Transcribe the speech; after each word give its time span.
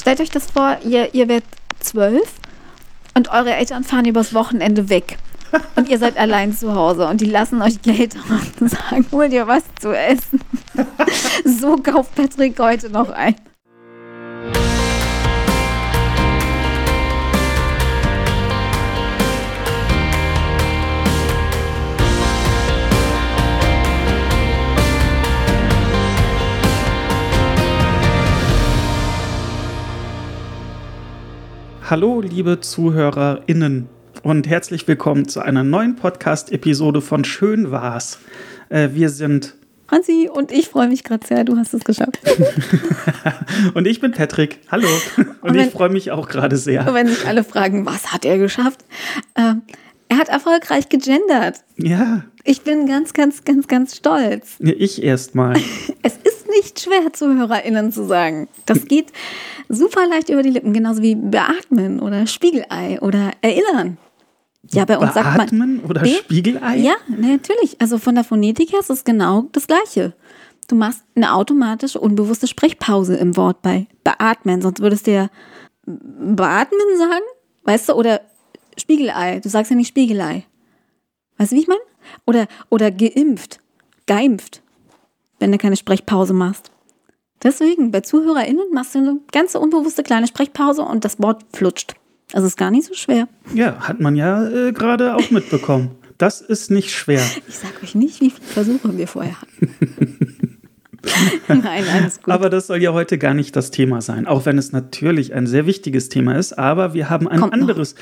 stellt 0.00 0.20
euch 0.20 0.30
das 0.30 0.50
vor, 0.50 0.78
ihr, 0.84 1.14
ihr 1.14 1.28
werdet 1.28 1.48
zwölf 1.78 2.32
und 3.14 3.28
eure 3.30 3.54
Eltern 3.54 3.84
fahren 3.84 4.04
übers 4.04 4.34
Wochenende 4.34 4.88
weg. 4.88 5.18
Und 5.74 5.88
ihr 5.88 5.98
seid 5.98 6.16
allein 6.16 6.54
zu 6.54 6.74
Hause 6.74 7.08
und 7.08 7.20
die 7.20 7.26
lassen 7.26 7.60
euch 7.60 7.82
Geld 7.82 8.14
und 8.60 8.70
sagen, 8.70 9.04
hol 9.10 9.28
dir 9.28 9.48
was 9.48 9.64
zu 9.80 9.92
essen. 9.92 10.40
so 11.44 11.76
kauft 11.76 12.14
Patrick 12.14 12.58
heute 12.60 12.88
noch 12.88 13.10
ein. 13.10 13.34
Hallo, 31.90 32.20
liebe 32.20 32.60
ZuhörerInnen 32.60 33.88
und 34.22 34.48
herzlich 34.48 34.86
willkommen 34.86 35.26
zu 35.26 35.40
einer 35.40 35.64
neuen 35.64 35.96
Podcast-Episode 35.96 37.00
von 37.00 37.24
Schön 37.24 37.72
war's. 37.72 38.20
Äh, 38.68 38.90
wir 38.92 39.08
sind 39.08 39.56
Hansi 39.88 40.30
und 40.32 40.52
ich 40.52 40.68
freue 40.68 40.86
mich 40.86 41.02
gerade 41.02 41.26
sehr, 41.26 41.42
du 41.42 41.56
hast 41.56 41.74
es 41.74 41.82
geschafft. 41.82 42.20
und 43.74 43.88
ich 43.88 43.98
bin 43.98 44.12
Patrick. 44.12 44.60
Hallo. 44.70 44.86
Und, 45.16 45.42
und 45.42 45.54
wenn, 45.54 45.66
ich 45.66 45.72
freue 45.72 45.88
mich 45.88 46.12
auch 46.12 46.28
gerade 46.28 46.58
sehr. 46.58 46.94
Wenn 46.94 47.08
sich 47.08 47.26
alle 47.26 47.42
fragen, 47.42 47.84
was 47.86 48.12
hat 48.12 48.24
er 48.24 48.38
geschafft? 48.38 48.84
Äh, 49.34 49.54
er 50.10 50.18
hat 50.18 50.28
erfolgreich 50.28 50.88
gegendert. 50.88 51.62
Ja. 51.76 52.24
Ich 52.42 52.62
bin 52.62 52.86
ganz, 52.86 53.12
ganz, 53.12 53.44
ganz, 53.44 53.68
ganz 53.68 53.96
stolz. 53.96 54.56
Ich 54.58 55.02
erstmal. 55.02 55.54
es 56.02 56.16
ist 56.16 56.48
nicht 56.48 56.80
schwer, 56.80 57.12
ZuhörerInnen 57.12 57.92
zu 57.92 58.04
sagen. 58.06 58.48
Das 58.66 58.86
geht 58.86 59.12
super 59.68 60.06
leicht 60.08 60.28
über 60.28 60.42
die 60.42 60.50
Lippen, 60.50 60.72
genauso 60.72 61.00
wie 61.00 61.14
beatmen 61.14 62.00
oder 62.00 62.26
Spiegelei 62.26 63.00
oder 63.00 63.30
erinnern. 63.40 63.98
Ja, 64.72 64.84
bei 64.84 64.98
uns 64.98 65.14
beatmen 65.14 65.36
sagt 65.38 65.52
man. 65.52 65.80
oder 65.88 66.02
Be 66.02 66.08
Spiegelei? 66.08 66.78
Ja, 66.78 66.94
natürlich. 67.06 67.80
Also 67.80 67.98
von 67.98 68.16
der 68.16 68.24
Phonetik 68.24 68.72
her 68.72 68.80
ist 68.80 68.90
es 68.90 69.04
genau 69.04 69.46
das 69.52 69.68
Gleiche. 69.68 70.14
Du 70.66 70.74
machst 70.74 71.04
eine 71.14 71.34
automatische, 71.34 72.00
unbewusste 72.00 72.48
Sprechpause 72.48 73.16
im 73.16 73.36
Wort 73.36 73.62
bei 73.62 73.86
beatmen, 74.02 74.60
sonst 74.60 74.80
würdest 74.80 75.06
du 75.06 75.12
ja 75.12 75.30
beatmen 75.86 76.98
sagen, 76.98 77.24
weißt 77.62 77.90
du, 77.90 77.92
oder 77.94 78.20
Spiegelei. 78.80 79.40
Du 79.40 79.48
sagst 79.48 79.70
ja 79.70 79.76
nicht 79.76 79.88
Spiegelei. 79.88 80.44
Weißt 81.38 81.52
du, 81.52 81.56
wie 81.56 81.60
ich 81.60 81.68
meine? 81.68 81.80
Oder, 82.26 82.46
oder 82.68 82.90
geimpft, 82.90 83.60
geimpft, 84.06 84.62
wenn 85.38 85.52
du 85.52 85.58
keine 85.58 85.76
Sprechpause 85.76 86.32
machst. 86.32 86.70
Deswegen, 87.42 87.90
bei 87.90 88.00
ZuhörerInnen 88.00 88.72
machst 88.72 88.94
du 88.94 88.98
eine 88.98 89.20
ganze 89.32 89.58
unbewusste 89.58 90.02
kleine 90.02 90.26
Sprechpause 90.26 90.82
und 90.82 91.04
das 91.04 91.20
Wort 91.20 91.44
flutscht. 91.54 91.94
Also 92.32 92.46
ist 92.46 92.56
gar 92.56 92.70
nicht 92.70 92.86
so 92.86 92.94
schwer. 92.94 93.28
Ja, 93.54 93.80
hat 93.80 94.00
man 94.00 94.14
ja 94.16 94.48
äh, 94.48 94.72
gerade 94.72 95.16
auch 95.16 95.30
mitbekommen. 95.30 95.96
Das 96.18 96.42
ist 96.42 96.70
nicht 96.70 96.92
schwer. 96.92 97.24
Ich 97.48 97.56
sag 97.56 97.82
euch 97.82 97.94
nicht, 97.94 98.20
wie 98.20 98.30
viele 98.30 98.46
Versuche 98.46 98.96
wir 98.98 99.08
vorher 99.08 99.40
hatten. 99.40 100.36
Nein, 101.48 101.84
alles 101.92 102.22
gut. 102.22 102.32
Aber 102.32 102.50
das 102.50 102.66
soll 102.66 102.82
ja 102.82 102.92
heute 102.92 103.18
gar 103.18 103.34
nicht 103.34 103.56
das 103.56 103.70
Thema 103.70 104.00
sein, 104.00 104.26
auch 104.26 104.46
wenn 104.46 104.58
es 104.58 104.72
natürlich 104.72 105.34
ein 105.34 105.46
sehr 105.46 105.66
wichtiges 105.66 106.08
Thema 106.08 106.36
ist. 106.36 106.58
Aber 106.58 106.94
wir 106.94 107.10
haben 107.10 107.28
ein 107.28 107.40
Kommt 107.40 107.52
anderes. 107.52 107.94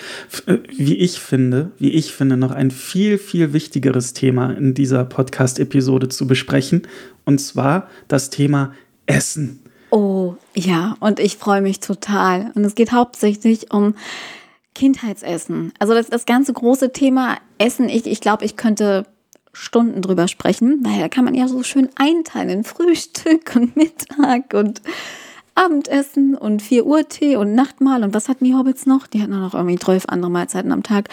Äh, 0.47 0.59
wie 0.77 0.97
ich 0.97 1.21
finde, 1.21 1.71
wie 1.79 1.91
ich 1.91 2.13
finde, 2.13 2.37
noch 2.37 2.51
ein 2.51 2.71
viel, 2.71 3.19
viel 3.19 3.53
wichtigeres 3.53 4.13
Thema 4.13 4.51
in 4.51 4.75
dieser 4.75 5.05
Podcast-Episode 5.05 6.09
zu 6.09 6.27
besprechen. 6.27 6.83
Und 7.25 7.39
zwar 7.39 7.89
das 8.09 8.31
Thema 8.31 8.73
Essen. 9.07 9.61
Oh, 9.91 10.35
ja, 10.55 10.97
und 11.01 11.21
ich 11.21 11.37
freue 11.37 11.63
mich 11.63 11.81
total. 11.81 12.53
Und 12.55 12.65
es 12.65 12.75
geht 12.75 12.93
hauptsächlich 12.93 13.73
um 13.73 13.95
Kindheitsessen. 14.75 15.73
Also 15.79 15.95
das, 15.95 16.09
das 16.09 16.27
ganze 16.27 16.53
große 16.53 16.93
Thema 16.93 17.39
Essen, 17.59 17.89
ich, 17.89 18.07
ich 18.07 18.21
glaube, 18.21 18.45
ich 18.45 18.57
könnte 18.57 19.07
Stunden 19.59 20.03
drüber 20.03 20.29
sprechen, 20.29 20.81
weil 20.85 21.01
da 21.01 21.09
kann 21.09 21.25
man 21.25 21.35
ja 21.35 21.49
so 21.49 21.63
schön 21.63 21.89
einteilen. 21.97 22.65
Frühstück 22.65 23.57
und 23.57 23.77
Mittag 23.77 24.55
und 24.55 24.81
Abendessen 25.55 26.37
und 26.37 26.63
4 26.63 26.87
Uhr 26.87 27.09
Tee 27.09 27.37
und 27.37 27.55
Nachtmahl. 27.55 28.05
Und 28.05 28.15
was 28.15 28.29
hatten 28.29 28.45
die 28.45 28.55
Hobbits 28.55 28.87
noch? 28.87 29.09
Die 29.09 29.21
hatten 29.21 29.39
noch 29.39 29.55
irgendwie 29.55 29.79
12 29.79 30.05
andere 30.07 30.31
Mahlzeiten 30.31 30.71
am 30.71 30.85
Tag. 30.85 31.09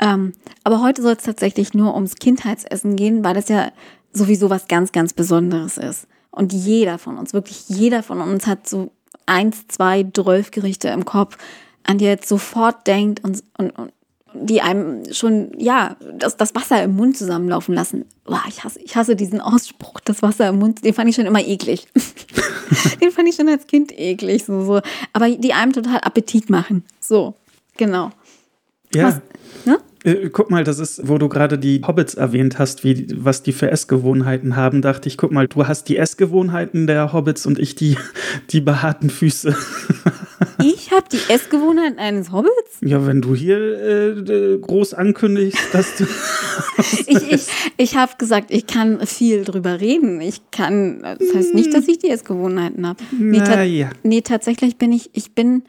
Ähm, 0.00 0.32
aber 0.64 0.82
heute 0.82 1.02
soll 1.02 1.12
es 1.12 1.22
tatsächlich 1.22 1.72
nur 1.72 1.94
ums 1.94 2.16
Kindheitsessen 2.16 2.96
gehen, 2.96 3.22
weil 3.22 3.34
das 3.34 3.48
ja 3.48 3.70
sowieso 4.12 4.50
was 4.50 4.66
ganz, 4.66 4.90
ganz 4.90 5.12
Besonderes 5.12 5.78
ist. 5.78 6.08
Und 6.32 6.52
jeder 6.52 6.98
von 6.98 7.16
uns, 7.16 7.32
wirklich 7.32 7.68
jeder 7.68 8.02
von 8.02 8.20
uns 8.20 8.48
hat 8.48 8.68
so 8.68 8.90
eins, 9.26 9.68
zwei, 9.68 10.04
zwölf 10.12 10.50
Gerichte 10.50 10.88
im 10.88 11.04
Kopf, 11.04 11.38
an 11.84 11.98
die 11.98 12.06
er 12.06 12.12
jetzt 12.12 12.28
sofort 12.28 12.88
denkt 12.88 13.22
und, 13.22 13.44
und, 13.56 13.70
und 13.70 13.92
die 14.34 14.60
einem 14.60 15.02
schon, 15.12 15.52
ja, 15.58 15.96
das, 16.18 16.36
das 16.36 16.54
Wasser 16.54 16.82
im 16.82 16.96
Mund 16.96 17.16
zusammenlaufen 17.16 17.74
lassen. 17.74 18.04
Boah, 18.24 18.42
ich 18.48 18.64
hasse, 18.64 18.80
ich 18.80 18.96
hasse 18.96 19.16
diesen 19.16 19.40
Ausspruch, 19.40 20.00
das 20.00 20.22
Wasser 20.22 20.48
im 20.48 20.58
Mund, 20.58 20.84
den 20.84 20.94
fand 20.94 21.08
ich 21.08 21.16
schon 21.16 21.26
immer 21.26 21.44
eklig. 21.44 21.86
den 23.00 23.10
fand 23.10 23.28
ich 23.28 23.36
schon 23.36 23.48
als 23.48 23.66
Kind 23.66 23.96
eklig, 23.98 24.44
so, 24.44 24.64
so. 24.64 24.80
Aber 25.12 25.30
die 25.30 25.52
einem 25.52 25.72
total 25.72 26.00
Appetit 26.00 26.50
machen. 26.50 26.84
So, 27.00 27.34
genau. 27.76 28.10
Ja. 28.94 29.08
Was, 29.08 29.20
ne? 29.64 29.78
Äh, 30.04 30.28
guck 30.30 30.50
mal, 30.50 30.64
das 30.64 30.78
ist, 30.78 31.08
wo 31.08 31.18
du 31.18 31.28
gerade 31.28 31.58
die 31.58 31.82
Hobbits 31.86 32.14
erwähnt 32.14 32.58
hast, 32.58 32.84
wie, 32.84 33.06
was 33.16 33.42
die 33.42 33.52
für 33.52 33.70
Essgewohnheiten 33.70 34.56
haben, 34.56 34.82
dachte 34.82 35.08
ich, 35.08 35.16
guck 35.16 35.32
mal, 35.32 35.48
du 35.48 35.66
hast 35.66 35.88
die 35.88 35.96
Essgewohnheiten 35.96 36.86
der 36.86 37.12
Hobbits 37.12 37.46
und 37.46 37.58
ich 37.58 37.74
die, 37.74 37.96
die 38.50 38.60
behaarten 38.60 39.10
Füße. 39.10 39.56
Ich 40.62 40.90
habe 40.92 41.04
die 41.10 41.20
Essgewohnheiten 41.32 41.98
eines 41.98 42.32
Hobbits? 42.32 42.78
Ja, 42.80 43.06
wenn 43.06 43.20
du 43.20 43.34
hier 43.34 43.58
äh, 43.58 44.58
groß 44.58 44.94
ankündigst, 44.94 45.72
dass 45.72 45.96
du. 45.96 46.04
ich 47.06 47.32
ich, 47.32 47.46
ich 47.76 47.96
habe 47.96 48.12
gesagt, 48.18 48.50
ich 48.50 48.66
kann 48.66 49.04
viel 49.06 49.44
drüber 49.44 49.80
reden. 49.80 50.20
Ich 50.20 50.40
kann, 50.50 51.02
das 51.02 51.34
heißt 51.34 51.54
nicht, 51.54 51.74
dass 51.74 51.88
ich 51.88 51.98
die 51.98 52.10
Essgewohnheiten 52.10 52.86
habe. 52.86 53.02
Nee, 53.18 53.38
ta 53.38 53.62
ja. 53.62 53.90
nee, 54.02 54.20
tatsächlich 54.20 54.76
bin 54.76 54.92
ich, 54.92 55.10
ich 55.12 55.32
bin, 55.32 55.64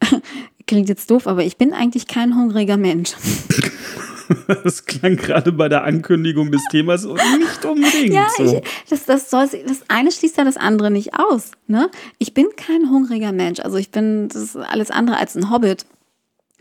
klingt 0.66 0.88
jetzt 0.88 1.10
doof, 1.10 1.26
aber 1.26 1.44
ich 1.44 1.56
bin 1.56 1.72
eigentlich 1.72 2.06
kein 2.06 2.36
hungriger 2.36 2.76
Mensch. 2.76 3.12
Das 4.64 4.84
klang 4.84 5.16
gerade 5.16 5.52
bei 5.52 5.68
der 5.68 5.84
Ankündigung 5.84 6.50
des 6.50 6.62
Themas 6.70 7.04
nicht 7.04 7.64
unbedingt. 7.64 8.12
Ja, 8.12 8.28
so. 8.36 8.44
ich, 8.44 8.62
das, 8.88 9.04
das, 9.04 9.30
soll, 9.30 9.48
das 9.66 9.82
eine 9.88 10.10
schließt 10.10 10.36
ja 10.36 10.44
das 10.44 10.56
andere 10.56 10.90
nicht 10.90 11.14
aus. 11.14 11.52
Ne? 11.66 11.90
Ich 12.18 12.34
bin 12.34 12.48
kein 12.56 12.90
hungriger 12.90 13.32
Mensch. 13.32 13.60
Also 13.60 13.76
ich 13.76 13.90
bin 13.90 14.28
das 14.28 14.42
ist 14.42 14.56
alles 14.56 14.90
andere 14.90 15.16
als 15.16 15.36
ein 15.36 15.50
Hobbit. 15.50 15.86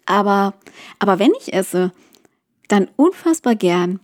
Aber, 0.06 0.54
aber 1.00 1.20
wenn 1.20 1.32
ich 1.40 1.54
esse, 1.54 1.92
dann 2.68 2.88
unfassbar 2.96 3.56
gern. 3.56 4.00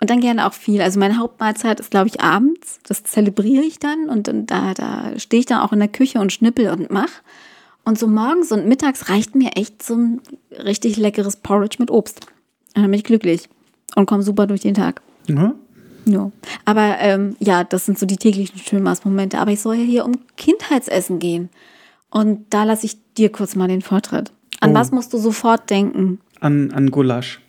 Und 0.00 0.08
dann 0.08 0.20
gerne 0.20 0.46
auch 0.46 0.54
viel. 0.54 0.80
Also 0.80 0.98
meine 0.98 1.18
Hauptmahlzeit 1.18 1.78
ist, 1.78 1.90
glaube 1.90 2.08
ich, 2.08 2.22
abends. 2.22 2.80
Das 2.84 3.02
zelebriere 3.02 3.64
ich 3.64 3.78
dann 3.78 4.08
und, 4.08 4.28
und 4.28 4.46
da, 4.46 4.72
da 4.72 5.18
stehe 5.18 5.40
ich 5.40 5.46
dann 5.46 5.60
auch 5.60 5.72
in 5.72 5.78
der 5.78 5.88
Küche 5.88 6.20
und 6.20 6.32
schnippel 6.32 6.70
und 6.70 6.90
mach. 6.90 7.10
Und 7.84 7.98
so 7.98 8.06
morgens 8.06 8.50
und 8.52 8.66
mittags 8.66 9.10
reicht 9.10 9.34
mir 9.34 9.56
echt 9.56 9.82
so 9.82 9.94
ein 9.94 10.20
richtig 10.50 10.96
leckeres 10.96 11.36
Porridge 11.36 11.76
mit 11.80 11.90
Obst. 11.90 12.26
Dann 12.74 12.84
bin 12.84 12.94
ich 12.94 13.04
glücklich 13.04 13.48
und 13.96 14.06
komme 14.06 14.22
super 14.22 14.46
durch 14.46 14.60
den 14.60 14.74
Tag. 14.74 15.02
Ja. 15.26 15.54
Ja. 16.06 16.30
Aber 16.64 16.96
ähm, 17.00 17.36
ja, 17.40 17.64
das 17.64 17.86
sind 17.86 17.98
so 17.98 18.06
die 18.06 18.16
täglichen 18.16 18.58
Schönmaßmomente. 18.58 19.38
Aber 19.38 19.50
ich 19.50 19.60
soll 19.60 19.76
ja 19.76 19.84
hier 19.84 20.04
um 20.04 20.12
Kindheitsessen 20.36 21.18
gehen. 21.18 21.50
Und 22.10 22.46
da 22.50 22.64
lasse 22.64 22.86
ich 22.86 22.96
dir 23.16 23.30
kurz 23.30 23.54
mal 23.54 23.68
den 23.68 23.82
Vortritt. 23.82 24.32
An 24.60 24.70
oh. 24.70 24.74
was 24.74 24.90
musst 24.92 25.12
du 25.12 25.18
sofort 25.18 25.70
denken? 25.70 26.20
An, 26.40 26.70
an 26.72 26.90
Gulasch. 26.90 27.40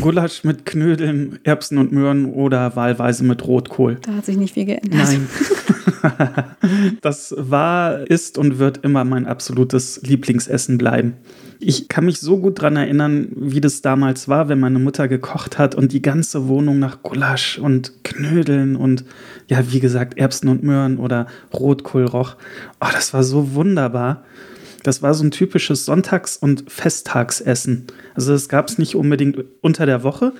Gulasch 0.00 0.44
mit 0.44 0.64
Knödeln, 0.64 1.38
Erbsen 1.44 1.78
und 1.78 1.92
Möhren 1.92 2.32
oder 2.32 2.76
wahlweise 2.76 3.24
mit 3.24 3.46
Rotkohl. 3.46 3.98
Da 4.02 4.14
hat 4.14 4.24
sich 4.24 4.36
nicht 4.36 4.54
viel 4.54 4.64
geändert. 4.64 4.92
Nein. 4.92 5.28
das 7.00 7.34
war, 7.36 8.08
ist 8.10 8.38
und 8.38 8.58
wird 8.58 8.84
immer 8.84 9.04
mein 9.04 9.26
absolutes 9.26 10.00
Lieblingsessen 10.02 10.78
bleiben. 10.78 11.14
Ich 11.58 11.88
kann 11.88 12.04
mich 12.04 12.20
so 12.20 12.38
gut 12.38 12.58
daran 12.58 12.76
erinnern, 12.76 13.28
wie 13.34 13.60
das 13.60 13.80
damals 13.80 14.28
war, 14.28 14.48
wenn 14.48 14.60
meine 14.60 14.78
Mutter 14.78 15.08
gekocht 15.08 15.58
hat 15.58 15.74
und 15.74 15.92
die 15.92 16.02
ganze 16.02 16.48
Wohnung 16.48 16.78
nach 16.78 17.02
Gulasch 17.02 17.58
und 17.58 18.04
Knödeln 18.04 18.76
und 18.76 19.04
ja, 19.48 19.72
wie 19.72 19.80
gesagt, 19.80 20.18
Erbsen 20.18 20.48
und 20.48 20.62
Möhren 20.62 20.98
oder 20.98 21.26
Rotkohl 21.54 22.04
roch. 22.04 22.36
Oh, 22.80 22.88
das 22.92 23.14
war 23.14 23.22
so 23.22 23.54
wunderbar. 23.54 24.24
Das 24.82 25.02
war 25.02 25.14
so 25.14 25.24
ein 25.24 25.30
typisches 25.30 25.84
Sonntags- 25.84 26.36
und 26.36 26.70
Festtagsessen. 26.70 27.86
Also 28.14 28.32
das 28.32 28.48
gab 28.48 28.68
es 28.68 28.78
nicht 28.78 28.94
unbedingt 28.94 29.44
unter 29.60 29.86
der 29.86 30.02
Woche, 30.02 30.32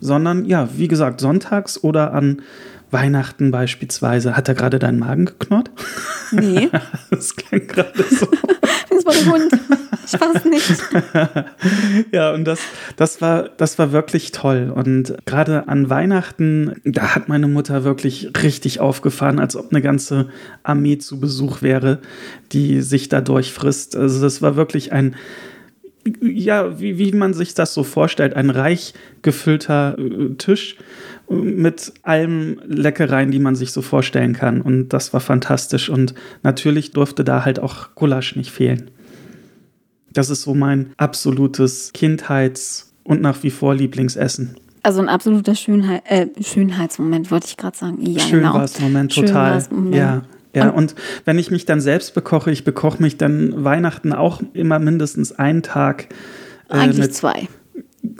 sondern 0.00 0.44
ja, 0.44 0.68
wie 0.76 0.88
gesagt, 0.88 1.20
sonntags 1.20 1.82
oder 1.82 2.12
an 2.12 2.42
Weihnachten 2.90 3.50
beispielsweise. 3.50 4.36
Hat 4.36 4.48
da 4.48 4.52
gerade 4.52 4.78
deinen 4.78 4.98
Magen 4.98 5.26
geknurrt? 5.26 5.70
Nee. 6.32 6.70
das 7.10 7.34
klang 7.36 7.66
gerade 7.66 8.04
so. 8.10 8.26
das 8.90 9.04
war 9.04 9.14
der 9.14 9.26
Hund. 9.26 9.52
Spaß 10.06 10.44
nicht. 10.44 10.72
ja, 12.12 12.32
und 12.32 12.44
das, 12.44 12.60
das, 12.96 13.20
war, 13.20 13.48
das 13.56 13.78
war 13.78 13.92
wirklich 13.92 14.32
toll. 14.32 14.72
Und 14.74 15.16
gerade 15.26 15.68
an 15.68 15.90
Weihnachten, 15.90 16.80
da 16.84 17.14
hat 17.14 17.28
meine 17.28 17.48
Mutter 17.48 17.84
wirklich 17.84 18.30
richtig 18.42 18.80
aufgefahren, 18.80 19.40
als 19.40 19.56
ob 19.56 19.72
eine 19.72 19.82
ganze 19.82 20.28
Armee 20.62 20.98
zu 20.98 21.18
Besuch 21.18 21.62
wäre, 21.62 21.98
die 22.52 22.82
sich 22.82 23.08
da 23.08 23.20
durchfrisst. 23.20 23.96
Also 23.96 24.22
das 24.22 24.42
war 24.42 24.56
wirklich 24.56 24.92
ein 24.92 25.16
ja, 26.20 26.78
wie, 26.78 26.98
wie 26.98 27.10
man 27.12 27.34
sich 27.34 27.54
das 27.54 27.74
so 27.74 27.82
vorstellt, 27.82 28.34
ein 28.34 28.50
reich 28.50 28.94
gefüllter 29.22 29.96
äh, 29.98 30.34
Tisch 30.36 30.76
mit 31.28 31.92
allen 32.02 32.60
Leckereien, 32.66 33.30
die 33.30 33.38
man 33.38 33.56
sich 33.56 33.72
so 33.72 33.82
vorstellen 33.82 34.32
kann. 34.32 34.60
Und 34.60 34.90
das 34.90 35.12
war 35.12 35.20
fantastisch. 35.20 35.88
Und 35.88 36.14
natürlich 36.42 36.92
durfte 36.92 37.24
da 37.24 37.44
halt 37.44 37.58
auch 37.58 37.94
Gulasch 37.94 38.36
nicht 38.36 38.50
fehlen. 38.50 38.90
Das 40.12 40.30
ist 40.30 40.42
so 40.42 40.54
mein 40.54 40.92
absolutes 40.96 41.92
Kindheits- 41.92 42.92
und 43.04 43.20
nach 43.20 43.42
wie 43.42 43.50
vor 43.50 43.74
Lieblingsessen. 43.74 44.56
Also 44.82 45.00
ein 45.00 45.08
absoluter 45.08 45.54
Schönheit, 45.54 46.02
äh, 46.06 46.28
Schönheitsmoment, 46.40 47.30
wollte 47.30 47.46
ich 47.48 47.56
gerade 47.56 47.76
sagen. 47.76 47.98
Ja, 48.00 48.20
Schön 48.20 48.40
genau. 48.40 48.54
war 48.54 48.64
es 48.64 48.80
Moment, 48.80 49.12
total. 49.12 49.62
Moment. 49.70 49.94
Ja, 49.96 50.22
ja, 50.54 50.70
und, 50.70 50.76
und, 50.76 50.94
wenn 51.24 51.38
ich 51.38 51.50
mich 51.50 51.66
dann 51.66 51.80
selbst 51.80 52.14
bekoche, 52.14 52.50
ich 52.50 52.64
bekoche 52.64 53.02
mich 53.02 53.18
dann 53.18 53.64
Weihnachten 53.64 54.12
auch 54.12 54.40
immer 54.54 54.78
mindestens 54.78 55.32
einen 55.32 55.62
Tag. 55.62 56.06
Äh, 56.70 56.74
Eigentlich 56.74 56.98
mit, 56.98 57.14
zwei. 57.14 57.48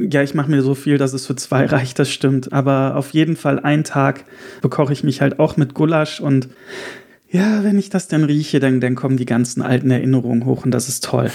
Ja, 0.01 0.23
ich 0.23 0.35
mache 0.35 0.51
mir 0.51 0.63
so 0.63 0.75
viel, 0.75 0.99
dass 0.99 1.13
es 1.13 1.27
für 1.27 1.37
zwei 1.37 1.67
reicht, 1.67 1.99
das 1.99 2.11
stimmt. 2.11 2.53
Aber 2.53 2.97
auf 2.97 3.11
jeden 3.11 3.37
Fall 3.37 3.61
einen 3.61 3.85
Tag 3.85 4.25
bekoche 4.63 4.93
ich 4.93 5.05
mich 5.05 5.21
halt 5.21 5.39
auch 5.39 5.57
mit 5.57 5.75
Gulasch 5.75 6.21
und 6.21 6.49
ja, 7.29 7.65
wenn 7.65 7.79
ich 7.79 7.91
das 7.91 8.09
dann 8.09 8.25
rieche, 8.25 8.61
dann, 8.61 8.81
dann 8.81 8.95
kommen 8.95 9.17
die 9.17 9.27
ganzen 9.27 9.61
alten 9.61 9.91
Erinnerungen 9.91 10.47
hoch 10.47 10.65
und 10.65 10.71
das 10.71 10.89
ist 10.89 11.05
toll. 11.05 11.31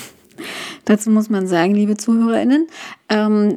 Dazu 0.86 1.09
muss 1.12 1.30
man 1.30 1.48
sagen, 1.48 1.75
liebe 1.75 1.98
ZuhörerInnen, 1.98 2.68
ähm, 3.09 3.56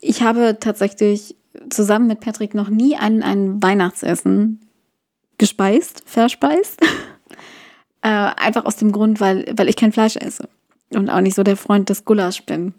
ich 0.00 0.22
habe 0.22 0.58
tatsächlich 0.60 1.34
zusammen 1.70 2.06
mit 2.06 2.20
Patrick 2.20 2.54
noch 2.54 2.68
nie 2.68 2.96
ein, 2.96 3.22
ein 3.22 3.62
Weihnachtsessen 3.62 4.60
gespeist, 5.38 6.02
verspeist. 6.04 6.80
äh, 8.02 8.08
einfach 8.08 8.64
aus 8.64 8.76
dem 8.76 8.92
Grund, 8.92 9.20
weil, 9.20 9.52
weil 9.56 9.68
ich 9.68 9.76
kein 9.76 9.92
Fleisch 9.92 10.16
esse 10.16 10.48
und 10.90 11.10
auch 11.10 11.20
nicht 11.20 11.34
so 11.34 11.42
der 11.42 11.56
Freund 11.56 11.88
des 11.88 12.04
Gulasch 12.04 12.44
bin. 12.44 12.74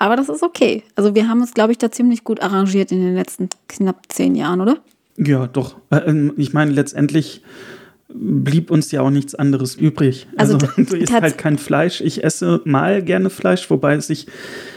Aber 0.00 0.16
das 0.16 0.30
ist 0.30 0.42
okay. 0.42 0.82
Also 0.96 1.14
wir 1.14 1.28
haben 1.28 1.42
uns, 1.42 1.52
glaube 1.52 1.72
ich, 1.72 1.78
da 1.78 1.90
ziemlich 1.90 2.24
gut 2.24 2.40
arrangiert 2.40 2.90
in 2.90 3.02
den 3.02 3.14
letzten 3.14 3.50
knapp 3.68 4.00
zehn 4.08 4.34
Jahren, 4.34 4.62
oder? 4.62 4.78
Ja, 5.18 5.46
doch. 5.46 5.76
Äh, 5.90 5.98
ähm, 6.06 6.32
ich 6.38 6.54
meine, 6.54 6.70
letztendlich 6.70 7.42
blieb 8.08 8.70
uns 8.70 8.90
ja 8.92 9.02
auch 9.02 9.10
nichts 9.10 9.34
anderes 9.34 9.74
übrig. 9.74 10.26
Also, 10.38 10.54
also 10.54 10.68
du 10.84 10.96
isst 10.96 11.12
halt 11.12 11.36
kein 11.36 11.58
Fleisch. 11.58 12.00
Ich 12.00 12.24
esse 12.24 12.62
mal 12.64 13.02
gerne 13.02 13.28
Fleisch, 13.28 13.68
wobei 13.68 14.00
sich 14.00 14.26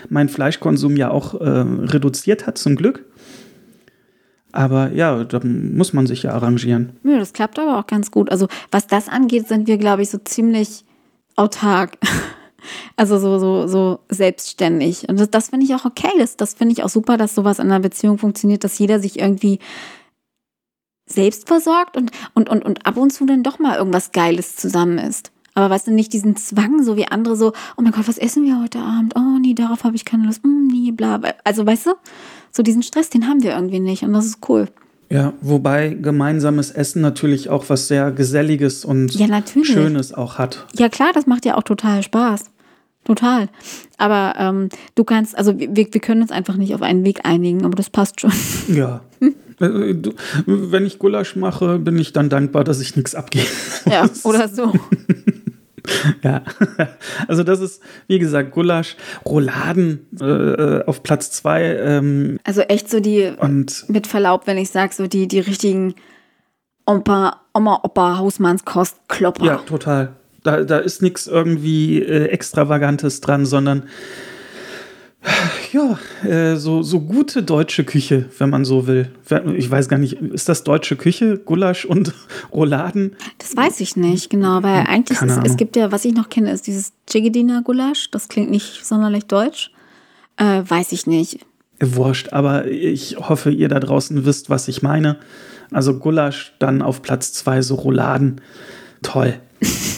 mein 0.09 0.27
Fleischkonsum 0.27 0.97
ja 0.97 1.09
auch 1.09 1.39
äh, 1.39 1.47
reduziert 1.47 2.45
hat, 2.45 2.57
zum 2.57 2.75
Glück. 2.75 3.05
Aber 4.51 4.91
ja, 4.91 5.23
da 5.23 5.39
muss 5.41 5.93
man 5.93 6.05
sich 6.05 6.23
ja 6.23 6.31
arrangieren. 6.31 6.97
Ja, 7.05 7.17
das 7.17 7.31
klappt 7.31 7.57
aber 7.59 7.79
auch 7.79 7.87
ganz 7.87 8.11
gut. 8.11 8.29
Also 8.29 8.49
was 8.71 8.87
das 8.87 9.07
angeht, 9.07 9.47
sind 9.47 9.69
wir, 9.69 9.77
glaube 9.77 10.01
ich, 10.01 10.09
so 10.09 10.17
ziemlich 10.17 10.83
autark. 11.37 11.97
Also 12.95 13.19
so, 13.19 13.39
so, 13.39 13.68
so 13.68 14.00
selbstständig. 14.10 15.07
Und 15.10 15.19
das, 15.19 15.30
das 15.30 15.50
finde 15.50 15.65
ich 15.65 15.75
auch 15.75 15.86
okay. 15.86 16.12
Das, 16.18 16.38
das 16.38 16.54
finde 16.54 16.74
ich 16.74 16.83
auch 16.83 16.89
super, 16.89 17.18
dass 17.18 17.36
sowas 17.36 17.60
in 17.60 17.65
einer 17.65 17.80
Beziehung 17.80 18.18
funktioniert, 18.18 18.63
dass 18.63 18.80
jeder 18.80 19.00
sich 19.00 19.19
irgendwie 19.19 19.60
selbst 21.06 21.48
versorgt 21.48 21.98
und, 21.98 22.12
und, 22.33 22.50
und, 22.50 22.63
und 22.63 22.86
ab 22.86 22.98
und 22.98 23.12
zu 23.12 23.25
dann 23.25 23.44
doch 23.44 23.60
mal 23.60 23.77
irgendwas 23.77 24.12
Geiles 24.12 24.56
zusammen 24.56 24.98
ist. 24.98 25.31
Aber 25.56 25.69
weißt 25.69 25.88
du, 25.88 25.92
nicht 25.92 26.13
diesen 26.13 26.36
Zwang, 26.36 26.83
so 26.83 26.98
wie 26.98 27.07
andere 27.07 27.36
so, 27.36 27.54
oh 27.77 27.81
mein 27.81 27.92
Gott, 27.92 28.07
was 28.07 28.18
essen 28.18 28.44
wir 28.45 28.60
heute 28.60 28.80
Abend? 28.80 29.13
Oh 29.15 29.38
nee, 29.39 29.54
darauf 29.54 29.83
habe 29.83 29.95
ich 29.95 30.06
keine 30.06 30.25
Lust. 30.25 30.44
Mm, 30.44 30.68
nee, 30.68 30.92
bla. 30.92 31.21
Also 31.44 31.65
weißt 31.65 31.88
du, 31.88 31.92
so 32.51 32.63
diesen 32.63 32.83
Stress, 32.83 33.10
den 33.10 33.27
haben 33.27 33.44
wir 33.44 33.54
irgendwie 33.54 33.80
nicht 33.80 34.04
und 34.04 34.13
das 34.13 34.25
ist 34.25 34.50
cool. 34.50 34.68
Ja, 35.10 35.33
wobei 35.42 35.89
gemeinsames 35.89 36.71
Essen 36.71 37.01
natürlich 37.01 37.50
auch 37.50 37.65
was 37.69 37.88
sehr 37.88 38.12
Geselliges 38.12 38.83
und 38.83 39.13
ja, 39.13 39.27
Schönes 39.62 40.12
auch 40.12 40.39
hat. 40.39 40.65
Ja 40.75 40.89
klar, 40.89 41.12
das 41.13 41.27
macht 41.27 41.45
ja 41.45 41.56
auch 41.56 41.63
total 41.63 42.01
Spaß. 42.01 42.45
Total. 43.03 43.50
Aber 43.97 44.35
ähm, 44.38 44.69
du 44.95 45.03
kannst, 45.03 45.38
also 45.38 45.57
wir, 45.59 45.75
wir 45.75 46.01
können 46.01 46.21
uns 46.21 46.31
einfach 46.31 46.55
nicht 46.55 46.73
auf 46.73 46.81
einen 46.81 47.03
Weg 47.03 47.25
einigen, 47.25 47.65
aber 47.65 47.75
das 47.75 47.89
passt 47.89 48.21
schon. 48.21 48.31
Ja. 48.67 49.01
Hm? 49.19 49.35
Du, 49.59 50.13
wenn 50.45 50.85
ich 50.85 51.00
Gulasch 51.00 51.35
mache, 51.35 51.79
bin 51.79 51.97
ich 51.97 52.11
dann 52.11 52.29
dankbar, 52.29 52.63
dass 52.63 52.81
ich 52.81 52.95
nichts 52.95 53.15
abgebe. 53.15 53.45
Ja, 53.89 54.09
oder 54.23 54.47
so. 54.47 54.73
ja, 56.23 56.41
also 57.27 57.44
das 57.44 57.59
ist, 57.59 57.81
wie 58.07 58.19
gesagt, 58.19 58.51
Gulasch, 58.51 58.95
Rouladen 59.25 60.07
äh, 60.19 60.83
auf 60.85 61.03
Platz 61.03 61.31
zwei. 61.31 61.63
Ähm, 61.63 62.39
also 62.44 62.61
echt 62.61 62.89
so 62.89 63.00
die, 63.00 63.31
und 63.38 63.85
mit 63.89 64.07
Verlaub, 64.07 64.47
wenn 64.47 64.57
ich 64.57 64.69
sage, 64.69 64.94
so 64.94 65.07
die, 65.07 65.27
die 65.27 65.39
richtigen 65.39 65.95
Opa, 66.85 67.41
Oma, 67.53 67.79
Opa, 67.83 68.17
Hausmannskost, 68.17 68.97
Klopper. 69.07 69.45
Ja, 69.45 69.57
total. 69.57 70.13
Da, 70.43 70.63
da 70.63 70.77
ist 70.77 71.01
nichts 71.01 71.27
irgendwie 71.27 72.01
äh, 72.01 72.27
Extravagantes 72.27 73.21
dran, 73.21 73.45
sondern 73.45 73.83
ja, 75.71 75.97
äh, 76.27 76.57
so, 76.57 76.83
so 76.83 76.99
gute 76.99 77.43
deutsche 77.43 77.85
Küche, 77.85 78.25
wenn 78.37 78.49
man 78.49 78.65
so 78.65 78.87
will. 78.87 79.09
Ich 79.55 79.71
weiß 79.71 79.87
gar 79.87 79.97
nicht, 79.97 80.13
ist 80.13 80.49
das 80.49 80.63
deutsche 80.63 80.97
Küche, 80.97 81.37
Gulasch 81.37 81.85
und 81.85 82.13
Rouladen? 82.53 83.15
Das 83.37 83.55
weiß 83.55 83.79
ich 83.79 83.95
nicht, 83.95 84.29
genau, 84.29 84.61
weil 84.63 84.81
hm, 84.81 84.87
eigentlich 84.87 85.21
ist, 85.21 85.39
es 85.45 85.55
gibt 85.55 85.75
ja, 85.75 85.91
was 85.91 86.03
ich 86.03 86.13
noch 86.13 86.29
kenne, 86.29 86.51
ist 86.51 86.67
dieses 86.67 86.93
Chigedina 87.09 87.61
Gulasch. 87.61 88.11
Das 88.11 88.27
klingt 88.27 88.51
nicht 88.51 88.85
sonderlich 88.85 89.25
deutsch. 89.25 89.71
Äh, 90.37 90.61
weiß 90.67 90.91
ich 90.91 91.07
nicht. 91.07 91.39
Wurscht, 91.79 92.33
aber 92.33 92.67
ich 92.67 93.17
hoffe, 93.17 93.49
ihr 93.49 93.69
da 93.69 93.79
draußen 93.79 94.25
wisst, 94.25 94.49
was 94.49 94.67
ich 94.67 94.81
meine. 94.81 95.17
Also 95.71 95.97
Gulasch, 95.99 96.53
dann 96.59 96.81
auf 96.81 97.01
Platz 97.01 97.33
zwei 97.33 97.61
so 97.61 97.75
Rouladen. 97.75 98.41
Toll. 99.01 99.39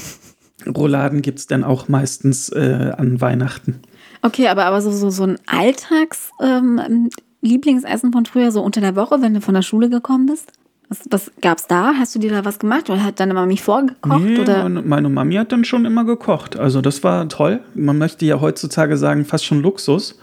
Rouladen 0.68 1.22
gibt 1.22 1.40
es 1.40 1.48
dann 1.48 1.64
auch 1.64 1.88
meistens 1.88 2.50
äh, 2.50 2.92
an 2.98 3.22
Weihnachten. 3.22 3.80
Okay, 4.22 4.48
aber, 4.48 4.66
aber 4.66 4.82
so, 4.82 4.92
so, 4.92 5.10
so 5.10 5.24
ein 5.24 5.38
Alltags-Lieblingsessen 5.46 8.08
ähm, 8.08 8.14
von 8.14 8.26
früher, 8.26 8.52
so 8.52 8.62
unter 8.62 8.82
der 8.82 8.96
Woche, 8.96 9.22
wenn 9.22 9.34
du 9.34 9.42
von 9.42 9.54
der 9.54 9.62
Schule 9.62 9.90
gekommen 9.90 10.26
bist? 10.26 10.52
Was, 10.90 11.00
was 11.10 11.32
gab's 11.42 11.68
da? 11.68 11.94
Hast 11.98 12.16
du 12.16 12.20
dir 12.20 12.32
da 12.32 12.46
was 12.46 12.60
gemacht 12.60 12.90
oder 12.90 13.04
hat 13.04 13.20
deine 13.20 13.34
Mami 13.34 13.58
vorgekocht? 13.58 14.22
Nee, 14.22 14.40
oder? 14.40 14.70
Meine 14.70 15.10
Mami 15.10 15.36
hat 15.36 15.52
dann 15.52 15.66
schon 15.66 15.86
immer 15.86 16.06
gekocht. 16.06 16.58
Also 16.58 16.82
das 16.82 17.04
war 17.04 17.28
toll. 17.28 17.62
Man 17.74 17.98
möchte 17.98 18.26
ja 18.26 18.40
heutzutage 18.40 18.98
sagen, 18.98 19.26
fast 19.26 19.46
schon 19.46 19.62
Luxus. 19.62 20.20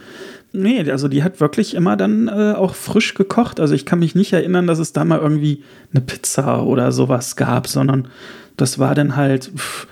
Nee, 0.53 0.89
also 0.91 1.09
die 1.09 1.25
hat 1.25 1.41
wirklich 1.41 1.75
immer 1.75 1.97
dann 1.97 2.29
äh, 2.29 2.53
auch 2.53 2.75
frisch 2.75 3.15
gekocht. 3.15 3.59
Also 3.59 3.75
ich 3.75 3.87
kann 3.87 3.99
mich 3.99 4.15
nicht 4.15 4.33
erinnern, 4.33 4.67
dass 4.67 4.79
es 4.79 4.93
da 4.93 5.05
mal 5.05 5.19
irgendwie 5.19 5.65
eine 5.93 6.03
Pizza 6.03 6.65
oder 6.65 6.93
sowas 6.93 7.37
gab, 7.37 7.67
sondern 7.67 8.09
das 8.57 8.79
war 8.79 8.95
dann 8.95 9.17
halt 9.17 9.51
pff, 9.57 9.89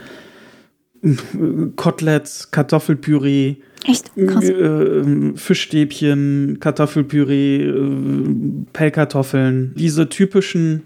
Koteletts, 1.76 2.50
Kartoffelpüree, 2.50 3.56
Echt? 3.86 4.10
Krass. 4.14 4.44
Äh, 4.44 5.36
Fischstäbchen, 5.36 6.58
Kartoffelpüree, 6.60 7.64
äh, 7.64 8.64
Pellkartoffeln, 8.72 9.74
diese 9.74 10.08
typischen 10.08 10.82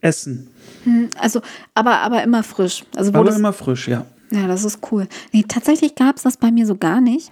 Essen. 0.00 0.48
Hm, 0.84 1.10
also, 1.18 1.42
aber, 1.74 1.98
aber 1.98 2.22
immer 2.22 2.42
frisch. 2.42 2.84
Also, 2.96 3.12
aber 3.12 3.34
immer 3.34 3.52
frisch, 3.52 3.88
ja. 3.88 4.06
Ja, 4.30 4.46
das 4.46 4.64
ist 4.64 4.78
cool. 4.90 5.08
Nee, 5.32 5.44
tatsächlich 5.46 5.94
gab 5.96 6.16
es 6.16 6.22
das 6.22 6.36
bei 6.36 6.50
mir 6.50 6.66
so 6.66 6.76
gar 6.76 7.00
nicht. 7.00 7.30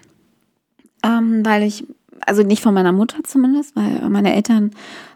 Ähm, 1.05 1.45
weil 1.47 1.63
ich, 1.63 1.87
also 2.27 2.43
nicht 2.43 2.63
von 2.63 2.75
meiner 2.75 2.93
Mutter 2.93 3.19
zumindest, 3.23 3.77
weil 3.77 4.09
meine 4.11 4.35
Eltern 4.35 4.73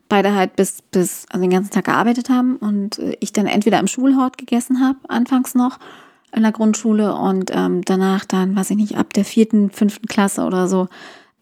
beide 0.08 0.34
halt 0.34 0.56
bis, 0.56 0.80
bis 0.80 1.26
also 1.30 1.42
den 1.42 1.50
ganzen 1.50 1.72
Tag 1.72 1.86
gearbeitet 1.86 2.30
haben 2.30 2.56
und 2.56 3.00
ich 3.18 3.32
dann 3.32 3.46
entweder 3.46 3.80
im 3.80 3.88
Schulhort 3.88 4.38
gegessen 4.38 4.80
habe, 4.80 4.98
anfangs 5.08 5.54
noch, 5.54 5.78
in 6.34 6.42
der 6.42 6.52
Grundschule 6.52 7.14
und 7.14 7.50
ähm, 7.54 7.82
danach 7.84 8.24
dann, 8.24 8.56
weiß 8.56 8.70
ich 8.70 8.76
nicht, 8.76 8.96
ab 8.96 9.12
der 9.12 9.24
vierten, 9.24 9.70
fünften 9.70 10.06
Klasse 10.06 10.44
oder 10.44 10.68
so, 10.68 10.88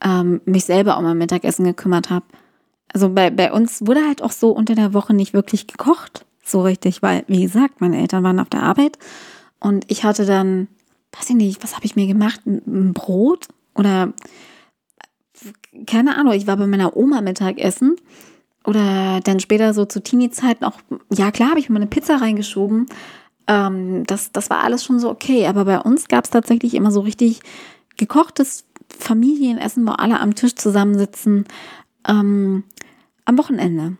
ähm, 0.04 0.40
mich 0.44 0.64
selber 0.64 0.98
um 0.98 1.04
mein 1.04 1.18
Mittagessen 1.18 1.64
gekümmert 1.64 2.10
habe. 2.10 2.24
Also 2.92 3.10
bei, 3.10 3.30
bei 3.30 3.52
uns 3.52 3.86
wurde 3.86 4.04
halt 4.04 4.22
auch 4.22 4.32
so 4.32 4.50
unter 4.50 4.74
der 4.74 4.92
Woche 4.92 5.14
nicht 5.14 5.32
wirklich 5.32 5.66
gekocht, 5.68 6.26
so 6.44 6.62
richtig, 6.62 7.02
weil, 7.02 7.24
wie 7.28 7.42
gesagt, 7.42 7.80
meine 7.80 8.00
Eltern 8.00 8.24
waren 8.24 8.40
auf 8.40 8.48
der 8.48 8.62
Arbeit 8.62 8.98
und 9.60 9.84
ich 9.88 10.02
hatte 10.02 10.26
dann, 10.26 10.66
weiß 11.12 11.30
ich 11.30 11.36
nicht, 11.36 11.62
was 11.62 11.76
habe 11.76 11.86
ich 11.86 11.94
mir 11.94 12.06
gemacht? 12.06 12.40
Ein 12.46 12.92
Brot 12.92 13.46
oder 13.76 14.12
keine 15.86 16.16
Ahnung, 16.16 16.32
ich 16.32 16.46
war 16.46 16.56
bei 16.56 16.66
meiner 16.66 16.96
Oma 16.96 17.20
Mittagessen 17.20 17.96
oder 18.64 19.20
dann 19.22 19.40
später 19.40 19.72
so 19.72 19.84
zu 19.84 20.02
Teenie-Zeiten 20.02 20.64
auch, 20.64 20.78
ja 21.12 21.30
klar, 21.30 21.50
habe 21.50 21.60
ich 21.60 21.70
mir 21.70 21.76
eine 21.76 21.86
Pizza 21.86 22.20
reingeschoben, 22.20 22.86
ähm, 23.50 24.04
das, 24.06 24.30
das 24.30 24.48
war 24.48 24.62
alles 24.62 24.84
schon 24.84 25.00
so 25.00 25.10
okay. 25.10 25.46
Aber 25.46 25.64
bei 25.64 25.80
uns 25.80 26.06
gab 26.06 26.24
es 26.24 26.30
tatsächlich 26.30 26.74
immer 26.74 26.92
so 26.92 27.00
richtig 27.00 27.40
gekochtes 27.96 28.64
Familienessen, 28.88 29.86
wo 29.86 29.90
alle 29.92 30.20
am 30.20 30.36
Tisch 30.36 30.54
zusammensitzen 30.54 31.44
ähm, 32.06 32.62
am 33.24 33.38
Wochenende. 33.38 33.96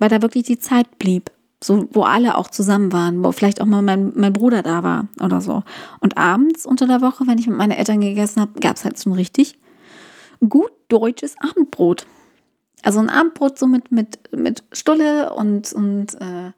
Weil 0.00 0.08
da 0.08 0.20
wirklich 0.22 0.42
die 0.42 0.58
Zeit 0.58 0.98
blieb. 0.98 1.30
So, 1.62 1.88
wo 1.92 2.02
alle 2.02 2.36
auch 2.36 2.50
zusammen 2.50 2.92
waren, 2.92 3.24
wo 3.24 3.32
vielleicht 3.32 3.62
auch 3.62 3.66
mal 3.66 3.80
mein, 3.80 4.12
mein 4.16 4.34
Bruder 4.34 4.62
da 4.62 4.82
war 4.82 5.08
oder 5.22 5.40
so. 5.40 5.62
Und 6.00 6.18
abends 6.18 6.66
unter 6.66 6.86
der 6.86 7.00
Woche, 7.00 7.26
wenn 7.26 7.38
ich 7.38 7.46
mit 7.46 7.56
meinen 7.56 7.70
Eltern 7.70 8.00
gegessen 8.00 8.42
habe, 8.42 8.60
gab 8.60 8.76
es 8.76 8.84
halt 8.84 9.06
ein 9.06 9.12
richtig 9.12 9.56
gut 10.46 10.72
deutsches 10.88 11.36
Abendbrot. 11.38 12.06
Also 12.82 12.98
ein 12.98 13.08
Abendbrot 13.08 13.58
so 13.58 13.66
mit, 13.66 13.92
mit, 13.92 14.18
mit 14.36 14.64
Stulle 14.72 15.32
und, 15.32 15.72
und 15.72 16.20
äh, 16.20 16.50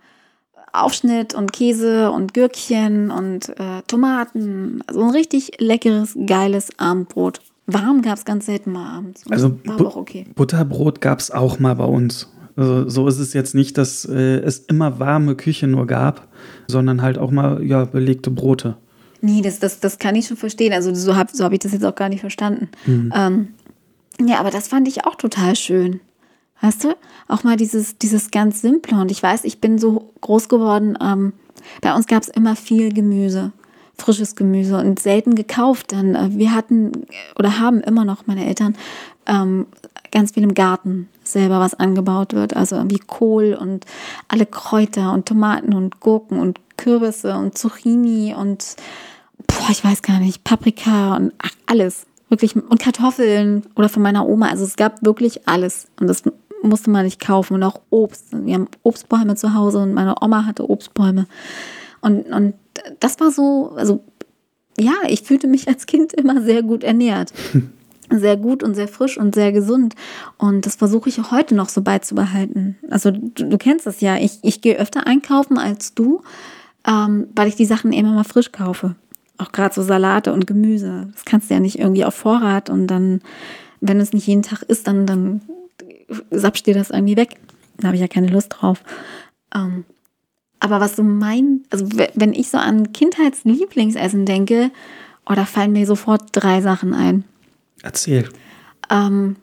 Aufschnitt 0.73 1.35
und 1.35 1.52
Käse 1.52 2.11
und 2.11 2.35
Gürkchen 2.35 3.11
und 3.11 3.49
äh, 3.58 3.82
Tomaten. 3.87 4.82
Also 4.87 5.02
ein 5.02 5.11
richtig 5.11 5.52
leckeres, 5.58 6.16
geiles 6.26 6.70
Abendbrot. 6.78 7.40
Warm 7.66 8.02
gab 8.02 8.16
es 8.18 8.25
ganz 8.25 8.46
selten 8.46 8.73
mal 8.73 8.99
abends. 8.99 9.25
Also 9.30 9.58
War 9.64 9.96
okay. 9.96 10.26
Butterbrot 10.35 11.00
gab 11.00 11.18
es 11.18 11.30
auch 11.30 11.58
mal 11.58 11.75
bei 11.75 11.85
uns. 11.85 12.28
Also 12.56 12.88
so 12.88 13.08
ist 13.08 13.18
es 13.18 13.32
jetzt 13.32 13.54
nicht, 13.54 13.76
dass 13.76 14.04
äh, 14.04 14.38
es 14.38 14.61
immer 14.61 14.99
warme 14.99 15.35
Küche 15.35 15.66
nur 15.66 15.87
gab, 15.87 16.28
sondern 16.68 17.02
halt 17.02 17.18
auch 17.18 17.30
mal 17.30 17.62
ja, 17.62 17.85
belegte 17.85 18.30
Brote. 18.30 18.76
Nee, 19.20 19.42
das, 19.42 19.58
das, 19.58 19.80
das 19.80 19.99
kann 19.99 20.14
ich 20.14 20.26
schon 20.26 20.37
verstehen. 20.37 20.73
Also 20.73 20.94
so 20.94 21.16
habe 21.16 21.30
so 21.32 21.44
hab 21.44 21.52
ich 21.52 21.58
das 21.58 21.73
jetzt 21.73 21.85
auch 21.85 21.94
gar 21.94 22.08
nicht 22.08 22.20
verstanden. 22.20 22.68
Mhm. 22.87 23.12
Ähm, 23.14 23.49
ja, 24.25 24.38
aber 24.38 24.50
das 24.50 24.68
fand 24.68 24.88
ich 24.88 25.04
auch 25.04 25.16
total 25.16 25.56
schön. 25.56 26.00
Weißt 26.60 26.84
du? 26.84 26.96
Auch 27.28 27.44
mal 27.44 27.56
dieses, 27.56 27.98
dieses 27.98 28.30
ganz 28.30 28.62
Simple. 28.62 28.98
Und 28.98 29.10
ich 29.10 29.22
weiß, 29.22 29.44
ich 29.44 29.60
bin 29.60 29.78
so 29.78 30.12
groß 30.20 30.48
geworden. 30.48 30.96
Ähm, 31.00 31.32
bei 31.80 31.94
uns 31.94 32.06
gab 32.06 32.22
es 32.22 32.28
immer 32.28 32.56
viel 32.56 32.92
Gemüse, 32.92 33.52
frisches 33.96 34.36
Gemüse 34.36 34.78
und 34.78 34.98
selten 34.98 35.34
gekauft. 35.34 35.92
Denn 35.92 36.14
äh, 36.14 36.28
wir 36.30 36.54
hatten 36.54 37.06
oder 37.38 37.58
haben 37.58 37.80
immer 37.80 38.04
noch 38.04 38.26
meine 38.26 38.46
Eltern 38.46 38.76
ähm, 39.26 39.66
ganz 40.10 40.32
viel 40.32 40.44
im 40.44 40.54
Garten 40.54 41.08
selber 41.25 41.60
was 41.60 41.75
angebaut 41.75 42.32
wird. 42.32 42.56
Also 42.56 42.82
wie 42.88 42.98
Kohl 42.98 43.56
und 43.60 43.84
alle 44.28 44.46
Kräuter 44.46 45.12
und 45.12 45.26
Tomaten 45.26 45.75
und 45.75 46.00
Gurken 46.00 46.38
und 46.38 46.60
Kürbisse 46.76 47.36
und 47.36 47.58
Zucchini 47.58 48.34
und 48.34 48.76
boah, 49.46 49.70
ich 49.70 49.84
weiß 49.84 50.02
gar 50.02 50.18
nicht, 50.18 50.44
Paprika 50.44 51.16
und 51.16 51.32
ach, 51.38 51.52
alles. 51.66 52.06
Wirklich, 52.28 52.56
und 52.56 52.80
Kartoffeln 52.80 53.64
oder 53.76 53.88
von 53.88 54.02
meiner 54.02 54.26
Oma. 54.26 54.48
Also 54.48 54.64
es 54.64 54.76
gab 54.76 55.04
wirklich 55.04 55.46
alles. 55.46 55.86
Und 56.00 56.08
das 56.08 56.25
musste 56.66 56.90
man 56.90 57.04
nicht 57.04 57.20
kaufen 57.20 57.54
und 57.54 57.62
auch 57.62 57.80
Obst. 57.90 58.26
Wir 58.32 58.54
haben 58.54 58.68
Obstbäume 58.82 59.37
zu 59.37 59.54
Hause 59.54 59.78
und 59.78 59.94
meine 59.94 60.14
Oma 60.20 60.46
hatte 60.46 60.68
Obstbäume. 60.68 61.26
Und, 62.00 62.26
und 62.26 62.54
das 63.00 63.18
war 63.20 63.30
so, 63.30 63.73
also 63.76 64.04
ja, 64.78 64.94
ich 65.08 65.23
fühlte 65.23 65.46
mich 65.46 65.68
als 65.68 65.87
Kind 65.87 66.12
immer 66.12 66.42
sehr 66.42 66.62
gut 66.62 66.85
ernährt. 66.85 67.32
Sehr 68.08 68.37
gut 68.37 68.62
und 68.62 68.76
sehr 68.76 68.87
frisch 68.87 69.18
und 69.18 69.35
sehr 69.35 69.50
gesund. 69.50 69.96
Und 70.38 70.64
das 70.64 70.76
versuche 70.76 71.08
ich 71.08 71.32
heute 71.32 71.56
noch 71.56 71.68
so 71.68 71.82
beizubehalten. 71.82 72.76
Also 72.88 73.11
du, 73.11 73.49
du 73.49 73.58
kennst 73.58 73.85
das 73.85 74.00
ja. 74.00 74.16
Ich, 74.16 74.38
ich 74.42 74.61
gehe 74.61 74.78
öfter 74.78 75.08
einkaufen 75.08 75.58
als 75.58 75.92
du, 75.92 76.23
ähm, 76.87 77.26
weil 77.35 77.49
ich 77.49 77.56
die 77.56 77.64
Sachen 77.64 77.92
immer 77.92 78.12
mal 78.12 78.23
frisch 78.23 78.52
kaufe. 78.52 78.94
Auch 79.38 79.50
gerade 79.50 79.75
so 79.75 79.82
Salate 79.82 80.32
und 80.32 80.46
Gemüse. 80.46 81.08
Das 81.14 81.25
kannst 81.25 81.50
du 81.50 81.54
ja 81.54 81.61
nicht 81.61 81.80
irgendwie 81.80 82.04
auf 82.04 82.14
Vorrat 82.14 82.70
und 82.70 82.87
dann, 82.87 83.23
wenn 83.80 83.99
es 83.99 84.12
nicht 84.12 84.28
jeden 84.28 84.44
Tag 84.44 84.62
ist, 84.62 84.87
dann, 84.87 85.04
dann 85.04 85.40
sapscht 86.30 86.66
dir 86.66 86.75
das 86.75 86.90
irgendwie 86.90 87.16
weg. 87.16 87.40
Da 87.78 87.88
habe 87.88 87.97
ich 87.97 88.00
ja 88.00 88.09
keine 88.09 88.28
Lust 88.28 88.49
drauf. 88.50 88.83
Ähm, 89.54 89.85
aber 90.59 90.80
was 90.80 90.97
so 90.97 91.02
mein, 91.02 91.64
also 91.71 91.87
wenn 92.14 92.33
ich 92.33 92.49
so 92.50 92.59
an 92.59 92.92
Kindheitslieblingsessen 92.92 94.25
denke, 94.25 94.71
oh, 95.26 95.35
da 95.35 95.45
fallen 95.45 95.73
mir 95.73 95.87
sofort 95.87 96.23
drei 96.33 96.61
Sachen 96.61 96.95
ein. 96.95 97.25
Erzähl. 97.83 98.28
Ähm, 98.90 99.37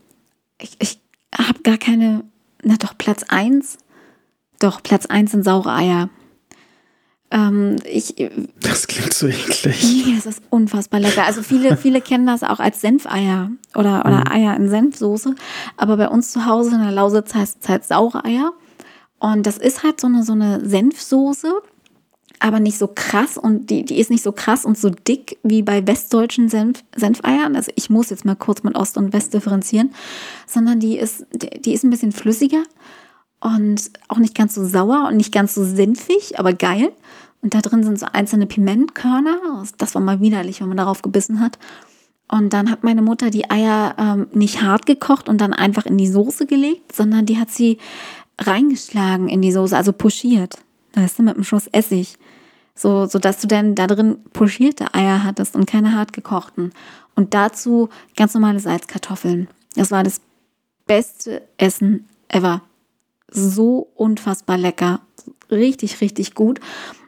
ich 0.59 0.77
ich 0.79 0.99
habe 1.37 1.61
gar 1.61 1.77
keine, 1.77 2.23
na 2.63 2.75
doch, 2.77 2.97
Platz 2.97 3.23
eins. 3.23 3.77
Doch, 4.59 4.81
Platz 4.81 5.05
eins 5.05 5.31
sind 5.31 5.43
saure 5.43 5.73
Eier. 5.73 6.09
Ähm, 7.33 7.77
ich, 7.91 8.13
das 8.61 8.85
klingt 8.85 9.13
so 9.13 9.27
eklig. 9.27 9.83
Nee, 9.83 10.13
das 10.15 10.27
ist 10.27 10.43
unfassbar 10.51 10.99
lecker. 10.99 11.25
Also 11.25 11.41
viele, 11.41 11.75
viele 11.77 11.99
kennen 11.99 12.27
das 12.27 12.43
auch 12.43 12.59
als 12.59 12.79
Senfeier 12.79 13.49
oder, 13.73 14.05
oder 14.05 14.19
mhm. 14.19 14.31
Eier 14.31 14.55
in 14.55 14.69
Senfsoße. 14.69 15.33
Aber 15.75 15.97
bei 15.97 16.07
uns 16.07 16.31
zu 16.31 16.45
Hause 16.45 16.75
in 16.75 16.81
der 16.81 16.91
Lausitz 16.91 17.33
heißt 17.33 17.57
es 17.61 17.69
halt 17.69 17.85
saure 17.85 18.23
Eier. 18.23 18.53
Und 19.17 19.47
das 19.47 19.57
ist 19.57 19.81
halt 19.81 19.99
so 19.99 20.07
eine, 20.07 20.23
so 20.23 20.33
eine 20.33 20.63
Senfsoße, 20.63 21.51
aber 22.39 22.59
nicht 22.59 22.77
so 22.77 22.87
krass 22.93 23.37
und 23.37 23.69
die, 23.69 23.83
die 23.83 23.99
ist 23.99 24.11
nicht 24.11 24.21
so 24.21 24.33
krass 24.33 24.65
und 24.65 24.77
so 24.77 24.89
dick 24.89 25.39
wie 25.43 25.63
bei 25.63 25.87
westdeutschen 25.87 26.49
Senf, 26.49 26.83
Senfeiern. 26.95 27.55
Also 27.55 27.71
ich 27.75 27.89
muss 27.89 28.11
jetzt 28.11 28.25
mal 28.25 28.35
kurz 28.35 28.63
mit 28.63 28.75
Ost 28.75 28.97
und 28.97 29.11
West 29.11 29.33
differenzieren, 29.33 29.95
sondern 30.45 30.79
die 30.79 30.99
ist, 30.99 31.25
die, 31.31 31.61
die 31.61 31.73
ist 31.73 31.83
ein 31.83 31.89
bisschen 31.89 32.11
flüssiger 32.11 32.63
und 33.39 33.91
auch 34.07 34.17
nicht 34.17 34.35
ganz 34.35 34.55
so 34.55 34.65
sauer 34.65 35.07
und 35.07 35.17
nicht 35.17 35.33
ganz 35.33 35.53
so 35.53 35.63
senfig, 35.63 36.37
aber 36.37 36.53
geil. 36.53 36.91
Und 37.43 37.53
da 37.53 37.59
drin 37.59 37.83
sind 37.83 37.99
so 37.99 38.07
einzelne 38.11 38.47
Pimentkörner. 38.47 39.63
Das 39.77 39.93
war 39.93 40.01
mal 40.01 40.21
widerlich, 40.21 40.61
wenn 40.61 40.69
man 40.69 40.77
darauf 40.77 41.01
gebissen 41.01 41.41
hat. 41.41 41.59
Und 42.29 42.53
dann 42.53 42.71
hat 42.71 42.83
meine 42.83 43.01
Mutter 43.01 43.29
die 43.29 43.51
Eier 43.51 43.95
ähm, 43.99 44.27
nicht 44.31 44.61
hart 44.61 44.85
gekocht 44.85 45.27
und 45.27 45.39
dann 45.39 45.53
einfach 45.53 45.85
in 45.85 45.97
die 45.97 46.07
Soße 46.07 46.47
gelegt, 46.47 46.95
sondern 46.95 47.25
die 47.25 47.37
hat 47.37 47.51
sie 47.51 47.77
reingeschlagen 48.39 49.27
in 49.27 49.41
die 49.41 49.51
Soße, 49.51 49.75
also 49.75 49.91
pochiert. 49.91 50.57
Weißt 50.93 51.19
du, 51.19 51.23
mit 51.23 51.35
einem 51.35 51.43
Schuss 51.43 51.67
Essig. 51.67 52.17
So, 52.75 53.05
so 53.05 53.19
dass 53.19 53.39
du 53.39 53.47
dann 53.47 53.75
da 53.75 53.87
drin 53.87 54.17
pochierte 54.31 54.93
Eier 54.95 55.23
hattest 55.23 55.55
und 55.55 55.67
keine 55.67 55.93
hart 55.93 56.13
gekochten. 56.13 56.71
Und 57.13 57.33
dazu 57.33 57.89
ganz 58.15 58.33
normale 58.33 58.59
Salzkartoffeln. 58.59 59.49
Das 59.75 59.91
war 59.91 60.03
das 60.03 60.21
beste 60.87 61.43
Essen 61.57 62.07
ever. 62.29 62.61
So 63.29 63.89
unfassbar 63.95 64.57
lecker. 64.57 65.01
Richtig, 65.51 66.01
richtig 66.01 66.35
gut. 66.35 66.59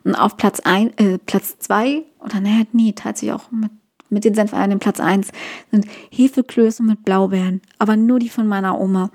Und 0.06 0.16
auf 0.16 0.38
Platz 0.38 0.62
ein, 0.62 0.98
äh, 0.98 1.18
Platz 1.18 1.58
zwei, 1.60 2.04
oder 2.24 2.40
naja, 2.40 2.64
nee, 2.72 2.94
tatsächlich 2.94 3.34
auch 3.34 3.52
mit, 3.52 3.72
mit 4.10 4.24
den 4.24 4.36
Senfeiern 4.36 4.72
in 4.72 4.80
Platz 4.80 5.00
eins, 5.00 5.32
sind 5.72 5.86
Hefeklöße 6.12 6.84
mit 6.84 7.04
Blaubeeren. 7.04 7.62
Aber 7.80 7.98
nur 7.98 8.20
die 8.20 8.30
von 8.30 8.48
meiner 8.48 8.80
Oma. 8.80 9.10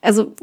Also, 0.00 0.34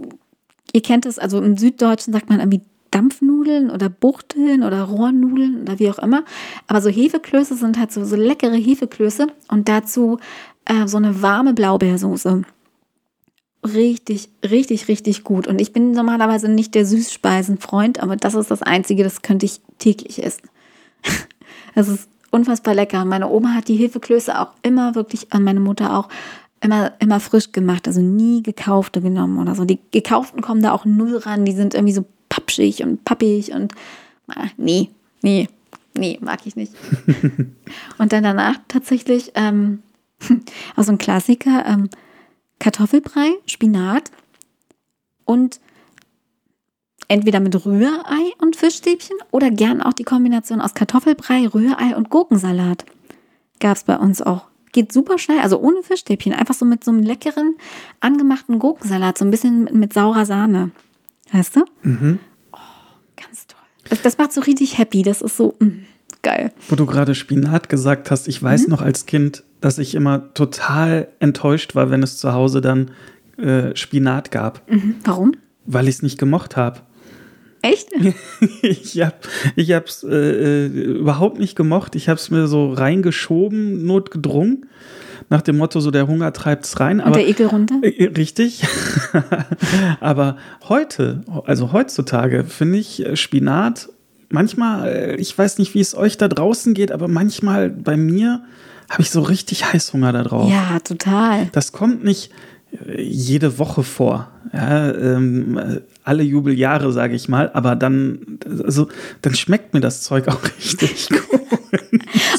ihr 0.73 0.81
kennt 0.81 1.05
es, 1.05 1.19
also 1.19 1.41
im 1.41 1.57
Süddeutschen 1.57 2.13
sagt 2.13 2.29
man 2.29 2.39
irgendwie 2.39 2.61
Dampfnudeln 2.91 3.69
oder 3.69 3.89
Buchteln 3.89 4.63
oder 4.63 4.83
Rohrnudeln 4.83 5.61
oder 5.61 5.79
wie 5.79 5.91
auch 5.91 5.99
immer. 5.99 6.23
Aber 6.67 6.81
so 6.81 6.89
Hefeklöße 6.89 7.55
sind 7.55 7.77
halt 7.77 7.91
so, 7.91 8.03
so 8.05 8.15
leckere 8.15 8.55
Hefeklöße 8.55 9.27
und 9.49 9.69
dazu 9.69 10.17
äh, 10.65 10.87
so 10.87 10.97
eine 10.97 11.21
warme 11.21 11.53
Blaubeersoße 11.53 12.43
richtig, 13.63 14.29
richtig, 14.43 14.87
richtig 14.87 15.23
gut. 15.23 15.47
Und 15.47 15.59
ich 15.59 15.73
bin 15.73 15.91
normalerweise 15.91 16.49
nicht 16.49 16.75
der 16.75 16.85
Süßspeisenfreund, 16.85 18.01
aber 18.01 18.15
das 18.15 18.33
ist 18.33 18.51
das 18.51 18.61
Einzige, 18.61 19.03
das 19.03 19.21
könnte 19.21 19.45
ich 19.45 19.61
täglich 19.77 20.23
essen. 20.23 20.49
Das 21.75 21.87
ist 21.87 22.09
unfassbar 22.31 22.73
lecker. 22.73 23.05
Meine 23.05 23.29
Oma 23.29 23.53
hat 23.53 23.67
die 23.67 23.75
Hefeklöße 23.75 24.37
auch 24.37 24.49
immer 24.63 24.95
wirklich, 24.95 25.31
äh, 25.31 25.39
meine 25.39 25.59
Mutter 25.59 25.97
auch, 25.97 26.09
immer, 26.61 26.93
immer 26.99 27.19
frisch 27.19 27.51
gemacht, 27.51 27.87
also 27.87 28.01
nie 28.01 28.43
gekaufte 28.43 29.01
genommen 29.01 29.39
oder 29.39 29.55
so. 29.55 29.65
Die 29.65 29.79
gekauften 29.91 30.41
kommen 30.41 30.61
da 30.61 30.71
auch 30.71 30.85
null 30.85 31.17
ran, 31.17 31.45
die 31.45 31.53
sind 31.53 31.73
irgendwie 31.73 31.93
so 31.93 32.05
pappschig 32.27 32.83
und 32.83 33.05
pappig 33.05 33.53
und 33.53 33.73
ah, 34.27 34.47
nee, 34.57 34.89
nee, 35.21 35.47
nee, 35.95 36.17
mag 36.21 36.45
ich 36.45 36.55
nicht. 36.55 36.73
und 37.97 38.11
dann 38.11 38.23
danach 38.23 38.55
tatsächlich, 38.67 39.31
ähm, 39.35 39.81
auch 40.75 40.83
so 40.83 40.91
ein 40.91 40.97
Klassiker, 40.97 41.65
ähm, 41.65 41.89
Kartoffelbrei, 42.59 43.31
Spinat 43.45 44.11
und 45.25 45.59
entweder 47.07 47.39
mit 47.39 47.65
Rührei 47.65 48.31
und 48.39 48.55
Fischstäbchen 48.55 49.17
oder 49.31 49.49
gern 49.51 49.81
auch 49.81 49.93
die 49.93 50.03
Kombination 50.03 50.61
aus 50.61 50.73
Kartoffelbrei, 50.73 51.47
Rührei 51.47 51.95
und 51.95 52.09
Gurkensalat. 52.09 52.85
Gab 53.59 53.75
es 53.75 53.83
bei 53.83 53.97
uns 53.97 54.21
auch. 54.21 54.45
Geht 54.71 54.93
super 54.93 55.17
schnell, 55.17 55.39
also 55.39 55.59
ohne 55.59 55.81
Fischstäbchen, 55.81 56.33
einfach 56.33 56.53
so 56.53 56.63
mit 56.63 56.83
so 56.83 56.91
einem 56.91 57.01
leckeren, 57.01 57.55
angemachten 57.99 58.59
Gurkensalat, 58.59 59.17
so 59.17 59.25
ein 59.25 59.31
bisschen 59.31 59.63
mit, 59.63 59.73
mit 59.73 59.93
saurer 59.93 60.25
Sahne. 60.25 60.71
Weißt 61.31 61.55
du? 61.55 61.65
Mhm. 61.81 62.19
Oh, 62.53 62.57
ganz 63.17 63.47
toll. 63.47 63.59
Das, 63.89 64.03
das, 64.03 64.17
macht 64.19 64.31
so 64.31 64.41
richtig 64.41 64.77
happy, 64.77 65.01
das 65.01 65.23
ist 65.23 65.37
so 65.37 65.55
mh, 65.59 65.65
mm, 65.65 65.85
geil. 66.21 66.53
Wo 66.67 66.75
du 66.75 66.85
gerade 66.85 67.15
Spinat 67.15 67.69
gesagt 67.69 68.11
hast, 68.11 68.27
ich 68.27 68.41
weiß 68.41 68.63
mhm. 68.63 68.69
noch 68.69 68.81
als 68.83 69.07
Kind, 69.07 69.43
dass 69.61 69.77
ich 69.77 69.95
immer 69.95 70.33
total 70.33 71.09
enttäuscht 71.19 71.75
war, 71.75 71.91
wenn 71.91 72.03
es 72.03 72.17
zu 72.17 72.33
Hause 72.33 72.61
dann 72.61 72.91
äh, 73.37 73.75
Spinat 73.75 74.31
gab. 74.31 74.69
Mhm. 74.69 74.95
Warum? 75.03 75.33
Weil 75.65 75.87
ich 75.87 75.95
es 75.95 76.01
nicht 76.01 76.17
gemocht 76.17 76.57
habe. 76.57 76.81
Echt? 77.61 77.89
ich 78.61 79.01
habe 79.01 79.15
ich 79.55 79.71
hab's 79.71 80.03
äh, 80.03 80.65
äh, 80.65 80.67
überhaupt 80.67 81.39
nicht 81.39 81.55
gemocht. 81.55 81.95
Ich 81.95 82.07
habe 82.07 82.19
es 82.19 82.31
mir 82.31 82.47
so 82.47 82.71
reingeschoben, 82.71 83.85
notgedrungen. 83.85 84.65
Nach 85.31 85.41
dem 85.41 85.57
Motto, 85.57 85.79
so 85.79 85.91
der 85.91 86.07
Hunger 86.07 86.33
treibt's 86.33 86.79
rein. 86.79 86.99
Und 86.99 87.15
der 87.15 87.27
Ekel 87.27 87.47
runter? 87.47 87.79
Äh, 87.83 88.05
richtig. 88.17 88.63
aber 89.99 90.37
heute, 90.67 91.21
also 91.45 91.71
heutzutage, 91.71 92.45
finde 92.45 92.79
ich 92.79 93.05
äh, 93.05 93.15
Spinat 93.15 93.89
manchmal, 94.29 94.87
äh, 94.87 95.15
ich 95.15 95.37
weiß 95.37 95.57
nicht, 95.57 95.73
wie 95.73 95.81
es 95.81 95.95
euch 95.95 96.17
da 96.17 96.27
draußen 96.27 96.73
geht, 96.73 96.91
aber 96.91 97.07
manchmal 97.07 97.69
bei 97.69 97.97
mir 97.97 98.43
habe 98.89 99.01
ich 99.01 99.11
so 99.11 99.21
richtig 99.21 99.71
Heißhunger 99.71 100.11
da 100.11 100.23
drauf. 100.23 100.49
Ja, 100.49 100.79
total. 100.79 101.47
Das 101.51 101.71
kommt 101.71 102.03
nicht 102.03 102.31
jede 102.97 103.57
Woche 103.57 103.83
vor. 103.83 104.29
Ja, 104.53 104.91
ähm, 104.91 105.81
alle 106.03 106.23
Jubeljahre, 106.23 106.91
sage 106.91 107.15
ich 107.15 107.27
mal, 107.27 107.51
aber 107.53 107.75
dann, 107.75 108.39
also, 108.63 108.87
dann 109.21 109.35
schmeckt 109.35 109.73
mir 109.73 109.79
das 109.79 110.01
Zeug 110.01 110.27
auch 110.27 110.43
richtig 110.57 111.09
gut. 111.09 111.41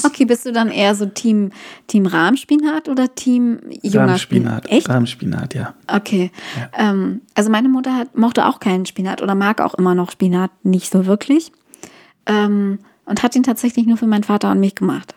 okay, 0.03 0.25
bist 0.25 0.45
du 0.45 0.51
dann 0.51 0.69
eher 0.69 0.95
so 0.95 1.05
Team, 1.05 1.51
Team 1.87 2.05
Rahmspinat 2.05 2.89
oder 2.89 3.13
Team 3.13 3.59
junger 3.81 4.07
Rahmspinat? 4.09 4.69
Echt? 4.69 4.89
Rahmspinat, 4.89 5.53
ja. 5.53 5.73
Okay. 5.87 6.31
Ja. 6.57 6.91
Ähm, 6.91 7.21
also 7.33 7.49
meine 7.49 7.69
Mutter 7.69 7.95
hat, 7.95 8.17
mochte 8.17 8.45
auch 8.45 8.59
keinen 8.59 8.85
Spinat 8.85 9.21
oder 9.21 9.35
mag 9.35 9.61
auch 9.61 9.73
immer 9.75 9.95
noch 9.95 10.11
Spinat 10.11 10.51
nicht 10.63 10.91
so 10.91 11.05
wirklich. 11.05 11.51
Ähm, 12.25 12.79
und 13.05 13.23
hat 13.23 13.35
ihn 13.35 13.43
tatsächlich 13.43 13.85
nur 13.85 13.97
für 13.97 14.07
meinen 14.07 14.23
Vater 14.23 14.51
und 14.51 14.59
mich 14.59 14.75
gemacht. 14.75 15.15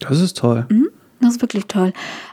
Das 0.00 0.20
ist 0.20 0.36
toll. 0.36 0.66
Mhm. 0.68 0.88
Das 1.20 1.34
ist 1.34 1.42
wirklich 1.42 1.66
toll. 1.66 1.92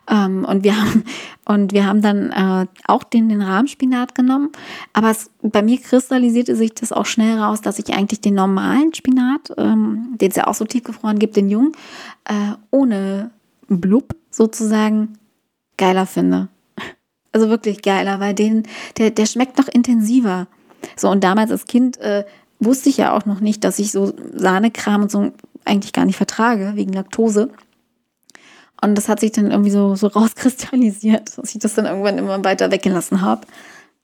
Ähm, 0.09 0.45
und, 0.45 0.63
wir 0.63 0.79
haben, 0.79 1.03
und 1.45 1.73
wir 1.73 1.85
haben 1.85 2.01
dann 2.01 2.31
äh, 2.31 2.67
auch 2.85 3.03
den, 3.03 3.27
den 3.27 3.41
Rahmspinat 3.41 4.15
genommen. 4.15 4.49
Aber 4.93 5.11
es, 5.11 5.29
bei 5.41 5.61
mir 5.61 5.77
kristallisierte 5.77 6.55
sich 6.55 6.73
das 6.73 6.93
auch 6.93 7.05
schnell 7.05 7.37
raus, 7.37 7.61
dass 7.61 7.79
ich 7.79 7.93
eigentlich 7.93 8.21
den 8.21 8.35
normalen 8.35 8.93
Spinat, 8.93 9.53
ähm, 9.57 10.15
den 10.19 10.29
es 10.29 10.37
ja 10.37 10.47
auch 10.47 10.53
so 10.53 10.63
tiefgefroren 10.63 11.19
gibt, 11.19 11.35
den 11.35 11.49
jungen, 11.49 11.73
äh, 12.25 12.53
ohne 12.71 13.31
Blub 13.67 14.15
sozusagen 14.31 15.17
geiler 15.75 16.05
finde. 16.05 16.47
Also 17.33 17.49
wirklich 17.49 17.81
geiler, 17.81 18.19
weil 18.19 18.33
den, 18.33 18.63
der, 18.97 19.11
der 19.11 19.25
schmeckt 19.25 19.57
noch 19.57 19.67
intensiver. 19.67 20.47
So, 20.95 21.09
und 21.09 21.23
damals 21.23 21.51
als 21.51 21.65
Kind 21.65 21.97
äh, 21.97 22.23
wusste 22.59 22.89
ich 22.89 22.97
ja 22.97 23.15
auch 23.15 23.25
noch 23.25 23.39
nicht, 23.39 23.63
dass 23.63 23.79
ich 23.79 23.91
so 23.91 24.13
Sahnekram 24.33 25.03
und 25.03 25.11
so 25.11 25.31
eigentlich 25.67 25.93
gar 25.93 26.05
nicht 26.05 26.17
vertrage, 26.17 26.73
wegen 26.75 26.93
Laktose. 26.93 27.49
Und 28.81 28.95
das 28.95 29.09
hat 29.09 29.19
sich 29.19 29.31
dann 29.31 29.51
irgendwie 29.51 29.71
so, 29.71 29.95
so 29.95 30.07
rauskristallisiert, 30.15 31.37
dass 31.37 31.53
ich 31.53 31.59
das 31.59 31.75
dann 31.75 31.85
irgendwann 31.85 32.17
immer 32.17 32.43
weiter 32.43 32.71
weggelassen 32.71 33.21
habe. 33.21 33.47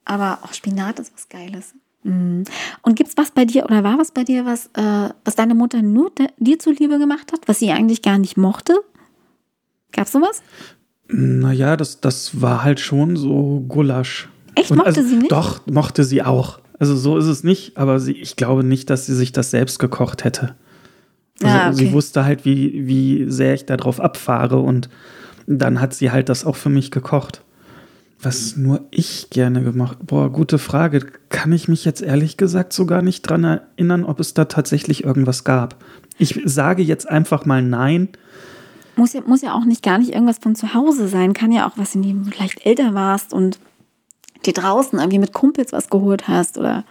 Aber 0.06 0.40
auch 0.44 0.54
Spinat 0.54 1.00
ist 1.00 1.14
was 1.14 1.30
Geiles. 1.30 1.74
Mhm. 2.04 2.44
Und 2.82 2.96
gibt's 2.96 3.16
was 3.16 3.32
bei 3.32 3.46
dir 3.46 3.64
oder 3.64 3.84
war 3.84 3.98
was 3.98 4.12
bei 4.12 4.24
dir, 4.24 4.46
was, 4.46 4.68
äh, 4.74 5.10
was 5.24 5.36
deine 5.36 5.56
Mutter 5.56 5.82
nur 5.82 6.10
de, 6.12 6.28
dir 6.38 6.60
zuliebe 6.60 7.00
gemacht 7.00 7.32
hat, 7.32 7.48
was 7.48 7.60
sie 7.60 7.72
eigentlich 7.72 8.02
gar 8.02 8.18
nicht 8.18 8.36
mochte? 8.36 8.76
Gab's 9.92 10.12
sowas? 10.12 10.42
Naja, 11.08 11.78
das, 11.78 12.02
das 12.02 12.42
war 12.42 12.64
halt 12.64 12.80
schon 12.80 13.16
so 13.16 13.64
Gulasch. 13.68 14.30
Echt? 14.56 14.72
mochte 14.72 14.88
also, 14.88 15.02
sie 15.04 15.16
nicht? 15.16 15.32
Doch, 15.32 15.66
mochte 15.68 16.04
sie 16.04 16.24
auch. 16.24 16.60
Also 16.80 16.96
so 16.96 17.18
ist 17.18 17.28
es 17.28 17.44
nicht, 17.44 17.78
aber 17.78 18.00
sie, 18.00 18.14
ich 18.14 18.36
glaube 18.36 18.64
nicht, 18.64 18.90
dass 18.90 19.06
sie 19.06 19.16
sich 19.16 19.32
das 19.32 19.52
selbst 19.52 19.80
gekocht 19.80 20.24
hätte. 20.24 20.56
Also 21.42 21.58
ah, 21.58 21.68
okay. 21.68 21.76
sie 21.76 21.94
wusste 21.94 22.26
halt, 22.26 22.46
wie, 22.46 22.88
wie 22.88 23.30
sehr 23.30 23.54
ich 23.54 23.66
darauf 23.66 24.00
abfahre 24.00 24.60
und 24.60 24.90
dann 25.48 25.82
hat 25.82 25.94
sie 25.94 26.12
halt 26.12 26.30
das 26.30 26.46
auch 26.46 26.56
für 26.56 26.70
mich 26.70 26.92
gekocht. 26.92 27.42
Was 28.22 28.56
nur 28.56 28.86
ich 28.90 29.30
gerne 29.32 29.64
gemacht. 29.64 29.98
Boah, 30.04 30.32
gute 30.32 30.58
Frage. 30.58 31.06
Kann 31.28 31.52
ich 31.52 31.68
mich 31.68 31.84
jetzt 31.84 32.02
ehrlich 32.02 32.38
gesagt 32.38 32.72
so 32.72 32.86
gar 32.86 33.02
nicht 33.02 33.24
dran 33.24 33.44
erinnern, 33.44 34.06
ob 34.06 34.22
es 34.22 34.34
da 34.34 34.46
tatsächlich 34.46 35.04
irgendwas 35.04 35.44
gab. 35.44 35.76
Ich 36.18 36.40
sage 36.46 36.84
jetzt 36.84 37.10
einfach 37.10 37.46
mal 37.46 37.62
nein. 37.62 38.08
Muss 38.96 39.12
ja, 39.12 39.22
muss 39.26 39.42
ja 39.42 39.54
auch 39.54 39.66
nicht 39.66 39.84
gar 39.84 39.98
nicht 39.98 40.14
irgendwas 40.14 40.38
von 40.38 40.56
zu 40.56 40.74
Hause 40.74 41.10
sein. 41.10 41.34
Kann 41.34 41.52
ja 41.52 41.68
auch 41.68 41.74
was, 41.76 41.96
in 41.96 42.04
dem 42.04 42.24
du 42.24 42.32
vielleicht 42.32 42.66
älter 42.66 42.94
warst 42.94 43.34
und 43.34 43.60
dir 44.46 44.54
draußen 44.54 45.00
irgendwie 45.00 45.20
mit 45.20 45.34
Kumpels 45.34 45.74
was 45.74 45.90
geholt 45.90 46.28
hast 46.30 46.58
oder 46.58 46.86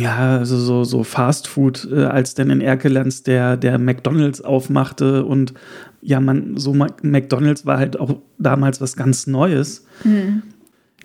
ja, 0.00 0.38
also 0.38 0.56
so, 0.56 0.84
so 0.84 1.04
Fast 1.04 1.48
Food, 1.48 1.88
äh, 1.90 2.04
als 2.04 2.34
dann 2.34 2.50
in 2.50 2.60
Erkelenz 2.60 3.22
der, 3.22 3.56
der 3.56 3.78
McDonalds 3.78 4.40
aufmachte 4.40 5.24
und 5.24 5.54
ja, 6.00 6.20
man, 6.20 6.56
so 6.56 6.74
McDonalds 6.74 7.64
war 7.64 7.78
halt 7.78 7.98
auch 7.98 8.18
damals 8.38 8.80
was 8.80 8.96
ganz 8.96 9.26
Neues. 9.26 9.86
Mhm. 10.04 10.42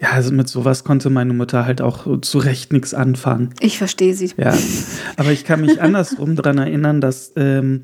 Ja, 0.02 0.12
also 0.12 0.32
mit 0.32 0.48
sowas 0.48 0.86
konnte 0.86 1.10
meine 1.10 1.34
Mutter 1.34 1.66
halt 1.66 1.82
auch 1.82 2.22
zu 2.22 2.38
Recht 2.38 2.72
nichts 2.72 2.94
anfangen. 2.94 3.50
Ich 3.60 3.78
verstehe 3.78 4.14
sie. 4.14 4.32
Ja, 4.38 4.54
aber 5.18 5.32
ich 5.32 5.44
kann 5.44 5.60
mich 5.60 5.82
andersrum 5.82 6.38
daran 6.38 6.58
erinnern, 6.58 7.02
dass 7.02 7.34
ähm, 7.36 7.84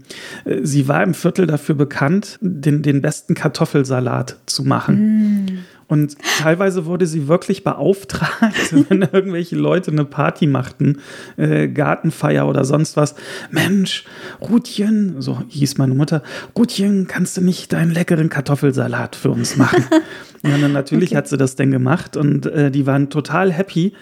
sie 0.61 0.87
war 0.87 1.03
im 1.03 1.13
Viertel 1.13 1.45
dafür 1.45 1.75
bekannt, 1.75 2.37
den, 2.39 2.83
den 2.83 3.01
besten 3.01 3.33
Kartoffelsalat 3.33 4.37
zu 4.45 4.63
machen. 4.63 5.45
Mm. 5.45 5.57
Und 5.87 6.15
teilweise 6.39 6.85
wurde 6.85 7.05
sie 7.05 7.27
wirklich 7.27 7.63
beauftragt, 7.63 8.73
wenn 8.89 9.03
irgendwelche 9.03 9.55
Leute 9.55 9.91
eine 9.91 10.05
Party 10.05 10.47
machten, 10.47 10.99
äh, 11.37 11.67
Gartenfeier 11.67 12.47
oder 12.47 12.65
sonst 12.65 12.97
was. 12.97 13.15
Mensch, 13.51 14.05
Rutchen, 14.41 15.21
so 15.21 15.41
hieß 15.47 15.77
meine 15.77 15.93
Mutter, 15.93 16.23
Rutchen, 16.57 17.07
kannst 17.07 17.37
du 17.37 17.41
nicht 17.41 17.71
deinen 17.71 17.91
leckeren 17.91 18.29
Kartoffelsalat 18.29 19.15
für 19.15 19.29
uns 19.29 19.57
machen? 19.57 19.85
ja, 20.43 20.57
dann 20.57 20.73
natürlich 20.73 21.11
okay. 21.11 21.17
hat 21.17 21.27
sie 21.27 21.37
das 21.37 21.55
denn 21.55 21.69
gemacht 21.69 22.17
und 22.17 22.47
äh, 22.47 22.71
die 22.71 22.87
waren 22.87 23.09
total 23.11 23.51
happy. 23.51 23.93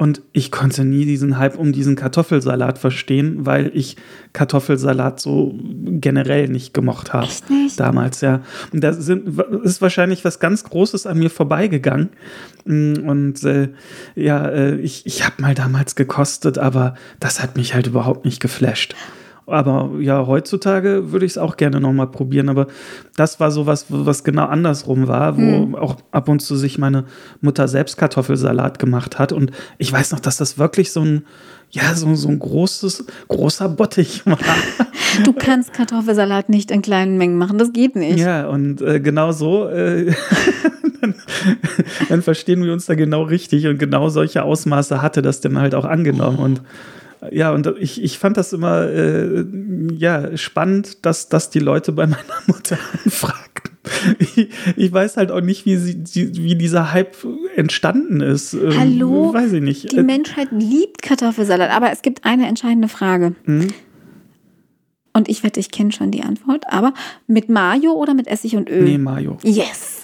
Und 0.00 0.22
ich 0.32 0.52
konnte 0.52 0.84
nie 0.84 1.04
diesen 1.04 1.38
Hype 1.38 1.58
um 1.58 1.72
diesen 1.72 1.96
Kartoffelsalat 1.96 2.78
verstehen, 2.78 3.46
weil 3.46 3.72
ich 3.74 3.96
Kartoffelsalat 4.32 5.18
so 5.18 5.58
generell 5.60 6.46
nicht 6.46 6.72
gemocht 6.72 7.12
habe. 7.12 7.26
Echt 7.26 7.50
nicht? 7.50 7.80
Damals, 7.80 8.20
ja. 8.20 8.42
Und 8.72 8.84
da 8.84 8.92
sind, 8.92 9.40
ist 9.64 9.82
wahrscheinlich 9.82 10.24
was 10.24 10.38
ganz 10.38 10.62
Großes 10.62 11.06
an 11.06 11.18
mir 11.18 11.30
vorbeigegangen. 11.30 12.10
Mm, 12.64 13.08
und 13.08 13.42
äh, 13.42 13.70
ja, 14.14 14.46
äh, 14.46 14.76
ich, 14.76 15.04
ich 15.04 15.26
habe 15.26 15.42
mal 15.42 15.56
damals 15.56 15.96
gekostet, 15.96 16.58
aber 16.58 16.94
das 17.18 17.42
hat 17.42 17.56
mich 17.56 17.74
halt 17.74 17.88
überhaupt 17.88 18.24
nicht 18.24 18.38
geflasht. 18.38 18.94
Aber 19.48 19.90
ja, 20.00 20.26
heutzutage 20.26 21.12
würde 21.12 21.26
ich 21.26 21.32
es 21.32 21.38
auch 21.38 21.56
gerne 21.56 21.80
nochmal 21.80 22.08
probieren. 22.08 22.48
Aber 22.48 22.66
das 23.16 23.40
war 23.40 23.50
so 23.50 23.66
was, 23.66 23.86
was 23.88 24.24
genau 24.24 24.46
andersrum 24.46 25.08
war, 25.08 25.36
wo 25.36 25.40
mhm. 25.40 25.74
auch 25.74 25.96
ab 26.10 26.28
und 26.28 26.40
zu 26.40 26.56
sich 26.56 26.78
meine 26.78 27.04
Mutter 27.40 27.68
selbst 27.68 27.96
Kartoffelsalat 27.96 28.78
gemacht 28.78 29.18
hat. 29.18 29.32
Und 29.32 29.50
ich 29.78 29.92
weiß 29.92 30.12
noch, 30.12 30.20
dass 30.20 30.36
das 30.36 30.58
wirklich 30.58 30.92
so 30.92 31.00
ein, 31.00 31.24
ja, 31.70 31.94
so, 31.94 32.14
so 32.14 32.28
ein 32.28 32.38
großes, 32.38 33.06
großer 33.28 33.68
Bottich 33.68 34.22
war. 34.26 34.38
Du 35.24 35.32
kannst 35.32 35.72
Kartoffelsalat 35.72 36.48
nicht 36.48 36.70
in 36.70 36.82
kleinen 36.82 37.18
Mengen 37.18 37.38
machen, 37.38 37.58
das 37.58 37.72
geht 37.72 37.96
nicht. 37.96 38.18
Ja, 38.18 38.48
und 38.48 38.80
äh, 38.82 39.00
genau 39.00 39.32
so, 39.32 39.68
äh, 39.68 40.12
dann, 41.00 41.14
dann 42.08 42.22
verstehen 42.22 42.62
wir 42.64 42.72
uns 42.72 42.86
da 42.86 42.94
genau 42.94 43.22
richtig. 43.22 43.66
Und 43.66 43.78
genau 43.78 44.08
solche 44.08 44.42
Ausmaße 44.42 45.02
hatte 45.02 45.22
das 45.22 45.40
dann 45.40 45.58
halt 45.58 45.74
auch 45.74 45.84
angenommen. 45.84 46.38
Und 46.38 46.62
ja, 47.30 47.52
und 47.52 47.72
ich, 47.78 48.02
ich 48.02 48.18
fand 48.18 48.36
das 48.36 48.52
immer 48.52 48.88
äh, 48.88 49.44
ja, 49.92 50.36
spannend, 50.36 51.04
dass, 51.04 51.28
dass 51.28 51.50
die 51.50 51.58
Leute 51.58 51.92
bei 51.92 52.06
meiner 52.06 52.42
Mutter 52.46 52.76
fragten. 53.08 53.76
Ich, 54.18 54.50
ich, 54.76 54.92
weiß 54.92 55.16
halt 55.16 55.30
auch 55.30 55.40
nicht, 55.40 55.64
wie, 55.64 55.76
sie, 55.76 56.04
wie 56.36 56.54
dieser 56.54 56.92
Hype 56.92 57.16
entstanden 57.56 58.20
ist. 58.20 58.52
Ähm, 58.52 58.78
Hallo? 58.78 59.32
Weiß 59.32 59.52
ich 59.52 59.62
nicht. 59.62 59.92
Die 59.92 60.02
Menschheit 60.02 60.48
liebt 60.52 61.02
Kartoffelsalat, 61.02 61.70
aber 61.70 61.90
es 61.90 62.02
gibt 62.02 62.24
eine 62.24 62.46
entscheidende 62.46 62.88
Frage. 62.88 63.34
Mhm. 63.46 63.68
Und 65.14 65.28
ich 65.28 65.42
wette, 65.42 65.58
ich 65.58 65.70
kenne 65.70 65.90
schon 65.90 66.10
die 66.10 66.22
Antwort, 66.22 66.64
aber 66.68 66.92
mit 67.26 67.48
Mayo 67.48 67.92
oder 67.92 68.14
mit 68.14 68.26
Essig 68.28 68.56
und 68.56 68.68
Öl? 68.68 68.84
Nee, 68.84 68.98
Mayo. 68.98 69.38
Yes. 69.42 70.02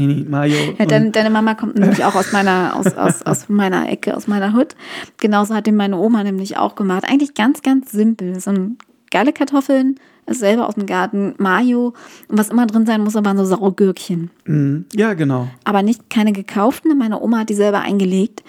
Nee, 0.00 0.06
nee, 0.06 0.24
Mayo. 0.26 0.56
Ja, 0.78 0.86
deine, 0.86 1.10
deine, 1.10 1.28
Mama 1.28 1.54
kommt 1.54 1.78
nämlich 1.78 2.02
auch 2.06 2.14
aus 2.14 2.32
meiner, 2.32 2.74
aus, 2.74 2.86
aus, 2.96 3.22
aus 3.26 3.48
meiner 3.50 3.86
Ecke, 3.90 4.16
aus 4.16 4.26
meiner 4.26 4.54
Hut. 4.54 4.74
Genauso 5.18 5.54
hat 5.54 5.66
den 5.66 5.76
meine 5.76 5.98
Oma 5.98 6.24
nämlich 6.24 6.56
auch 6.56 6.74
gemacht. 6.74 7.04
Eigentlich 7.06 7.34
ganz, 7.34 7.60
ganz 7.60 7.92
simpel. 7.92 8.40
So 8.40 8.50
ein 8.50 8.78
geile 9.10 9.34
Kartoffeln, 9.34 9.96
selber 10.26 10.66
aus 10.68 10.76
dem 10.76 10.86
Garten, 10.86 11.34
Mayo 11.36 11.92
und 12.28 12.38
was 12.38 12.48
immer 12.48 12.66
drin 12.66 12.86
sein 12.86 13.02
muss, 13.02 13.14
waren 13.14 13.36
so 13.36 13.44
saure 13.44 13.72
Gürkchen. 13.72 14.30
Mhm. 14.46 14.86
Ja, 14.94 15.12
genau. 15.12 15.48
Aber 15.64 15.82
nicht 15.82 16.08
keine 16.08 16.32
gekauften. 16.32 16.96
Meine 16.96 17.20
Oma 17.20 17.40
hat 17.40 17.50
die 17.50 17.54
selber 17.54 17.80
eingelegt. 17.80 18.42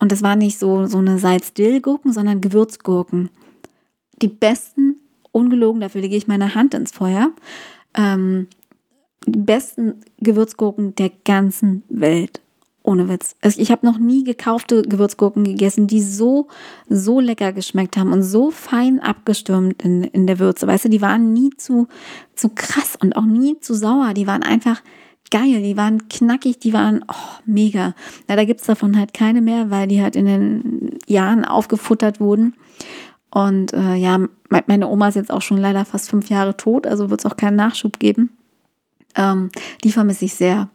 Und 0.00 0.10
das 0.10 0.24
waren 0.24 0.40
nicht 0.40 0.58
so, 0.58 0.86
so 0.86 0.98
eine 0.98 1.20
Salz-Dill-Gurken, 1.20 2.12
sondern 2.12 2.40
Gewürzgurken. 2.40 3.30
Die 4.20 4.28
besten, 4.28 4.96
ungelogen, 5.30 5.80
dafür 5.80 6.00
lege 6.00 6.16
ich 6.16 6.26
meine 6.26 6.56
Hand 6.56 6.74
ins 6.74 6.90
Feuer. 6.90 7.30
Ähm, 7.94 8.48
besten 9.26 9.94
Gewürzgurken 10.20 10.94
der 10.94 11.10
ganzen 11.24 11.82
Welt. 11.88 12.40
Ohne 12.82 13.08
Witz. 13.08 13.34
Also 13.42 13.60
ich 13.60 13.72
habe 13.72 13.84
noch 13.84 13.98
nie 13.98 14.22
gekaufte 14.22 14.82
Gewürzgurken 14.82 15.42
gegessen, 15.42 15.88
die 15.88 16.00
so, 16.00 16.46
so 16.88 17.18
lecker 17.18 17.52
geschmeckt 17.52 17.96
haben 17.96 18.12
und 18.12 18.22
so 18.22 18.52
fein 18.52 19.00
abgestürmt 19.00 19.82
in, 19.82 20.04
in 20.04 20.28
der 20.28 20.38
Würze. 20.38 20.68
Weißt 20.68 20.84
du, 20.84 20.88
die 20.88 21.02
waren 21.02 21.32
nie 21.32 21.50
zu, 21.56 21.88
zu 22.36 22.50
krass 22.50 22.94
und 22.94 23.16
auch 23.16 23.24
nie 23.24 23.58
zu 23.58 23.74
sauer. 23.74 24.14
Die 24.14 24.28
waren 24.28 24.44
einfach 24.44 24.82
geil, 25.32 25.62
die 25.62 25.76
waren 25.76 26.06
knackig, 26.08 26.60
die 26.60 26.72
waren 26.72 27.04
oh, 27.08 27.40
mega. 27.44 27.94
Ja, 28.28 28.36
da 28.36 28.44
gibt's 28.44 28.66
davon 28.66 28.96
halt 28.96 29.12
keine 29.12 29.42
mehr, 29.42 29.68
weil 29.70 29.88
die 29.88 30.00
halt 30.00 30.14
in 30.14 30.26
den 30.26 30.98
Jahren 31.08 31.44
aufgefuttert 31.44 32.20
wurden. 32.20 32.54
Und 33.30 33.72
äh, 33.72 33.96
ja, 33.96 34.20
meine 34.48 34.88
Oma 34.88 35.08
ist 35.08 35.16
jetzt 35.16 35.32
auch 35.32 35.42
schon 35.42 35.58
leider 35.58 35.84
fast 35.84 36.08
fünf 36.08 36.30
Jahre 36.30 36.56
tot, 36.56 36.86
also 36.86 37.10
wird 37.10 37.20
es 37.20 37.26
auch 37.26 37.36
keinen 37.36 37.56
Nachschub 37.56 37.98
geben. 37.98 38.30
Ähm, 39.16 39.50
die 39.82 39.92
vermisse 39.92 40.26
ich 40.26 40.34
sehr. 40.34 40.68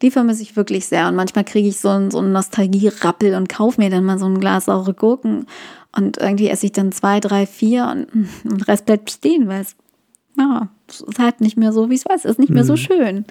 Die 0.00 0.10
vermisse 0.10 0.42
ich 0.42 0.56
wirklich 0.56 0.86
sehr. 0.86 1.08
Und 1.08 1.16
manchmal 1.16 1.44
kriege 1.44 1.68
ich 1.68 1.78
so 1.78 1.88
einen, 1.88 2.10
so 2.10 2.18
einen 2.18 2.32
Nostalgie-Rappel 2.32 3.34
und 3.34 3.48
kaufe 3.48 3.80
mir 3.80 3.90
dann 3.90 4.04
mal 4.04 4.18
so 4.18 4.26
ein 4.26 4.40
Glas 4.40 4.64
saure 4.64 4.94
Gurken. 4.94 5.46
Und 5.94 6.18
irgendwie 6.18 6.48
esse 6.48 6.66
ich 6.66 6.72
dann 6.72 6.90
zwei, 6.92 7.20
drei, 7.20 7.46
vier 7.46 7.86
und, 7.86 8.06
und 8.44 8.60
der 8.60 8.68
Rest 8.68 8.86
bleibt 8.86 9.10
stehen, 9.10 9.46
weil 9.48 9.60
es, 9.60 9.76
ja, 10.38 10.68
ist 10.88 11.18
halt 11.18 11.40
nicht 11.40 11.56
mehr 11.56 11.72
so, 11.72 11.90
wie 11.90 11.94
es 11.94 12.04
war. 12.04 12.16
Es 12.16 12.24
ist 12.24 12.38
nicht 12.38 12.50
mehr 12.50 12.64
so 12.64 12.72
mhm. 12.72 12.78
schön. 12.78 13.24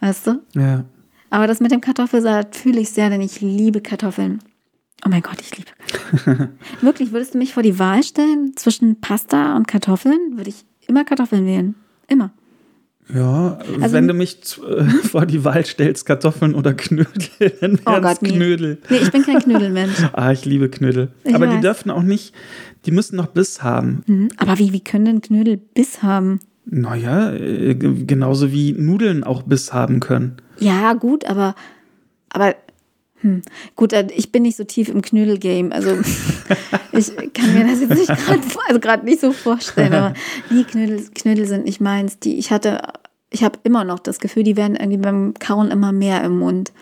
Weißt 0.00 0.26
du? 0.26 0.42
Ja. 0.54 0.84
Aber 1.30 1.46
das 1.46 1.60
mit 1.60 1.72
dem 1.72 1.80
Kartoffelsalat 1.80 2.54
fühle 2.54 2.80
ich 2.80 2.90
sehr, 2.90 3.10
denn 3.10 3.20
ich 3.20 3.40
liebe 3.40 3.80
Kartoffeln. 3.80 4.40
Oh 5.04 5.08
mein 5.08 5.22
Gott, 5.22 5.40
ich 5.40 5.56
liebe 5.56 5.70
Kartoffeln. 5.76 6.58
Wirklich, 6.80 7.12
würdest 7.12 7.34
du 7.34 7.38
mich 7.38 7.54
vor 7.54 7.62
die 7.62 7.78
Wahl 7.78 8.02
stellen 8.02 8.56
zwischen 8.56 9.00
Pasta 9.00 9.56
und 9.56 9.66
Kartoffeln, 9.66 10.36
würde 10.36 10.50
ich 10.50 10.64
immer 10.86 11.04
Kartoffeln 11.04 11.46
wählen. 11.46 11.74
Immer. 12.06 12.30
Ja, 13.12 13.58
also, 13.80 13.94
wenn 13.94 14.08
du 14.08 14.14
mich 14.14 14.38
äh, 14.66 14.84
vor 15.08 15.26
die 15.26 15.44
Wahl 15.44 15.64
stellst, 15.66 16.06
Kartoffeln 16.06 16.54
oder 16.54 16.72
Knödel, 16.72 17.08
dann 17.60 17.78
Oh 17.84 17.90
wären 17.90 18.02
Gott, 18.02 18.12
es 18.14 18.22
nee. 18.22 18.30
Knödel. 18.32 18.78
Nee, 18.88 18.96
ich 18.96 19.12
bin 19.12 19.22
kein 19.24 19.40
Knödelmensch. 19.40 19.96
Ah, 20.14 20.32
ich 20.32 20.44
liebe 20.44 20.68
Knödel. 20.70 21.08
Ich 21.24 21.34
Aber 21.34 21.46
die 21.46 21.54
weiß. 21.56 21.60
dürfen 21.60 21.90
auch 21.90 22.02
nicht, 22.02 22.34
die 22.86 22.92
müssen 22.92 23.16
noch 23.16 23.26
Biss 23.26 23.62
haben. 23.62 24.02
Mhm. 24.06 24.28
Aber 24.38 24.58
wie, 24.58 24.72
wie 24.72 24.80
können 24.82 25.04
denn 25.04 25.20
Knödel 25.20 25.56
Biss 25.58 26.02
haben? 26.02 26.40
Naja, 26.64 27.32
äh, 27.32 27.74
genauso 27.74 28.52
wie 28.52 28.72
Nudeln 28.72 29.22
auch 29.22 29.42
Biss 29.42 29.74
haben 29.74 30.00
können. 30.00 30.36
Ja, 30.58 30.94
gut, 30.94 31.26
aber, 31.26 31.54
aber 32.30 32.54
hm, 33.24 33.40
gut, 33.74 33.94
äh, 33.94 34.06
ich 34.14 34.32
bin 34.32 34.42
nicht 34.42 34.56
so 34.56 34.64
tief 34.64 34.90
im 34.90 35.00
Knödel-Game. 35.00 35.72
Also 35.72 35.92
ich 36.92 37.16
kann 37.32 37.54
mir 37.54 37.66
das 37.66 37.80
jetzt 37.80 37.94
nicht 37.94 38.06
gerade 38.26 38.90
also 38.90 39.04
nicht 39.04 39.20
so 39.20 39.32
vorstellen. 39.32 39.94
Aber 39.94 40.14
nee, 40.50 40.62
Knödel, 40.64 41.08
Knödel 41.14 41.46
sind 41.46 41.64
nicht 41.64 41.80
meins. 41.80 42.18
Die, 42.18 42.36
ich 42.36 42.50
hatte, 42.50 42.82
ich 43.30 43.42
habe 43.42 43.58
immer 43.64 43.82
noch 43.84 43.98
das 43.98 44.18
Gefühl, 44.18 44.42
die 44.42 44.58
werden 44.58 44.76
irgendwie 44.76 44.98
beim 44.98 45.32
Kauen 45.38 45.70
immer 45.70 45.90
mehr 45.90 46.22
im 46.22 46.38
Mund. 46.38 46.74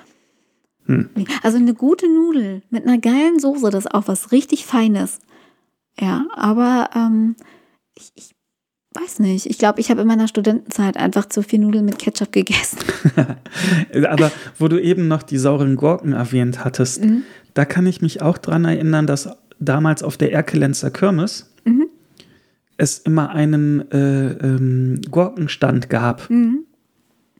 Hm. 0.87 1.11
Also 1.44 1.59
eine 1.59 1.74
gute 1.74 2.12
Nudel 2.12 2.62
mit 2.70 2.88
einer 2.88 2.98
geilen 2.98 3.38
Soße, 3.38 3.70
das 3.70 3.85
ist 3.85 3.94
auch 3.94 4.09
was 4.09 4.33
richtig 4.33 4.66
Feines. 4.66 5.20
Ja, 6.00 6.26
aber 6.35 6.90
ähm, 6.96 7.37
ich, 7.94 8.11
ich 8.16 8.35
weiß 8.94 9.18
nicht. 9.20 9.46
Ich 9.46 9.59
glaube, 9.59 9.81
ich 9.81 9.90
habe 9.90 10.02
in 10.02 10.07
meiner 10.07 10.28
Studentenzeit 10.28 10.96
einfach 10.96 11.26
zu 11.28 11.42
viel 11.42 11.59
Nudeln 11.61 11.85
mit 11.85 11.98
Ketchup 11.98 12.33
gegessen. 12.33 12.78
Aber 14.09 14.31
wo 14.59 14.68
du 14.68 14.81
eben 14.81 15.09
noch 15.09 15.22
die 15.22 15.38
sauren 15.38 15.76
Gurken 15.76 16.12
erwähnt 16.12 16.64
hattest, 16.64 17.05
Mhm. 17.05 17.22
da 17.55 17.64
kann 17.64 17.87
ich 17.87 18.00
mich 18.02 18.22
auch 18.22 18.38
dran 18.38 18.64
erinnern, 18.64 19.07
dass 19.07 19.28
damals 19.61 20.02
auf 20.02 20.16
der 20.16 20.33
Erkelenzer 20.33 20.90
Kirmes 20.90 21.52
Mhm. 21.64 21.87
es 22.76 22.98
immer 22.98 23.31
einen 23.31 23.90
äh, 23.92 24.33
ähm, 24.33 25.00
Gurkenstand 25.11 25.88
gab. 25.88 26.28
Mhm. 26.31 26.64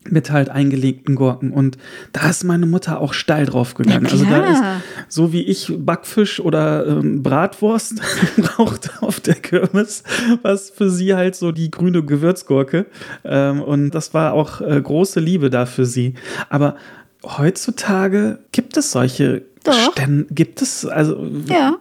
Mit 0.09 0.31
halt 0.31 0.49
eingelegten 0.49 1.15
Gurken. 1.15 1.53
Und 1.53 1.79
da 2.13 2.29
ist 2.29 2.43
meine 2.45 2.67
Mutter 2.67 3.01
auch 3.01 3.13
steil 3.13 3.47
drauf 3.47 3.75
gegangen. 3.75 4.07
Also 4.07 4.25
da 4.25 4.51
ist, 4.51 4.63
so 5.09 5.33
wie 5.33 5.43
ich 5.43 5.73
Backfisch 5.79 6.41
oder 6.41 6.87
ähm, 6.87 7.23
Bratwurst 7.23 8.01
brauchte 8.37 8.91
auf 9.01 9.21
der 9.21 9.35
Kirmes, 9.37 10.03
was 10.43 10.71
für 10.71 10.91
sie 10.91 11.15
halt 11.15 11.37
so 11.37 11.53
die 11.53 11.71
grüne 11.71 12.03
Gewürzgurke. 12.05 12.87
Ähm, 13.25 13.63
und 13.63 13.91
das 13.91 14.13
war 14.13 14.33
auch 14.33 14.61
äh, 14.61 14.81
große 14.81 15.21
Liebe 15.21 15.51
da 15.51 15.67
für 15.67 15.87
sie. 15.87 16.15
Aber 16.49 16.77
heutzutage 17.25 18.39
gibt 18.53 18.77
es 18.77 18.91
solche 18.93 19.43
Doch. 19.65 19.93
Stände, 19.93 20.27
gibt 20.33 20.63
es, 20.63 20.85
also 20.87 21.27
Ja, 21.47 21.77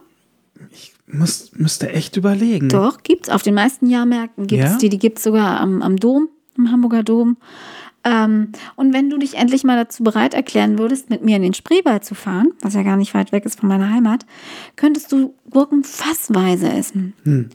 muss, 1.06 1.50
müsste 1.56 1.90
echt 1.90 2.16
überlegen. 2.16 2.68
doch, 2.68 3.02
gibt's. 3.02 3.28
Auf 3.28 3.42
den 3.42 3.54
meisten 3.54 3.88
Jahrmärkten 3.90 4.46
gibt's 4.46 4.72
Ja? 4.72 4.78
die. 4.78 4.88
Die 4.88 4.98
gibt's 4.98 5.22
sogar 5.24 5.60
am, 5.60 5.82
am 5.82 5.96
Dom, 5.96 6.28
im 6.56 6.70
Hamburger 6.70 7.02
Dom. 7.02 7.36
Ähm, 8.04 8.48
und 8.76 8.92
wenn 8.92 9.10
du 9.10 9.18
dich 9.18 9.36
endlich 9.36 9.64
mal 9.64 9.76
dazu 9.76 10.02
bereit 10.02 10.34
erklären 10.34 10.78
würdest, 10.78 11.10
mit 11.10 11.24
mir 11.24 11.36
in 11.36 11.42
den 11.42 11.54
Spreewald 11.54 12.04
zu 12.04 12.14
fahren, 12.14 12.52
was 12.60 12.74
ja 12.74 12.82
gar 12.82 12.96
nicht 12.96 13.14
weit 13.14 13.32
weg 13.32 13.44
ist 13.44 13.60
von 13.60 13.68
meiner 13.68 13.90
Heimat, 13.90 14.26
könntest 14.76 15.12
du 15.12 15.34
Gurken 15.50 15.84
fassweise 15.84 16.70
essen. 16.70 17.14
Hm. 17.24 17.50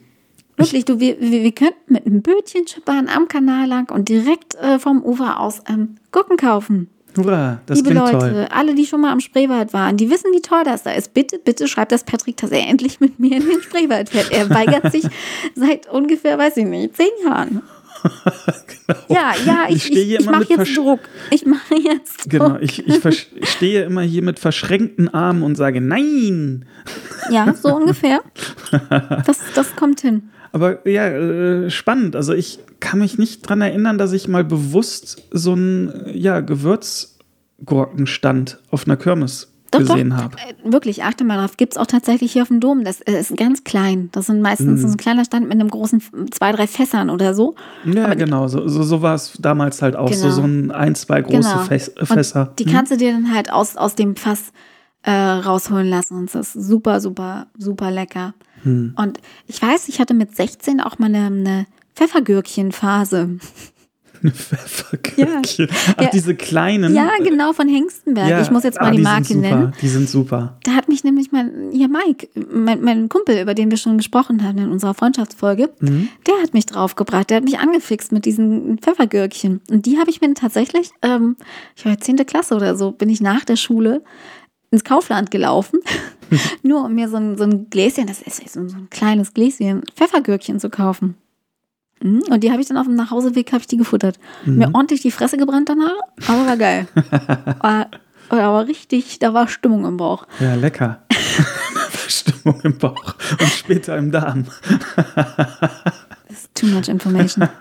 Wirklich, 0.56 0.86
du, 0.86 1.00
wir, 1.00 1.20
wir, 1.20 1.52
könnten 1.52 1.94
mit 1.94 2.08
einem 2.08 2.24
Bötchen 2.24 2.68
schippern 2.68 3.10
am 3.10 3.28
Kanal 3.28 3.68
lang 3.68 3.92
und 3.92 4.10
direkt 4.10 4.56
äh, 4.56 4.80
vom 4.80 5.04
Ufer 5.04 5.40
aus 5.40 5.62
ähm, 5.70 5.98
Gurken 6.12 6.38
kaufen. 6.38 6.90
Hurra, 7.16 7.62
das 7.66 7.80
Liebe 7.80 7.94
Leute, 7.94 8.18
toll. 8.18 8.48
alle, 8.52 8.76
die 8.76 8.86
schon 8.86 9.02
mal 9.02 9.12
am 9.12 9.20
Spreewald 9.20 9.74
waren, 9.74 9.98
die 9.98 10.10
wissen, 10.10 10.32
wie 10.34 10.42
toll 10.42 10.64
das 10.64 10.84
da 10.84 10.92
ist. 10.92 11.14
Bitte, 11.14 11.40
bitte 11.40 11.68
schreibt 11.68 11.92
das 11.92 12.04
Patrick, 12.04 12.38
dass 12.38 12.52
er 12.52 12.68
endlich 12.68 13.00
mit 13.00 13.20
mir 13.20 13.38
in 13.38 13.48
den 13.48 13.62
Spreewald 13.62 14.10
fährt. 14.10 14.32
Er 14.32 14.50
weigert 14.50 14.92
sich 14.92 15.04
seit 15.56 15.90
ungefähr, 15.90 16.38
weiß 16.38 16.58
ich 16.58 16.66
nicht, 16.66 16.96
zehn 16.96 17.08
Jahren. 17.24 17.62
Genau. 18.88 19.00
Ja, 19.10 19.34
ja, 19.46 19.66
Ich 19.70 19.76
ich, 19.76 19.84
stehe 19.84 20.02
ich, 20.02 20.14
ich, 20.14 20.20
immer 20.22 20.40
mache 20.40 20.54
jetzt 20.54 20.78
Druck. 20.78 21.02
Ich 21.32 21.46
mache 21.46 21.76
jetzt 21.76 22.24
Druck. 22.24 22.32
Genau, 22.32 22.58
ich, 22.60 22.88
ich, 22.88 23.06
ich 23.36 23.50
stehe 23.50 23.84
immer 23.84 24.02
hier 24.02 24.24
mit 24.24 24.40
verschränkten 24.40 25.14
Armen 25.14 25.44
und 25.44 25.56
sage 25.56 25.82
Nein. 25.82 26.66
Ja, 27.30 27.54
so 27.54 27.76
ungefähr. 27.76 28.22
Das, 29.26 29.40
das 29.56 29.76
kommt 29.76 30.00
hin. 30.02 30.30
Aber 30.52 30.88
ja, 30.88 31.08
äh, 31.08 31.70
spannend. 31.70 32.16
Also 32.16 32.34
ich 32.34 32.60
kann 32.80 33.00
mich 33.00 33.18
nicht 33.18 33.42
dran 33.42 33.60
erinnern, 33.62 33.98
dass 33.98 34.14
ich 34.14 34.28
mal 34.28 34.44
bewusst 34.44 35.24
so 35.32 35.54
einen 35.54 36.12
ja, 36.14 36.42
Gewürzgurkenstand 36.42 38.60
auf 38.70 38.86
einer 38.86 38.98
Kirmes 38.98 39.52
Doch, 39.72 39.80
gesehen 39.80 40.10
doch. 40.12 40.18
habe. 40.18 40.36
Äh, 40.38 40.72
Wirklich, 40.72 41.04
achte 41.04 41.24
mal 41.24 41.38
drauf. 41.38 41.58
Gibt 41.58 41.74
es 41.74 41.78
auch 41.78 41.86
tatsächlich 41.88 42.32
hier 42.34 42.42
auf 42.44 42.48
dem 42.48 42.60
Dom. 42.60 42.84
Das 42.84 43.02
äh, 43.02 43.20
ist 43.20 43.36
ganz 43.36 43.64
klein. 43.64 44.10
Das 44.14 44.28
sind 44.28 44.42
meistens 44.42 44.82
Mhm. 44.82 44.88
so 44.88 44.88
ein 44.94 44.98
kleiner 44.98 45.26
Stand 45.26 45.44
mit 45.50 45.54
einem 45.60 45.70
großen, 45.70 46.02
zwei, 46.32 46.52
drei 46.52 46.68
Fässern 46.68 47.10
oder 47.10 47.34
so. 47.34 47.56
Ja, 47.86 48.06
Aber 48.06 48.16
genau. 48.16 48.48
So, 48.48 48.68
so, 48.68 48.84
so 48.84 49.02
war 49.02 49.16
es 49.16 49.34
damals 49.40 49.82
halt 49.82 49.96
auch. 49.96 50.12
So, 50.14 50.24
Genau. 50.24 50.36
so 50.36 50.42
ein, 50.44 50.72
ein, 50.72 50.96
zwei 50.96 51.22
große 51.22 51.38
Genau. 51.38 51.58
Fäs 51.64 51.90
Und 51.90 52.06
Fässer. 52.08 52.54
Die 52.60 52.66
Hm? 52.66 52.72
kannst 52.72 52.92
du 52.92 52.98
dir 52.98 53.12
dann 53.12 53.34
halt 53.34 53.52
aus, 53.52 53.76
aus 53.78 53.96
dem 53.96 54.16
Fass 54.16 54.52
äh, 55.04 55.12
rausholen 55.12 55.88
lassen. 55.90 56.18
Und 56.18 56.34
das 56.34 56.56
ist 56.56 56.68
super, 56.68 57.00
super, 57.02 57.48
super 57.58 57.92
lecker. 57.92 58.34
Hm. 58.64 58.94
Und 58.98 59.20
ich 59.48 59.62
weiß, 59.62 59.88
ich 59.90 60.00
hatte 60.00 60.14
mit 60.14 60.36
16 60.36 60.82
auch 60.82 60.98
mal 61.00 61.06
eine, 61.08 61.26
eine 61.28 61.66
Pfeffergürkchenphase. 61.96 63.38
Pfeffergürkchen. 64.34 65.68
Ach, 65.98 66.02
Ja. 66.04 66.10
diese 66.12 66.36
kleinen. 66.36 66.94
Ja, 66.96 67.10
genau, 67.24 67.54
von 67.54 67.68
Hengstenberg. 67.68 68.30
Ja, 68.30 68.42
ich 68.42 68.52
muss 68.52 68.64
jetzt 68.64 68.80
mal 68.80 68.88
ah, 68.88 68.92
die 68.92 68.98
sind 68.98 69.04
Marke 69.04 69.28
super. 69.28 69.40
nennen. 69.42 69.74
Die 69.82 69.88
sind 69.88 70.10
super. 70.10 70.58
Da 70.64 70.72
hat 70.72 70.88
mich 70.90 71.04
nämlich 71.04 71.32
mein, 71.32 71.70
hier 71.72 71.88
Mike, 71.90 72.28
mein, 72.52 72.82
mein 72.82 73.10
Kumpel, 73.10 73.42
über 73.42 73.54
den 73.54 73.70
wir 73.72 73.78
schon 73.78 73.98
gesprochen 73.98 74.44
haben 74.44 74.58
in 74.58 74.72
unserer 74.72 74.94
Freundschaftsfolge, 74.94 75.70
Mhm. 75.80 76.10
der 76.28 76.36
hat 76.42 76.54
mich 76.54 76.66
draufgebracht. 76.66 77.30
Der 77.30 77.38
hat 77.38 77.44
mich 77.44 77.60
angefixt 77.60 78.12
mit 78.12 78.26
diesen 78.26 78.78
Pfeffergürkchen. 78.80 79.62
Und 79.70 79.86
die 79.86 79.98
habe 80.00 80.10
ich 80.10 80.22
mir 80.22 80.34
tatsächlich, 80.34 80.92
ähm, 81.02 81.36
ich 81.76 81.86
war 81.86 81.98
10. 81.98 82.18
Klasse 82.26 82.56
oder 82.56 82.76
so, 82.76 82.92
bin 82.92 83.10
ich 83.10 83.22
nach 83.22 83.46
der 83.46 83.56
Schule 83.56 84.04
ins 84.72 84.84
Kaufland 84.84 85.32
gelaufen, 85.32 85.80
nur 86.64 86.84
um 86.84 86.94
mir 86.96 87.08
so 87.08 87.16
ein, 87.18 87.38
so 87.38 87.46
ein 87.46 87.70
Gläschen, 87.70 88.06
das 88.08 88.22
ist 88.22 88.52
so 88.54 88.60
ein 88.60 88.88
kleines 88.90 89.34
Gläschen, 89.34 89.84
Pfeffergürkchen 89.96 90.60
zu 90.60 90.70
kaufen. 90.70 91.16
Mhm, 92.02 92.24
Und 92.30 92.44
die 92.44 92.52
habe 92.52 92.62
ich 92.62 92.68
dann 92.68 92.78
auf 92.78 92.86
dem 92.86 92.96
Nachhauseweg 92.96 93.52
habe 93.52 93.62
ich 93.62 93.68
die 93.68 93.78
gefuttert. 93.78 94.20
Mhm. 94.46 94.58
Mir 94.58 94.70
ordentlich 94.74 95.02
die 95.02 95.12
Fresse 95.12 95.38
gebrannt 95.38 95.70
danach, 95.70 95.96
aber 96.28 96.46
war 96.46 96.58
geil. 96.58 96.88
war, 97.62 97.88
war 98.30 98.68
richtig, 98.68 99.20
da 99.20 99.34
war 99.34 99.48
Stimmung 99.48 99.86
im 99.86 99.98
Bauch. 99.98 100.28
Ja, 100.40 100.56
lecker. 100.56 101.02
Stimmung 102.08 102.60
im 102.64 102.78
Bauch 102.78 103.16
und 103.40 103.50
später 103.50 103.98
im 103.98 104.12
Darm. 104.12 104.46
Das 106.28 106.40
ist 106.40 106.56
too 106.56 106.68
much 106.68 106.88
information. 106.88 107.48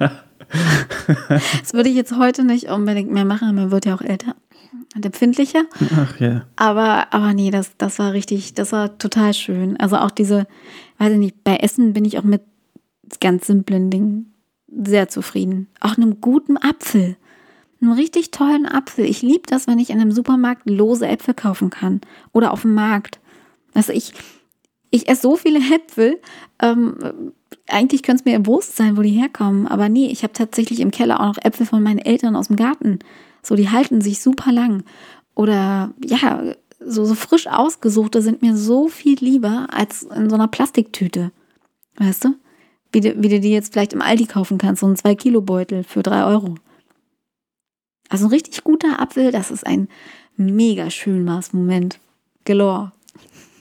Das 1.60 1.74
würde 1.74 1.88
ich 1.88 1.96
jetzt 1.96 2.16
heute 2.16 2.44
nicht 2.44 2.68
unbedingt 2.68 3.10
mehr 3.10 3.24
machen, 3.24 3.52
man 3.56 3.72
wird 3.72 3.84
ja 3.84 3.96
auch 3.96 4.00
älter 4.00 4.36
und 4.94 5.04
empfindlicher. 5.04 5.64
Ach 5.96 6.20
ja. 6.20 6.42
Aber, 6.54 7.12
aber 7.12 7.34
nee, 7.34 7.50
das, 7.50 7.72
das 7.78 7.98
war 7.98 8.12
richtig, 8.12 8.54
das 8.54 8.70
war 8.70 8.96
total 8.96 9.34
schön. 9.34 9.76
Also 9.78 9.96
auch 9.96 10.10
diese, 10.12 10.46
weiß 10.98 11.12
ich 11.12 11.18
nicht, 11.18 11.44
bei 11.44 11.56
Essen 11.56 11.92
bin 11.92 12.04
ich 12.04 12.18
auch 12.18 12.22
mit 12.22 12.42
ganz 13.20 13.46
simplen 13.46 13.90
Dingen 13.90 14.34
sehr 14.68 15.08
zufrieden. 15.08 15.68
Auch 15.80 15.96
einem 15.96 16.20
guten 16.20 16.56
Apfel. 16.56 17.16
Einen 17.80 17.92
richtig 17.92 18.30
tollen 18.30 18.66
Apfel. 18.66 19.04
Ich 19.04 19.22
liebe 19.22 19.44
das, 19.46 19.66
wenn 19.66 19.78
ich 19.78 19.90
in 19.90 20.00
einem 20.00 20.12
Supermarkt 20.12 20.68
lose 20.68 21.06
Äpfel 21.06 21.34
kaufen 21.34 21.70
kann. 21.70 22.00
Oder 22.32 22.52
auf 22.52 22.62
dem 22.62 22.74
Markt. 22.74 23.20
Also 23.74 23.92
ich, 23.92 24.12
ich 24.90 25.08
esse 25.08 25.22
so 25.22 25.36
viele 25.36 25.58
Äpfel. 25.74 26.20
Ähm, 26.60 26.96
eigentlich 27.68 28.02
könnte 28.02 28.22
es 28.22 28.24
mir 28.24 28.38
bewusst 28.40 28.76
sein, 28.76 28.96
wo 28.96 29.02
die 29.02 29.10
herkommen. 29.10 29.66
Aber 29.66 29.88
nee, 29.88 30.06
ich 30.06 30.22
habe 30.22 30.32
tatsächlich 30.32 30.80
im 30.80 30.90
Keller 30.90 31.20
auch 31.20 31.26
noch 31.26 31.44
Äpfel 31.44 31.66
von 31.66 31.82
meinen 31.82 31.98
Eltern 31.98 32.36
aus 32.36 32.48
dem 32.48 32.56
Garten. 32.56 32.98
So, 33.42 33.54
die 33.54 33.70
halten 33.70 34.00
sich 34.00 34.20
super 34.20 34.52
lang. 34.52 34.82
Oder 35.34 35.92
ja, 36.04 36.54
so, 36.80 37.04
so 37.04 37.14
frisch 37.14 37.46
ausgesuchte 37.46 38.22
sind 38.22 38.42
mir 38.42 38.56
so 38.56 38.88
viel 38.88 39.18
lieber 39.18 39.68
als 39.70 40.02
in 40.02 40.30
so 40.30 40.36
einer 40.36 40.48
Plastiktüte. 40.48 41.30
Weißt 41.96 42.24
du? 42.24 42.34
Wie 42.96 43.02
du, 43.02 43.14
wie 43.22 43.28
du 43.28 43.40
die 43.40 43.50
jetzt 43.50 43.74
vielleicht 43.74 43.92
im 43.92 44.00
Aldi 44.00 44.24
kaufen 44.24 44.56
kannst, 44.56 44.80
so 44.80 44.86
ein 44.86 44.96
2-Kilo-Beutel 44.96 45.84
für 45.84 46.02
3 46.02 46.24
Euro. 46.24 46.54
Also 48.08 48.24
ein 48.24 48.30
richtig 48.30 48.64
guter 48.64 48.98
Apfel, 48.98 49.32
das 49.32 49.50
ist 49.50 49.66
ein 49.66 49.88
mega 50.38 50.88
Schönmaß-Moment. 50.88 51.98
Galore. 52.46 52.92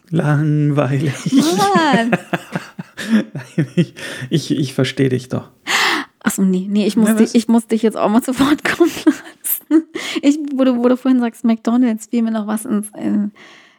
Langweilig. 0.10 1.14
Mann! 1.34 2.18
ich 3.76 3.94
ich, 4.30 4.52
ich 4.52 4.74
verstehe 4.74 5.10
dich 5.10 5.28
doch. 5.28 5.52
Achso, 6.22 6.44
nee, 6.44 6.68
nee, 6.70 6.88
ich 6.88 6.96
muss, 6.96 7.10
Ja, 7.10 7.16
dich, 7.16 7.36
ich 7.36 7.50
muss 7.50 7.68
dich 7.68 7.82
jetzt 7.82 7.98
auch 7.98 8.08
mal 8.08 8.22
zu 8.22 8.40
Wort 8.40 8.64
kommen 8.64 8.90
lassen. 9.06 9.84
Ich, 10.22 10.40
wo 10.56 10.64
du, 10.64 10.78
wo 10.78 10.88
du 10.88 10.96
vorhin 10.96 11.20
sagst, 11.20 11.44
McDonalds, 11.44 12.06
fiel 12.06 12.22
mir 12.22 12.32
noch 12.32 12.48
was 12.48 12.64
ins, 12.64 12.88
äh, 12.94 13.28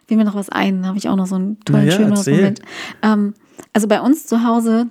fiel 0.06 0.18
mir 0.18 0.24
noch 0.24 0.34
was 0.34 0.50
ein. 0.50 0.82
Da 0.82 0.88
habe 0.88 0.98
ich 0.98 1.08
auch 1.08 1.16
noch 1.16 1.26
so 1.26 1.36
einen 1.36 1.58
tollen, 1.60 1.86
ja, 1.86 1.92
schönen. 1.92 2.10
Moment. 2.10 2.60
Ähm, 3.00 3.32
also 3.72 3.88
bei 3.88 4.02
uns 4.02 4.26
zu 4.26 4.44
Hause 4.44 4.88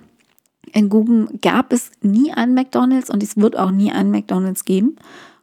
in 0.72 0.88
Guben 0.88 1.40
gab 1.40 1.72
es 1.72 1.90
nie 2.02 2.32
einen 2.32 2.54
McDonalds 2.54 3.10
und 3.10 3.22
es 3.22 3.36
wird 3.36 3.56
auch 3.56 3.70
nie 3.70 3.92
einen 3.92 4.10
McDonalds 4.10 4.64
geben. 4.64 4.96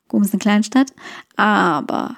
Guben 0.08 0.24
ist 0.24 0.34
eine 0.34 0.40
Kleinstadt. 0.40 0.94
Aber 1.36 2.18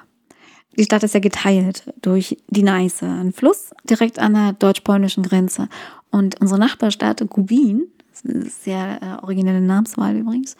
die 0.76 0.84
Stadt 0.84 1.02
ist 1.02 1.14
ja 1.14 1.20
geteilt 1.20 1.92
durch 2.02 2.36
die 2.48 2.62
Neiße, 2.62 3.06
ein 3.06 3.32
Fluss 3.32 3.70
direkt 3.84 4.18
an 4.18 4.34
der 4.34 4.52
deutsch-polnischen 4.52 5.22
Grenze. 5.22 5.68
Und 6.10 6.40
unsere 6.40 6.60
Nachbarstadt 6.60 7.24
Gubin, 7.30 7.88
sehr 8.12 9.00
äh, 9.02 9.24
originelle 9.24 9.60
Namenswahl 9.60 10.16
übrigens, 10.16 10.56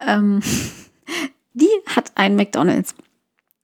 ähm, 0.00 0.40
die 1.54 1.70
hat 1.86 2.12
einen 2.14 2.36
McDonalds. 2.36 2.94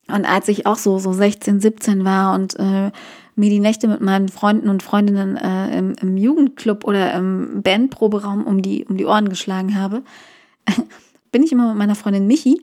Und 0.09 0.27
als 0.27 0.49
ich 0.49 0.67
auch 0.67 0.77
so, 0.77 0.99
so 0.99 1.13
16, 1.13 1.61
17 1.61 2.05
war 2.05 2.35
und 2.35 2.59
äh, 2.59 2.91
mir 3.37 3.51
die 3.51 3.61
Nächte 3.61 3.89
mit 3.89 4.01
meinen 4.01 4.29
Freunden 4.29 4.69
und 4.69 4.83
Freundinnen 4.83 5.37
äh, 5.37 5.79
im, 5.79 5.95
im 6.01 6.17
Jugendclub 6.17 6.85
oder 6.85 7.15
im 7.15 7.63
Bandproberaum 7.63 8.45
um 8.45 8.63
die, 8.63 8.85
um 8.85 8.97
die 8.97 9.07
Ohren 9.07 9.29
geschlagen 9.29 9.79
habe, 9.79 10.03
bin 11.33 11.43
ich 11.43 11.53
immer 11.53 11.69
mit 11.69 11.79
meiner 11.79 11.95
Freundin 11.95 12.27
Michi 12.27 12.63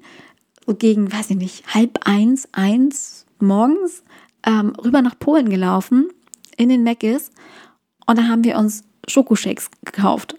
so 0.66 0.76
gegen, 0.76 1.12
weiß 1.12 1.32
ich 1.32 1.38
nicht, 1.38 1.74
halb 1.74 2.00
eins, 2.06 2.48
eins 2.52 3.26
morgens 3.40 4.04
ähm, 4.46 4.74
rüber 4.82 5.02
nach 5.02 5.18
Polen 5.18 5.50
gelaufen, 5.50 6.10
in 6.58 6.70
den 6.70 6.84
Meckes. 6.84 7.32
Und 8.06 8.18
da 8.18 8.28
haben 8.28 8.44
wir 8.44 8.58
uns 8.58 8.84
Schokoshakes 9.08 9.70
gekauft. 9.84 10.36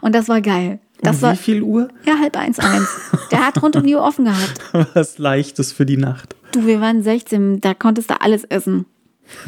Und 0.00 0.14
das 0.14 0.28
war 0.28 0.40
geil. 0.40 0.80
Das 1.02 1.22
um 1.22 1.32
wie 1.32 1.36
viel 1.36 1.62
Uhr? 1.62 1.88
Ja, 2.04 2.18
halb 2.18 2.36
eins, 2.36 2.58
eins. 2.58 2.88
Der 3.30 3.46
hat 3.46 3.62
rund 3.62 3.76
um 3.76 3.84
die 3.84 3.94
Uhr 3.94 4.02
offen 4.02 4.26
gehabt. 4.26 4.60
Was 4.94 5.18
Leichtes 5.18 5.72
für 5.72 5.86
die 5.86 5.96
Nacht. 5.96 6.36
Du, 6.52 6.66
wir 6.66 6.80
waren 6.80 7.02
16, 7.02 7.60
da 7.60 7.74
konntest 7.74 8.10
du 8.10 8.20
alles 8.20 8.44
essen. 8.44 8.86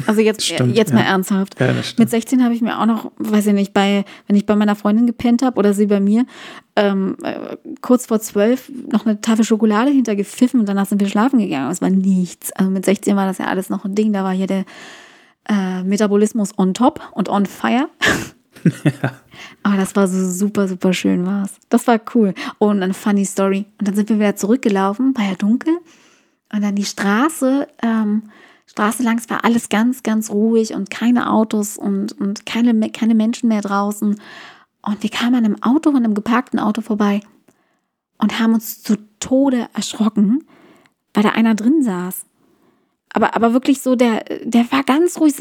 Also 0.07 0.21
jetzt, 0.21 0.45
Stimmt, 0.45 0.75
jetzt 0.75 0.93
mal 0.93 1.01
ja. 1.01 1.07
ernsthaft. 1.07 1.59
Ja, 1.59 1.73
das. 1.73 1.97
Mit 1.97 2.09
16 2.09 2.43
habe 2.43 2.53
ich 2.53 2.61
mir 2.61 2.79
auch 2.79 2.85
noch, 2.85 3.11
weiß 3.17 3.47
ich 3.47 3.53
nicht, 3.53 3.73
bei, 3.73 4.05
wenn 4.27 4.35
ich 4.35 4.45
bei 4.45 4.55
meiner 4.55 4.75
Freundin 4.75 5.07
gepennt 5.07 5.41
habe 5.41 5.57
oder 5.57 5.73
sie 5.73 5.87
bei 5.87 5.99
mir, 5.99 6.25
ähm, 6.75 7.17
äh, 7.23 7.57
kurz 7.81 8.07
vor 8.07 8.19
zwölf 8.19 8.71
noch 8.91 9.05
eine 9.05 9.21
Tafel 9.21 9.45
Schokolade 9.45 9.91
hintergepfiffen 9.91 10.59
und 10.59 10.67
danach 10.67 10.87
sind 10.87 11.01
wir 11.01 11.09
schlafen 11.09 11.39
gegangen. 11.39 11.71
Es 11.71 11.81
war 11.81 11.89
nichts. 11.89 12.51
Also 12.53 12.71
mit 12.71 12.85
16 12.85 13.15
war 13.15 13.25
das 13.25 13.37
ja 13.37 13.45
alles 13.45 13.69
noch 13.69 13.85
ein 13.85 13.95
Ding. 13.95 14.13
Da 14.13 14.23
war 14.23 14.33
hier 14.33 14.47
der 14.47 14.65
äh, 15.49 15.83
Metabolismus 15.83 16.57
on 16.57 16.73
top 16.73 17.01
und 17.11 17.29
on 17.29 17.45
fire. 17.45 17.89
Aber 19.63 19.77
das 19.77 19.95
war 19.95 20.07
so 20.07 20.29
super, 20.29 20.67
super 20.67 20.93
schön 20.93 21.25
war's. 21.25 21.51
Das 21.69 21.87
war 21.87 21.99
cool. 22.15 22.33
Oh, 22.59 22.67
und 22.67 22.83
eine 22.83 22.93
funny 22.93 23.25
Story. 23.25 23.65
Und 23.79 23.87
dann 23.87 23.95
sind 23.95 24.09
wir 24.09 24.17
wieder 24.17 24.35
zurückgelaufen, 24.35 25.15
war 25.17 25.25
ja 25.25 25.35
dunkel. 25.35 25.77
Und 26.51 26.61
dann 26.61 26.75
die 26.75 26.85
Straße, 26.85 27.67
ähm, 27.81 28.23
Straße 28.67 29.03
lang, 29.03 29.17
es 29.17 29.29
war 29.29 29.43
alles 29.43 29.69
ganz, 29.69 30.03
ganz 30.03 30.29
ruhig 30.29 30.73
und 30.73 30.89
keine 30.89 31.29
Autos 31.29 31.77
und, 31.77 32.13
und 32.19 32.45
keine, 32.45 32.89
keine 32.91 33.15
Menschen 33.15 33.49
mehr 33.49 33.61
draußen. 33.61 34.19
Und 34.81 35.03
wir 35.03 35.09
kamen 35.09 35.35
an 35.35 35.45
einem 35.45 35.63
Auto, 35.63 35.89
an 35.89 35.97
einem 35.97 36.13
geparkten 36.13 36.59
Auto 36.59 36.81
vorbei 36.81 37.21
und 38.17 38.39
haben 38.39 38.53
uns 38.53 38.83
zu 38.83 38.97
Tode 39.19 39.67
erschrocken, 39.73 40.43
weil 41.13 41.23
da 41.23 41.29
einer 41.29 41.55
drin 41.55 41.83
saß. 41.83 42.25
Aber, 43.13 43.35
aber 43.35 43.53
wirklich 43.53 43.81
so, 43.81 43.95
der, 43.95 44.23
der 44.43 44.71
war 44.71 44.83
ganz 44.83 45.19
ruhig. 45.19 45.35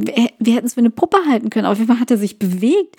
Wir, 0.00 0.30
wir 0.38 0.54
hätten 0.54 0.66
es 0.66 0.74
für 0.74 0.80
eine 0.80 0.90
Puppe 0.90 1.18
halten 1.28 1.50
können. 1.50 1.66
Auf 1.66 1.78
jeden 1.78 1.88
Fall 1.88 2.00
hat 2.00 2.10
er 2.10 2.18
sich 2.18 2.38
bewegt. 2.38 2.96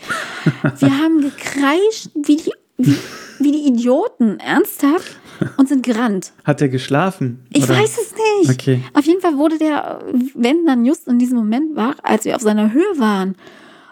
Wir 0.79 0.97
haben 0.97 1.21
gekreischt 1.21 2.09
wie 2.15 2.37
die, 2.37 2.51
wie, 2.77 2.97
wie 3.39 3.51
die 3.51 3.67
Idioten, 3.67 4.39
ernsthaft, 4.39 5.17
und 5.57 5.69
sind 5.69 5.83
gerannt. 5.83 6.31
Hat 6.43 6.61
er 6.61 6.69
geschlafen? 6.69 7.45
Ich 7.53 7.63
oder? 7.63 7.77
weiß 7.77 7.97
es 7.97 8.13
nicht. 8.39 8.59
Okay. 8.59 8.83
Auf 8.93 9.05
jeden 9.05 9.21
Fall 9.21 9.37
wurde 9.37 9.57
der, 9.57 9.99
wenn 10.33 10.65
dann 10.65 10.85
just 10.85 11.07
in 11.07 11.19
diesem 11.19 11.37
Moment 11.37 11.75
wach, 11.75 11.95
als 12.03 12.25
wir 12.25 12.35
auf 12.35 12.41
seiner 12.41 12.73
Höhe 12.73 12.97
waren. 12.97 13.35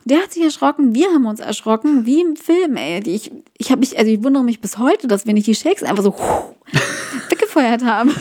Der 0.05 0.19
hat 0.19 0.31
sich 0.31 0.43
erschrocken, 0.43 0.95
wir 0.95 1.07
haben 1.07 1.25
uns 1.25 1.41
erschrocken, 1.41 2.05
wie 2.05 2.21
im 2.21 2.37
Film, 2.37 2.77
ey. 2.77 3.01
Ich, 3.05 3.31
ich, 3.57 3.75
mich, 3.75 3.97
also 3.97 4.09
ich 4.09 4.23
wundere 4.23 4.43
mich 4.43 4.61
bis 4.61 4.77
heute, 4.77 5.07
dass 5.07 5.25
wir 5.25 5.33
nicht 5.33 5.47
die 5.47 5.55
Shakes 5.55 5.83
einfach 5.83 6.03
so 6.03 6.15
weggefeuert 7.29 7.83
haben. 7.83 8.15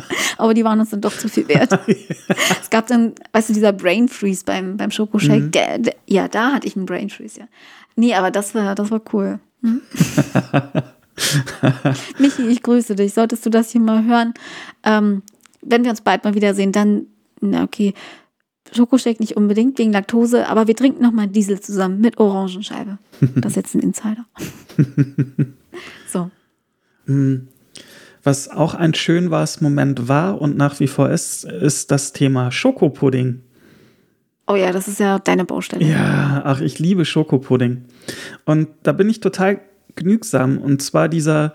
Aber 0.38 0.54
die 0.54 0.64
waren 0.64 0.80
uns 0.80 0.90
dann 0.90 1.00
doch 1.00 1.16
zu 1.16 1.28
viel 1.28 1.46
wert. 1.48 1.78
es 2.60 2.70
gab 2.70 2.86
dann, 2.86 3.12
weißt 3.32 3.50
du, 3.50 3.52
dieser 3.52 3.72
Brain 3.72 4.08
Freeze 4.08 4.44
beim, 4.44 4.76
beim 4.76 4.90
Schokoshake. 4.90 5.78
Mhm. 5.78 5.90
Ja, 6.06 6.28
da 6.28 6.52
hatte 6.52 6.66
ich 6.66 6.76
einen 6.76 6.86
Brain 6.86 7.10
Freeze, 7.10 7.40
ja. 7.40 7.46
Nee, 7.96 8.14
aber 8.14 8.30
das 8.30 8.54
war, 8.54 8.74
das 8.74 8.90
war 8.90 9.02
cool. 9.12 9.38
Hm? 9.62 9.82
Michi, 12.18 12.42
ich 12.48 12.62
grüße 12.62 12.96
dich. 12.96 13.14
Solltest 13.14 13.44
du 13.44 13.50
das 13.50 13.70
hier 13.70 13.80
mal 13.80 14.04
hören, 14.04 14.34
ähm, 14.82 15.22
wenn 15.60 15.84
wir 15.84 15.90
uns 15.90 16.00
bald 16.00 16.24
mal 16.24 16.34
wiedersehen, 16.34 16.72
dann, 16.72 17.06
na 17.40 17.62
okay, 17.62 17.94
Schokoshake 18.74 19.20
nicht 19.20 19.36
unbedingt 19.36 19.78
wegen 19.78 19.92
Laktose, 19.92 20.48
aber 20.48 20.66
wir 20.66 20.74
trinken 20.74 21.02
nochmal 21.02 21.28
Diesel 21.28 21.60
zusammen 21.60 22.00
mit 22.00 22.18
Orangenscheibe. 22.18 22.98
Das 23.36 23.52
ist 23.52 23.56
jetzt 23.56 23.74
ein 23.74 23.80
Insider. 23.80 24.24
so. 26.08 26.30
Was 28.24 28.48
auch 28.48 28.74
ein 28.74 28.94
schön 28.94 29.30
war's 29.30 29.60
Moment 29.60 30.08
war 30.08 30.40
und 30.40 30.56
nach 30.56 30.78
wie 30.80 30.86
vor 30.86 31.10
ist, 31.10 31.44
ist 31.44 31.90
das 31.90 32.12
Thema 32.12 32.52
Schokopudding. 32.52 33.40
Oh 34.46 34.54
ja, 34.54 34.70
das 34.72 34.86
ist 34.88 35.00
ja 35.00 35.18
deine 35.18 35.44
Baustelle. 35.44 35.84
Ja, 35.84 36.42
ach, 36.44 36.60
ich 36.60 36.78
liebe 36.78 37.04
Schokopudding. 37.04 37.84
Und 38.44 38.68
da 38.82 38.92
bin 38.92 39.08
ich 39.08 39.20
total 39.20 39.60
genügsam. 39.96 40.58
Und 40.58 40.82
zwar 40.82 41.08
dieser 41.08 41.54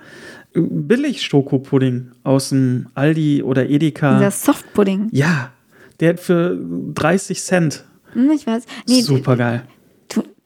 Billig-Schokopudding 0.53 2.11
aus 2.23 2.49
dem 2.49 2.87
Aldi 2.95 3.43
oder 3.43 3.69
Edeka. 3.69 4.17
Dieser 4.17 4.31
Softpudding. 4.31 5.09
ja, 5.11 5.51
der 5.99 6.09
hat 6.09 6.19
für 6.19 6.57
30 6.95 7.41
Cent. 7.41 7.85
Hm, 8.13 8.31
ich 8.31 8.45
weiß. 8.45 8.63
Nee, 8.87 9.01
Super 9.01 9.35
geil. 9.35 9.63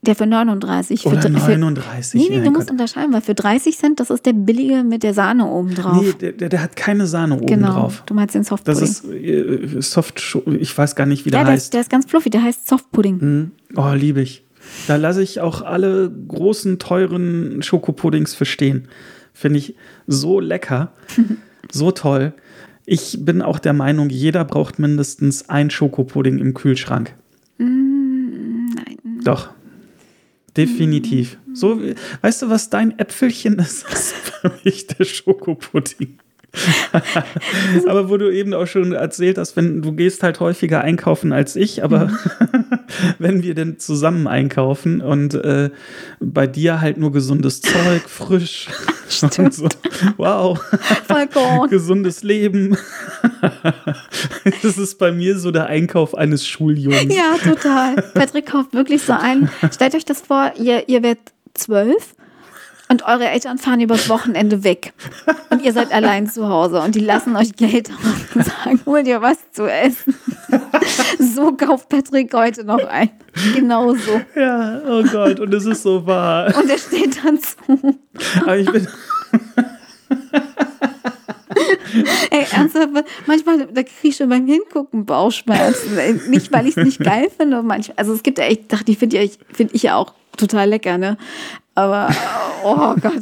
Der 0.04 0.16
für 0.16 0.26
39. 0.26 1.06
Oder 1.06 1.22
für, 1.22 1.30
für, 1.30 1.58
39. 1.58 2.20
Nee, 2.20 2.28
nee, 2.30 2.36
mein 2.38 2.46
du 2.46 2.52
musst 2.52 2.68
Gott. 2.68 2.72
unterscheiden, 2.72 3.14
weil 3.14 3.22
für 3.22 3.36
30 3.36 3.78
Cent, 3.78 4.00
das 4.00 4.10
ist 4.10 4.26
der 4.26 4.34
billige 4.34 4.84
mit 4.84 5.04
der 5.04 5.14
Sahne 5.14 5.46
oben 5.46 5.76
drauf. 5.76 6.02
Nee, 6.02 6.14
der, 6.14 6.32
der, 6.32 6.50
der 6.50 6.64
hat 6.64 6.76
keine 6.76 7.06
Sahne 7.06 7.36
oben 7.36 7.46
genau. 7.46 7.74
drauf. 7.74 8.04
Du 8.08 8.16
meinst 8.16 8.34
den 8.34 8.44
Softpudding. 8.44 8.82
Das 8.82 8.90
ist 8.90 9.06
äh, 9.06 9.80
Soft, 9.82 10.38
ich 10.60 10.76
weiß 10.76 10.96
gar 10.96 11.06
nicht, 11.06 11.26
wie 11.26 11.30
der 11.30 11.42
ja, 11.42 11.44
der 11.46 11.54
heißt. 11.54 11.66
ist, 11.66 11.74
der 11.76 11.82
ist 11.82 11.92
ganz 11.92 12.06
fluffy, 12.06 12.32
der 12.32 12.42
heißt 12.42 12.68
Softpudding. 12.68 13.18
Mhm. 13.18 13.52
Oh, 13.76 13.94
liebe 13.94 14.22
ich. 14.22 14.44
Da 14.88 14.96
lasse 14.96 15.22
ich 15.22 15.40
auch 15.40 15.62
alle 15.62 16.12
großen, 16.28 16.80
teuren 16.80 17.62
Schokopuddings 17.62 18.34
verstehen. 18.34 18.88
Finde 19.34 19.60
ich 19.60 19.76
so 20.08 20.40
lecker, 20.40 20.94
so 21.72 21.92
toll. 21.92 22.34
Ich 22.86 23.24
bin 23.24 23.44
auch 23.44 23.60
der 23.60 23.74
Meinung, 23.74 24.10
jeder 24.10 24.46
braucht 24.46 24.80
mindestens 24.80 25.48
ein 25.50 25.70
Schokopudding 25.70 26.40
im 26.40 26.56
Kühlschrank. 26.56 27.14
Nein. 27.58 28.98
Doch. 29.24 29.52
Definitiv. 30.58 31.38
So, 31.54 31.80
weißt 32.22 32.42
du, 32.42 32.50
was 32.50 32.70
dein 32.70 32.98
Äpfelchen 33.00 33.58
ist? 33.60 33.86
Das 33.90 34.12
ist 34.12 34.14
für 34.14 34.60
mich 34.64 34.88
der 34.88 35.06
Schokopudding. 35.06 36.18
aber 37.88 38.10
wo 38.10 38.18
du 38.18 38.30
eben 38.30 38.54
auch 38.54 38.68
schon 38.68 38.92
erzählt 38.92 39.38
hast, 39.38 39.56
wenn 39.56 39.82
du 39.82 39.94
gehst 39.94 40.22
halt 40.22 40.40
häufiger 40.40 40.82
einkaufen 40.82 41.32
als 41.32 41.56
ich, 41.56 41.84
aber 41.84 42.12
wenn 43.20 43.42
wir 43.42 43.56
denn 43.56 43.80
zusammen 43.80 44.28
einkaufen 44.28 45.02
und 45.02 45.34
äh, 45.34 45.70
bei 46.20 46.48
dir 46.48 46.82
halt 46.82 46.98
nur 46.98 47.12
gesundes 47.12 47.62
Zeug, 47.62 48.02
frisch 48.08 48.68
und 49.38 49.54
so, 49.54 49.70
wow, 50.18 50.60
Vollkorn. 51.08 51.70
gesundes 51.70 52.24
Leben. 52.24 52.78
das 54.62 54.78
ist 54.78 55.00
bei 55.00 55.12
mir 55.12 55.40
so 55.40 55.52
der 55.52 55.68
Einkauf 55.68 56.16
eines 56.16 56.46
Schuljungen. 56.46 57.10
Ja, 57.12 57.38
total. 57.42 57.96
Patrick 58.14 58.48
kauft 58.48 58.74
wirklich 58.74 59.02
so 59.04 59.14
ein. 59.14 59.50
Stellt 59.74 59.96
euch 59.96 60.06
das 60.06 60.22
vor, 60.22 60.52
ihr, 60.58 60.90
ihr 60.90 61.02
werdet 61.02 61.32
zwölf 61.54 62.16
und 62.92 63.04
eure 63.06 63.30
Eltern 63.30 63.58
fahren 63.58 63.80
übers 63.80 64.10
Wochenende 64.10 64.66
weg. 64.66 64.92
Und 65.50 65.64
ihr 65.64 65.72
seid 65.72 65.94
allein 65.94 66.30
zu 66.30 66.50
Hause 66.50 66.82
und 66.82 66.94
die 66.94 67.00
lassen 67.00 67.38
euch 67.38 67.56
Geld 67.56 67.90
und 68.36 68.46
sagen, 68.46 68.82
hol 68.86 69.02
dir 69.04 69.22
was 69.22 69.38
zu 69.52 69.66
essen. 69.66 70.14
So 71.20 71.54
kauft 71.54 71.88
Patrick 71.88 72.34
heute 72.34 72.66
noch 72.66 72.84
ein. 72.86 73.10
Genau 73.56 73.96
so. 73.96 74.20
Ja, 74.36 74.82
oh 74.86 75.04
Gott, 75.04 75.40
und 75.40 75.54
es 75.54 75.66
ist 75.66 75.84
so 75.84 76.06
wahr. 76.06 76.54
Und 76.58 76.70
er 76.70 76.78
steht 76.78 77.24
dann 77.24 77.40
zu. 77.40 78.00
Aber 78.42 78.58
ich 78.58 78.70
bin, 78.70 78.88
Ey, 82.30 82.46
ernsthaft, 82.52 82.90
manchmal, 83.28 83.68
da 83.68 83.84
kriege 83.84 84.08
ich 84.10 84.16
schon 84.18 84.30
beim 84.30 84.46
Hingucken 84.46 85.06
Bauchschmerzen. 85.06 85.98
Nicht, 86.30 86.52
weil 86.52 86.68
ich 86.68 86.78
es 86.78 86.84
nicht 86.86 87.00
geil 87.00 87.30
finde. 87.36 87.62
Manchmal, 87.62 87.96
also 87.98 88.14
es 88.14 88.24
gibt 88.24 88.38
ja 88.38 88.46
echt, 88.46 88.72
dachte 88.72 88.92
ich, 88.92 88.98
finde 88.98 89.18
ich, 89.18 89.38
find 89.54 89.74
ich 89.74 89.84
ja 89.84 89.96
auch 89.96 90.14
total 90.38 90.70
lecker, 90.70 90.98
ne? 90.98 91.18
Aber, 91.74 92.10
oh 92.64 92.96
Gott. 93.02 93.14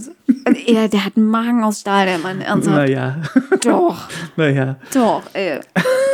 Er, 0.65 0.87
der 0.87 1.05
hat 1.05 1.17
einen 1.17 1.27
Magen 1.29 1.63
aus 1.63 1.81
Stahl, 1.81 2.05
der 2.07 2.17
Mann. 2.17 2.41
Ernsthaft. 2.41 2.75
naja, 2.77 3.21
Doch, 3.63 4.07
naja. 4.37 4.77
doch, 4.93 5.21
ey. 5.33 5.59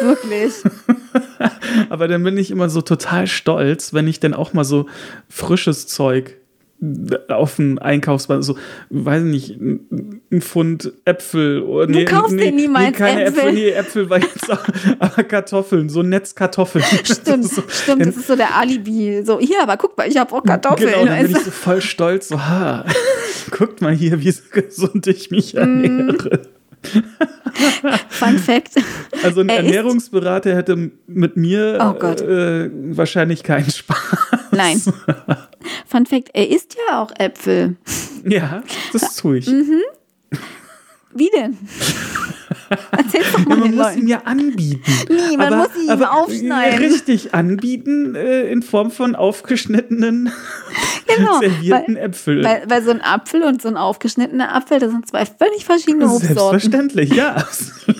Wirklich. 0.01 0.53
Aber 1.89 2.07
dann 2.07 2.23
bin 2.23 2.37
ich 2.37 2.51
immer 2.51 2.69
so 2.69 2.81
total 2.81 3.27
stolz, 3.27 3.93
wenn 3.93 4.07
ich 4.07 4.19
dann 4.19 4.33
auch 4.33 4.51
mal 4.53 4.65
so 4.65 4.87
frisches 5.29 5.87
Zeug 5.87 6.35
auf 7.29 7.55
dem 7.55 7.79
Einkaufsband, 7.79 8.43
so, 8.43 8.57
weiß 8.89 9.23
nicht, 9.23 9.51
ein 9.59 10.21
ein 10.35 10.41
Pfund 10.41 10.91
Äpfel 11.05 11.61
oder 11.61 11.87
nee, 11.87 12.05
kaufst 12.05 12.33
nee, 12.33 12.45
dir 12.45 12.51
niemals 12.51 12.87
nee, 12.87 12.91
keine 12.91 13.25
Äpfel. 13.25 13.39
Äpfel, 13.39 13.53
nee, 13.53 13.69
Äpfel 13.69 14.09
war 14.09 14.19
jetzt 14.19 14.49
aber 14.99 15.23
Kartoffeln, 15.23 15.89
so 15.89 16.03
Netzkartoffeln. 16.03 16.83
Stimmt, 17.03 17.45
so, 17.49 17.63
stimmt. 17.67 18.05
Das 18.05 18.17
ist 18.17 18.27
so 18.27 18.35
der 18.35 18.55
Alibi. 18.55 19.23
So, 19.23 19.39
hier, 19.39 19.61
aber 19.61 19.77
guck 19.77 19.97
mal, 19.97 20.07
ich 20.07 20.17
habe 20.17 20.33
auch 20.33 20.43
Kartoffeln. 20.43 20.91
Genau, 20.91 21.05
dann 21.05 21.23
bin 21.23 21.31
ich 21.31 21.43
so 21.43 21.51
voll 21.51 21.81
stolz, 21.81 22.29
so, 22.29 22.39
ha, 22.39 22.85
guckt 23.51 23.81
mal 23.81 23.93
hier, 23.93 24.21
wie 24.21 24.33
gesund 24.51 25.07
ich 25.07 25.31
mich 25.31 25.55
ernähre. 25.55 26.41
Fun 28.09 28.37
Fact. 28.37 28.73
Also 29.23 29.41
ein 29.41 29.49
Er 29.49 29.57
Ernährungsberater 29.57 30.55
hätte 30.55 30.91
mit 31.07 31.35
mir 31.35 31.79
Oh 31.81 32.05
äh, 32.05 32.69
wahrscheinlich 32.95 33.43
keinen 33.43 33.71
Spaß. 33.71 33.97
Nein. 34.55 34.81
Fun 35.87 36.05
Fact, 36.05 36.29
er 36.33 36.49
isst 36.49 36.75
ja 36.89 37.01
auch 37.01 37.11
Äpfel. 37.17 37.77
Ja, 38.23 38.63
das 38.93 39.15
tue 39.15 39.37
ich. 39.37 39.47
Mhm. 39.47 39.81
Wie 41.15 41.29
denn? 41.33 41.57
Erzähl's 42.91 43.31
doch 43.31 43.45
mal 43.45 43.49
Ja, 43.49 43.55
man 43.57 43.61
den 43.71 43.75
muss 43.77 43.87
ihn 43.91 43.95
Leuten. 43.95 44.07
ja 44.07 44.21
anbieten. 44.25 44.91
Nee, 45.09 45.37
man 45.37 45.57
muss 45.57 45.69
ihn 45.81 45.91
ihm 45.91 46.03
aufschneiden. 46.03 46.79
Richtig, 46.79 47.33
anbieten 47.33 48.15
äh, 48.15 48.43
in 48.49 48.61
Form 48.63 48.91
von 48.91 49.15
aufgeschnittenen, 49.15 50.31
Genau, 51.17 51.39
servierten 51.39 51.95
weil, 51.95 52.03
Äpfel. 52.03 52.43
weil, 52.43 52.63
weil 52.67 52.83
so 52.83 52.89
ein 52.91 53.01
Apfel 53.01 53.43
und 53.43 53.61
so 53.61 53.67
ein 53.67 53.77
aufgeschnittener 53.77 54.53
Apfel, 54.55 54.79
das 54.79 54.91
sind 54.91 55.07
zwei 55.07 55.25
völlig 55.25 55.63
verschiedene 55.63 56.05
Obstsorten. 56.09 56.59
Selbstverständlich, 56.59 57.13
ja, 57.13 57.35
absolut. 57.35 57.95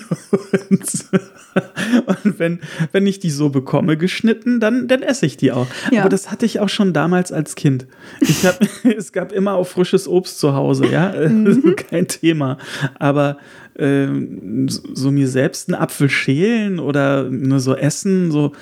Und 2.22 2.38
wenn, 2.38 2.60
wenn 2.92 3.06
ich 3.06 3.18
die 3.18 3.30
so 3.30 3.48
bekomme, 3.48 3.96
geschnitten, 3.96 4.60
dann, 4.60 4.88
dann 4.88 5.02
esse 5.02 5.24
ich 5.24 5.36
die 5.38 5.52
auch. 5.52 5.66
Ja. 5.90 6.00
Aber 6.00 6.10
das 6.10 6.30
hatte 6.30 6.44
ich 6.44 6.60
auch 6.60 6.68
schon 6.68 6.92
damals 6.92 7.32
als 7.32 7.54
Kind. 7.54 7.86
Ich 8.20 8.44
hab, 8.44 8.58
es 8.84 9.12
gab 9.12 9.32
immer 9.32 9.54
auch 9.54 9.66
frisches 9.66 10.06
Obst 10.08 10.38
zu 10.38 10.54
Hause, 10.54 10.86
ja, 10.86 11.12
Mhm. 11.28 11.76
kein 11.76 12.08
Thema. 12.08 12.58
Aber 13.06 13.38
ähm, 13.78 14.68
so 14.68 15.10
mir 15.10 15.28
selbst 15.28 15.68
einen 15.68 15.80
Apfel 15.80 16.08
schälen 16.08 16.78
oder 16.80 17.24
nur 17.24 17.60
so 17.60 17.74
essen, 17.74 18.32
so, 18.32 18.52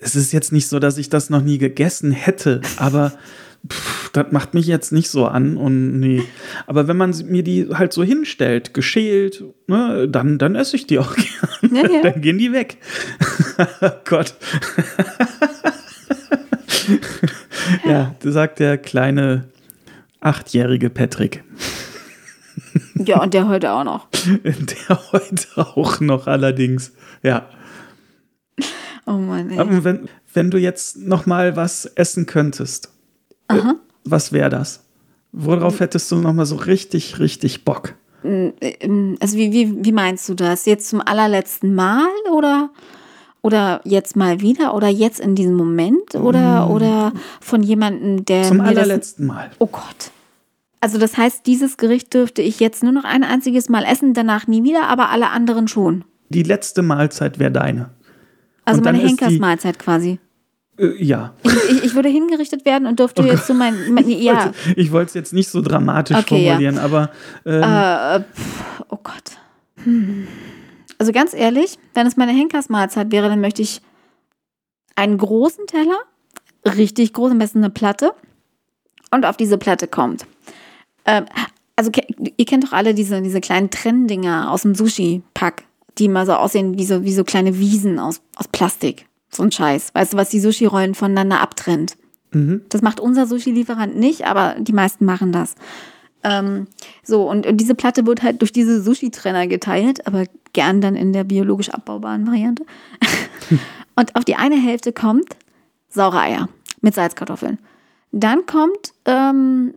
es 0.00 0.16
ist 0.16 0.32
jetzt 0.32 0.52
nicht 0.52 0.68
so, 0.68 0.78
dass 0.78 0.98
ich 0.98 1.08
das 1.10 1.30
noch 1.30 1.42
nie 1.42 1.58
gegessen 1.58 2.12
hätte, 2.12 2.60
aber 2.76 3.12
pff, 3.70 4.10
das 4.12 4.32
macht 4.32 4.54
mich 4.54 4.66
jetzt 4.66 4.92
nicht 4.92 5.08
so 5.10 5.26
an 5.26 5.56
und 5.56 6.00
nee. 6.00 6.22
Aber 6.66 6.88
wenn 6.88 6.96
man 6.96 7.14
mir 7.26 7.42
die 7.42 7.68
halt 7.72 7.92
so 7.92 8.02
hinstellt, 8.02 8.74
geschält, 8.74 9.44
ne, 9.66 10.08
dann, 10.08 10.38
dann 10.38 10.54
esse 10.54 10.76
ich 10.76 10.86
die 10.86 10.98
auch 10.98 11.14
gerne. 11.60 11.82
Ja, 11.82 11.90
ja. 11.96 12.02
Dann 12.02 12.20
gehen 12.20 12.38
die 12.38 12.52
weg. 12.52 12.78
Gott. 14.04 14.34
ja, 17.84 18.14
sagt 18.20 18.60
der 18.60 18.78
kleine 18.78 19.44
achtjährige 20.20 20.90
Patrick. 20.90 21.44
Ja, 23.06 23.22
und 23.22 23.34
der 23.34 23.48
heute 23.48 23.72
auch 23.72 23.84
noch. 23.84 24.06
Der 24.44 25.12
heute 25.12 25.46
auch 25.56 26.00
noch 26.00 26.26
allerdings. 26.26 26.92
Ja. 27.22 27.46
Oh 29.06 29.12
Mann, 29.12 29.50
ey. 29.50 29.58
Aber 29.58 29.84
wenn, 29.84 30.08
wenn 30.32 30.50
du 30.50 30.58
jetzt 30.58 30.96
noch 30.98 31.26
mal 31.26 31.56
was 31.56 31.86
essen 31.86 32.26
könntest, 32.26 32.90
äh, 33.48 33.58
was 34.04 34.32
wäre 34.32 34.50
das? 34.50 34.84
Worauf 35.32 35.80
hättest 35.80 36.10
du 36.12 36.16
noch 36.16 36.32
mal 36.32 36.46
so 36.46 36.56
richtig, 36.56 37.18
richtig 37.18 37.64
Bock? 37.64 37.94
Ähm, 38.22 39.16
Also 39.20 39.36
wie, 39.36 39.52
wie, 39.52 39.84
wie 39.84 39.92
meinst 39.92 40.28
du 40.28 40.34
das? 40.34 40.66
Jetzt 40.66 40.88
zum 40.88 41.00
allerletzten 41.00 41.74
Mal 41.74 42.06
oder, 42.32 42.70
oder 43.40 43.80
jetzt 43.84 44.14
mal 44.14 44.40
wieder 44.40 44.74
oder 44.74 44.88
jetzt 44.88 45.20
in 45.20 45.34
diesem 45.34 45.54
Moment 45.54 46.14
oder, 46.14 46.70
oder 46.70 47.12
von 47.40 47.62
jemandem, 47.62 48.24
der 48.24 48.42
Mm. 48.42 48.48
Zum 48.48 48.56
mir 48.58 48.62
das, 48.64 48.76
allerletzten 48.76 49.26
Mal. 49.26 49.50
Oh 49.58 49.66
Gott. 49.66 50.10
Also 50.82 50.98
das 50.98 51.16
heißt, 51.16 51.46
dieses 51.46 51.76
Gericht 51.76 52.12
dürfte 52.12 52.42
ich 52.42 52.58
jetzt 52.58 52.82
nur 52.82 52.90
noch 52.90 53.04
ein 53.04 53.22
einziges 53.22 53.68
Mal 53.68 53.84
essen, 53.84 54.14
danach 54.14 54.48
nie 54.48 54.64
wieder, 54.64 54.88
aber 54.88 55.10
alle 55.10 55.30
anderen 55.30 55.68
schon. 55.68 56.04
Die 56.28 56.42
letzte 56.42 56.82
Mahlzeit 56.82 57.38
wäre 57.38 57.52
deine. 57.52 57.90
Also 58.64 58.78
Und 58.78 58.86
meine 58.86 58.98
Henkersmahlzeit 58.98 59.78
quasi. 59.78 60.18
Äh, 60.76 61.00
ja. 61.00 61.34
Ich, 61.44 61.52
ich, 61.70 61.84
ich 61.84 61.94
würde 61.94 62.08
hingerichtet 62.08 62.64
werden 62.64 62.88
und 62.88 62.98
dürfte 62.98 63.22
jetzt 63.22 63.46
so 63.46 63.54
mein, 63.54 63.76
mein 63.92 64.08
ja, 64.08 64.50
Ich 64.74 64.90
wollte 64.90 65.10
es 65.10 65.14
jetzt 65.14 65.32
nicht 65.32 65.48
so 65.48 65.60
dramatisch 65.60 66.16
Okay, 66.16 66.44
ja. 66.44 66.54
formulieren, 66.54 66.78
aber 66.78 67.10
ähm, 67.46 67.62
äh, 67.62 68.20
pff, 68.34 68.84
oh 68.88 68.98
Gott. 69.04 69.38
Hm. 69.84 70.26
Also 70.98 71.12
ganz 71.12 71.32
ehrlich, 71.32 71.78
wenn 71.94 72.08
es 72.08 72.16
meine 72.16 72.32
Henkersmahlzeit 72.32 73.12
wäre, 73.12 73.28
dann 73.28 73.40
möchte 73.40 73.62
ich 73.62 73.82
einen 74.96 75.16
großen 75.16 75.68
Teller, 75.68 75.98
richtig 76.64 77.12
groß, 77.12 77.30
am 77.30 77.38
besten 77.38 77.58
eine 77.58 77.70
Platte 77.70 78.14
und 79.12 79.24
auf 79.24 79.36
diese 79.36 79.58
Platte 79.58 79.86
kommt. 79.86 80.26
Ähm, 81.04 81.26
also 81.76 81.90
ihr 82.36 82.44
kennt 82.44 82.64
doch 82.64 82.72
alle 82.72 82.94
diese, 82.94 83.22
diese 83.22 83.40
kleinen 83.40 83.70
Trenndinger 83.70 84.50
aus 84.50 84.62
dem 84.62 84.74
Sushi-Pack, 84.74 85.64
die 85.98 86.08
mal 86.08 86.26
so 86.26 86.34
aussehen 86.34 86.78
wie 86.78 86.84
so, 86.84 87.04
wie 87.04 87.14
so 87.14 87.24
kleine 87.24 87.58
Wiesen 87.58 87.98
aus, 87.98 88.20
aus 88.36 88.48
Plastik. 88.48 89.06
So 89.30 89.42
ein 89.42 89.52
Scheiß. 89.52 89.94
Weißt 89.94 90.12
du, 90.12 90.16
was 90.16 90.28
die 90.28 90.40
Sushi-Rollen 90.40 90.94
voneinander 90.94 91.40
abtrennt? 91.40 91.96
Das 92.34 92.80
macht 92.80 92.98
unser 92.98 93.26
Sushi-Lieferant 93.26 93.94
nicht, 93.94 94.24
aber 94.24 94.56
die 94.58 94.72
meisten 94.72 95.04
machen 95.04 95.32
das. 95.32 95.54
Ähm, 96.24 96.66
so, 97.02 97.28
und, 97.28 97.46
und 97.46 97.58
diese 97.58 97.74
Platte 97.74 98.06
wird 98.06 98.22
halt 98.22 98.40
durch 98.40 98.52
diese 98.52 98.80
Sushi-Trenner 98.80 99.46
geteilt, 99.48 100.06
aber 100.06 100.24
gern 100.54 100.80
dann 100.80 100.96
in 100.96 101.12
der 101.12 101.24
biologisch 101.24 101.68
abbaubaren 101.68 102.26
Variante. 102.26 102.64
und 103.96 104.16
auf 104.16 104.24
die 104.24 104.36
eine 104.36 104.56
Hälfte 104.56 104.92
kommt 104.94 105.36
saure 105.90 106.20
Eier 106.20 106.48
mit 106.80 106.94
Salzkartoffeln. 106.94 107.58
Dann 108.12 108.46
kommt 108.46 108.94
ähm, 109.04 109.74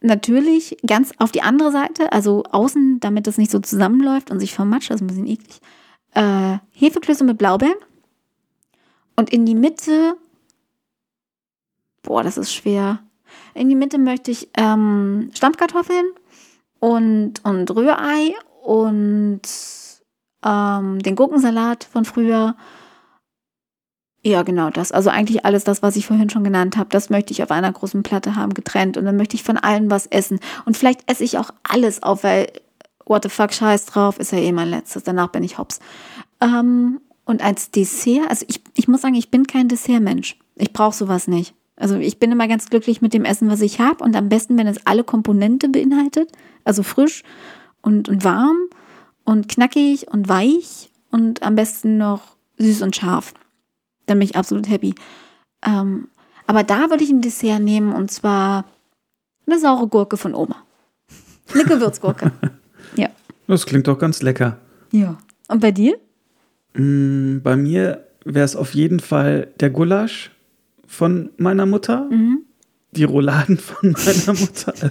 natürlich 0.00 0.76
ganz 0.86 1.12
auf 1.18 1.32
die 1.32 1.42
andere 1.42 1.72
Seite, 1.72 2.12
also 2.12 2.42
außen, 2.50 3.00
damit 3.00 3.26
das 3.26 3.38
nicht 3.38 3.50
so 3.50 3.58
zusammenläuft 3.58 4.30
und 4.30 4.40
sich 4.40 4.54
vermatscht, 4.54 4.90
das 4.90 4.96
ist 4.96 5.02
ein 5.02 5.06
bisschen 5.06 5.26
eklig, 5.26 5.60
äh, 6.14 6.58
Hefeklöße 6.72 7.24
mit 7.24 7.38
Blaubeeren. 7.38 7.76
Und 9.16 9.30
in 9.30 9.44
die 9.44 9.54
Mitte, 9.54 10.16
boah, 12.02 12.22
das 12.22 12.38
ist 12.38 12.54
schwer. 12.54 13.00
In 13.54 13.68
die 13.68 13.74
Mitte 13.74 13.98
möchte 13.98 14.30
ich 14.30 14.48
ähm, 14.56 15.30
Stampfkartoffeln 15.34 16.06
und, 16.78 17.44
und 17.44 17.70
Rührei 17.70 18.34
und 18.62 19.42
ähm, 20.44 20.98
den 21.00 21.16
Gurkensalat 21.16 21.84
von 21.84 22.04
früher. 22.04 22.56
Ja, 24.22 24.42
genau 24.42 24.68
das. 24.68 24.92
Also 24.92 25.08
eigentlich 25.08 25.46
alles 25.46 25.64
das, 25.64 25.82
was 25.82 25.96
ich 25.96 26.06
vorhin 26.06 26.28
schon 26.28 26.44
genannt 26.44 26.76
habe, 26.76 26.90
das 26.90 27.08
möchte 27.08 27.32
ich 27.32 27.42
auf 27.42 27.50
einer 27.50 27.72
großen 27.72 28.02
Platte 28.02 28.36
haben, 28.36 28.52
getrennt. 28.52 28.96
Und 28.96 29.06
dann 29.06 29.16
möchte 29.16 29.34
ich 29.34 29.42
von 29.42 29.56
allen 29.56 29.90
was 29.90 30.06
essen. 30.06 30.40
Und 30.66 30.76
vielleicht 30.76 31.10
esse 31.10 31.24
ich 31.24 31.38
auch 31.38 31.50
alles 31.62 32.02
auf, 32.02 32.22
weil 32.22 32.48
what 33.06 33.22
the 33.22 33.30
fuck, 33.30 33.52
scheiß 33.52 33.86
drauf, 33.86 34.18
ist 34.18 34.32
ja 34.32 34.38
eh 34.38 34.52
mein 34.52 34.68
letztes. 34.68 35.04
Danach 35.04 35.28
bin 35.28 35.42
ich 35.42 35.56
hops. 35.56 35.80
Ähm, 36.40 37.00
und 37.24 37.42
als 37.42 37.70
Dessert, 37.70 38.28
also 38.28 38.44
ich, 38.48 38.60
ich 38.74 38.88
muss 38.88 39.00
sagen, 39.00 39.14
ich 39.14 39.30
bin 39.30 39.46
kein 39.46 39.68
Dessertmensch. 39.68 40.38
Ich 40.56 40.72
brauche 40.72 40.94
sowas 40.94 41.26
nicht. 41.26 41.54
Also 41.76 41.96
ich 41.96 42.18
bin 42.18 42.30
immer 42.30 42.46
ganz 42.46 42.68
glücklich 42.68 43.00
mit 43.00 43.14
dem 43.14 43.24
Essen, 43.24 43.48
was 43.48 43.62
ich 43.62 43.80
habe. 43.80 44.04
Und 44.04 44.14
am 44.16 44.28
besten, 44.28 44.58
wenn 44.58 44.66
es 44.66 44.86
alle 44.86 45.02
Komponente 45.02 45.70
beinhaltet. 45.70 46.30
Also 46.64 46.82
frisch 46.82 47.22
und, 47.80 48.10
und 48.10 48.22
warm 48.22 48.58
und 49.24 49.48
knackig 49.48 50.08
und 50.08 50.28
weich 50.28 50.90
und 51.10 51.42
am 51.42 51.54
besten 51.54 51.96
noch 51.96 52.36
süß 52.58 52.82
und 52.82 52.94
scharf. 52.94 53.32
Dann 54.10 54.18
bin 54.18 54.26
ich 54.28 54.34
absolut 54.34 54.68
happy. 54.68 54.92
Ähm, 55.64 56.08
aber 56.48 56.64
da 56.64 56.90
würde 56.90 57.04
ich 57.04 57.10
ein 57.10 57.20
Dessert 57.20 57.60
nehmen 57.62 57.92
und 57.92 58.10
zwar 58.10 58.64
eine 59.46 59.56
saure 59.60 59.86
Gurke 59.86 60.16
von 60.16 60.34
Oma. 60.34 60.56
Eine 61.54 61.62
Gewürzgurke. 61.64 62.32
ja. 62.96 63.08
das 63.46 63.66
klingt 63.66 63.86
doch 63.86 64.00
ganz 64.00 64.20
lecker. 64.20 64.58
Ja. 64.90 65.16
Und 65.46 65.60
bei 65.60 65.70
dir? 65.70 65.96
Mm, 66.74 67.38
Bei 67.44 67.56
mir 67.56 68.04
wäre 68.24 68.44
es 68.44 68.56
auf 68.56 68.74
jeden 68.74 68.98
Fall 68.98 69.52
der 69.60 69.70
Gulasch 69.70 70.32
von 70.88 71.30
meiner 71.36 71.66
Mutter, 71.66 72.08
Mhm. 72.10 72.40
die 72.90 73.04
Rouladen 73.04 73.58
von 73.58 73.92
meiner 73.92 74.38
Mutter, 74.40 74.74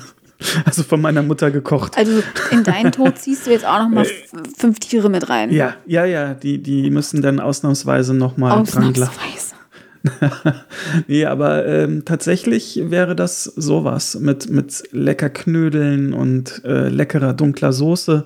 also 0.65 0.84
von 0.84 1.02
meiner 1.02 1.21
Mutter 1.21 1.52
gekocht. 1.52 1.97
Also 1.97 2.23
in 2.52 2.63
deinen 2.63 2.91
Tod 2.91 3.17
ziehst 3.17 3.45
du 3.47 3.52
jetzt 3.52 3.65
auch 3.65 3.80
noch 3.80 3.89
mal 3.89 4.02
f- 4.06 4.23
fünf 4.58 4.80
Tiere 4.80 5.10
mit 5.10 5.30
rein. 5.30 5.52
Ja, 5.52 5.75
ja, 5.86 6.06
ja, 6.06 6.34
die, 6.34 6.62
die 6.62 6.89
müssen 6.91 7.21
dann 7.21 7.39
ausnahmsweise 7.39 8.13
nochmal 8.13 8.63
dran 8.63 8.93
glauben. 8.93 9.12
Ausnahmsweise. 9.12 9.56
Nee, 11.08 11.25
aber 11.25 11.65
ähm, 11.65 12.06
tatsächlich 12.06 12.80
wäre 12.86 13.15
das 13.17 13.43
sowas 13.43 14.17
mit, 14.19 14.49
mit 14.49 14.84
lecker 14.91 15.30
Knödeln 15.30 16.13
und 16.13 16.62
äh, 16.63 16.88
leckerer 16.88 17.34
dunkler 17.34 17.73
Soße. 17.73 18.25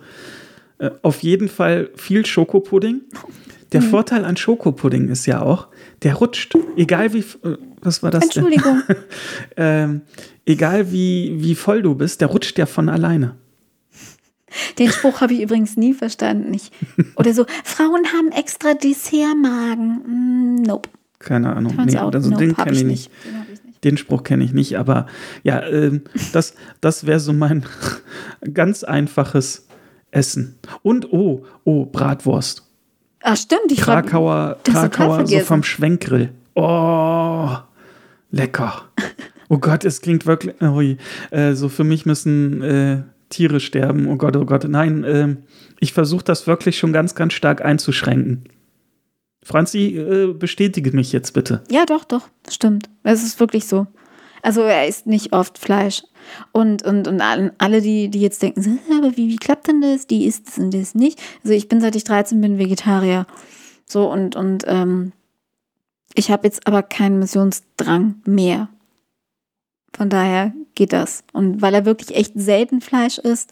Äh, 0.78 0.92
auf 1.02 1.24
jeden 1.24 1.50
Fall 1.50 1.90
viel 1.96 2.26
Schokopudding. 2.28 3.02
Der 3.72 3.82
Mhm. 3.82 3.86
Vorteil 3.86 4.24
an 4.24 4.38
Schokopudding 4.38 5.10
ist 5.10 5.26
ja 5.26 5.42
auch, 5.42 5.68
der 6.04 6.14
rutscht. 6.14 6.54
Egal 6.78 7.12
wie, 7.14 7.20
äh, 7.22 7.58
was 7.82 8.04
war 8.04 8.12
das 8.12 8.30
denn? 8.30 8.44
Entschuldigung. 8.46 8.84
Ähm, 9.58 10.02
egal 10.46 10.92
wie, 10.92 11.36
wie 11.38 11.56
voll 11.56 11.82
du 11.82 11.96
bist, 11.96 12.22
der 12.22 12.30
rutscht 12.30 12.58
ja 12.58 12.66
von 12.66 12.90
alleine. 12.90 13.36
Den 14.78 14.92
Spruch 14.92 15.22
habe 15.22 15.34
ich 15.34 15.42
übrigens 15.42 15.78
nie 15.78 15.94
verstanden. 15.94 16.54
Ich, 16.54 16.72
oder 17.16 17.34
so, 17.34 17.46
Frauen 17.64 18.06
haben 18.14 18.32
extra 18.32 18.74
Dessertmagen. 18.74 20.60
Mm, 20.60 20.62
nope. 20.62 20.90
Keine 21.20 21.56
Ahnung. 21.56 21.76
Nee, 21.86 21.98
out, 21.98 22.16
also 22.16 22.30
nope, 22.30 22.46
den 22.46 22.56
kenne 22.56 22.72
ich 22.72 22.84
nicht. 22.84 23.12
Den 23.26 23.40
hab 23.40 23.50
ich 23.50 23.64
nicht. 23.64 23.84
Den 23.84 23.98
Spruch 23.98 24.24
kenne 24.24 24.44
ich 24.44 24.54
nicht, 24.54 24.78
aber 24.78 25.08
ja, 25.44 25.64
ähm, 25.64 26.02
das, 26.34 26.54
das 26.82 27.06
wäre 27.06 27.20
so 27.20 27.34
mein 27.34 27.66
ganz 28.54 28.84
einfaches 28.84 29.68
Essen. 30.12 30.60
Und 30.84 31.12
oh, 31.12 31.46
oh, 31.64 31.86
Bratwurst. 31.86 32.64
Ach 33.22 33.38
stimmt, 33.38 33.72
ich 33.72 33.80
Krakauer, 33.82 34.58
Krakauer 34.64 35.26
so 35.26 35.40
vom 35.40 35.64
Schwenkgrill. 35.64 36.30
Oh, 36.56 37.50
lecker. 38.32 38.84
Oh 39.54 39.60
Gott, 39.60 39.86
es 39.86 40.02
klingt 40.02 40.26
wirklich. 40.26 40.60
Ui, 40.64 40.98
äh, 41.30 41.54
so 41.54 41.70
für 41.70 41.84
mich 41.84 42.08
müssen 42.08 42.64
äh, 42.64 43.04
Tiere 43.30 43.60
sterben. 43.60 44.08
Oh 44.08 44.16
Gott, 44.16 44.36
oh 44.36 44.46
Gott. 44.46 44.68
Nein, 44.68 45.04
äh, 45.04 45.36
ich 45.80 45.94
versuche 45.94 46.24
das 46.24 46.48
wirklich 46.48 46.80
schon 46.80 46.92
ganz, 46.92 47.14
ganz 47.14 47.34
stark 47.34 47.64
einzuschränken. 47.64 48.46
Franzi, 49.44 49.96
äh, 49.96 50.34
bestätige 50.34 50.92
mich 50.92 51.12
jetzt 51.12 51.34
bitte. 51.34 51.62
Ja, 51.70 51.86
doch, 51.86 52.04
doch, 52.04 52.30
stimmt. 52.50 52.90
Es 53.04 53.22
ist 53.22 53.40
wirklich 53.40 53.68
so. 53.68 53.86
Also 54.42 54.62
er 54.62 54.88
isst 54.88 55.06
nicht 55.06 55.34
oft 55.34 55.60
Fleisch. 55.60 56.02
Und, 56.52 56.82
und, 56.82 57.08
und 57.08 57.22
alle, 57.22 57.82
die, 57.82 58.10
die 58.10 58.22
jetzt 58.22 58.42
denken, 58.42 58.80
aber 58.98 59.16
wie, 59.18 59.30
wie 59.30 59.38
klappt 59.38 59.68
denn 59.68 59.82
das? 59.82 60.08
Die 60.08 60.26
isst 60.26 60.48
es 60.48 60.58
und 60.58 60.74
das 60.74 60.96
nicht. 60.96 61.22
Also 61.44 61.54
ich 61.54 61.70
bin 61.70 61.80
seit 61.80 61.96
ich 61.96 62.06
13 62.06 62.42
bin 62.42 62.58
Vegetarier. 62.58 63.28
So 63.86 64.12
und, 64.12 64.36
und 64.36 64.64
ähm, 64.66 65.12
ich 66.16 66.32
habe 66.32 66.48
jetzt 66.48 66.66
aber 66.66 66.82
keinen 66.82 67.20
Missionsdrang 67.20 68.16
mehr. 68.26 68.70
Von 69.96 70.10
daher 70.10 70.54
geht 70.76 70.94
das. 70.94 71.24
Und 71.34 71.62
weil 71.62 71.74
er 71.74 71.86
wirklich 71.86 72.16
echt 72.16 72.34
selten 72.36 72.82
Fleisch 72.82 73.18
isst, 73.18 73.52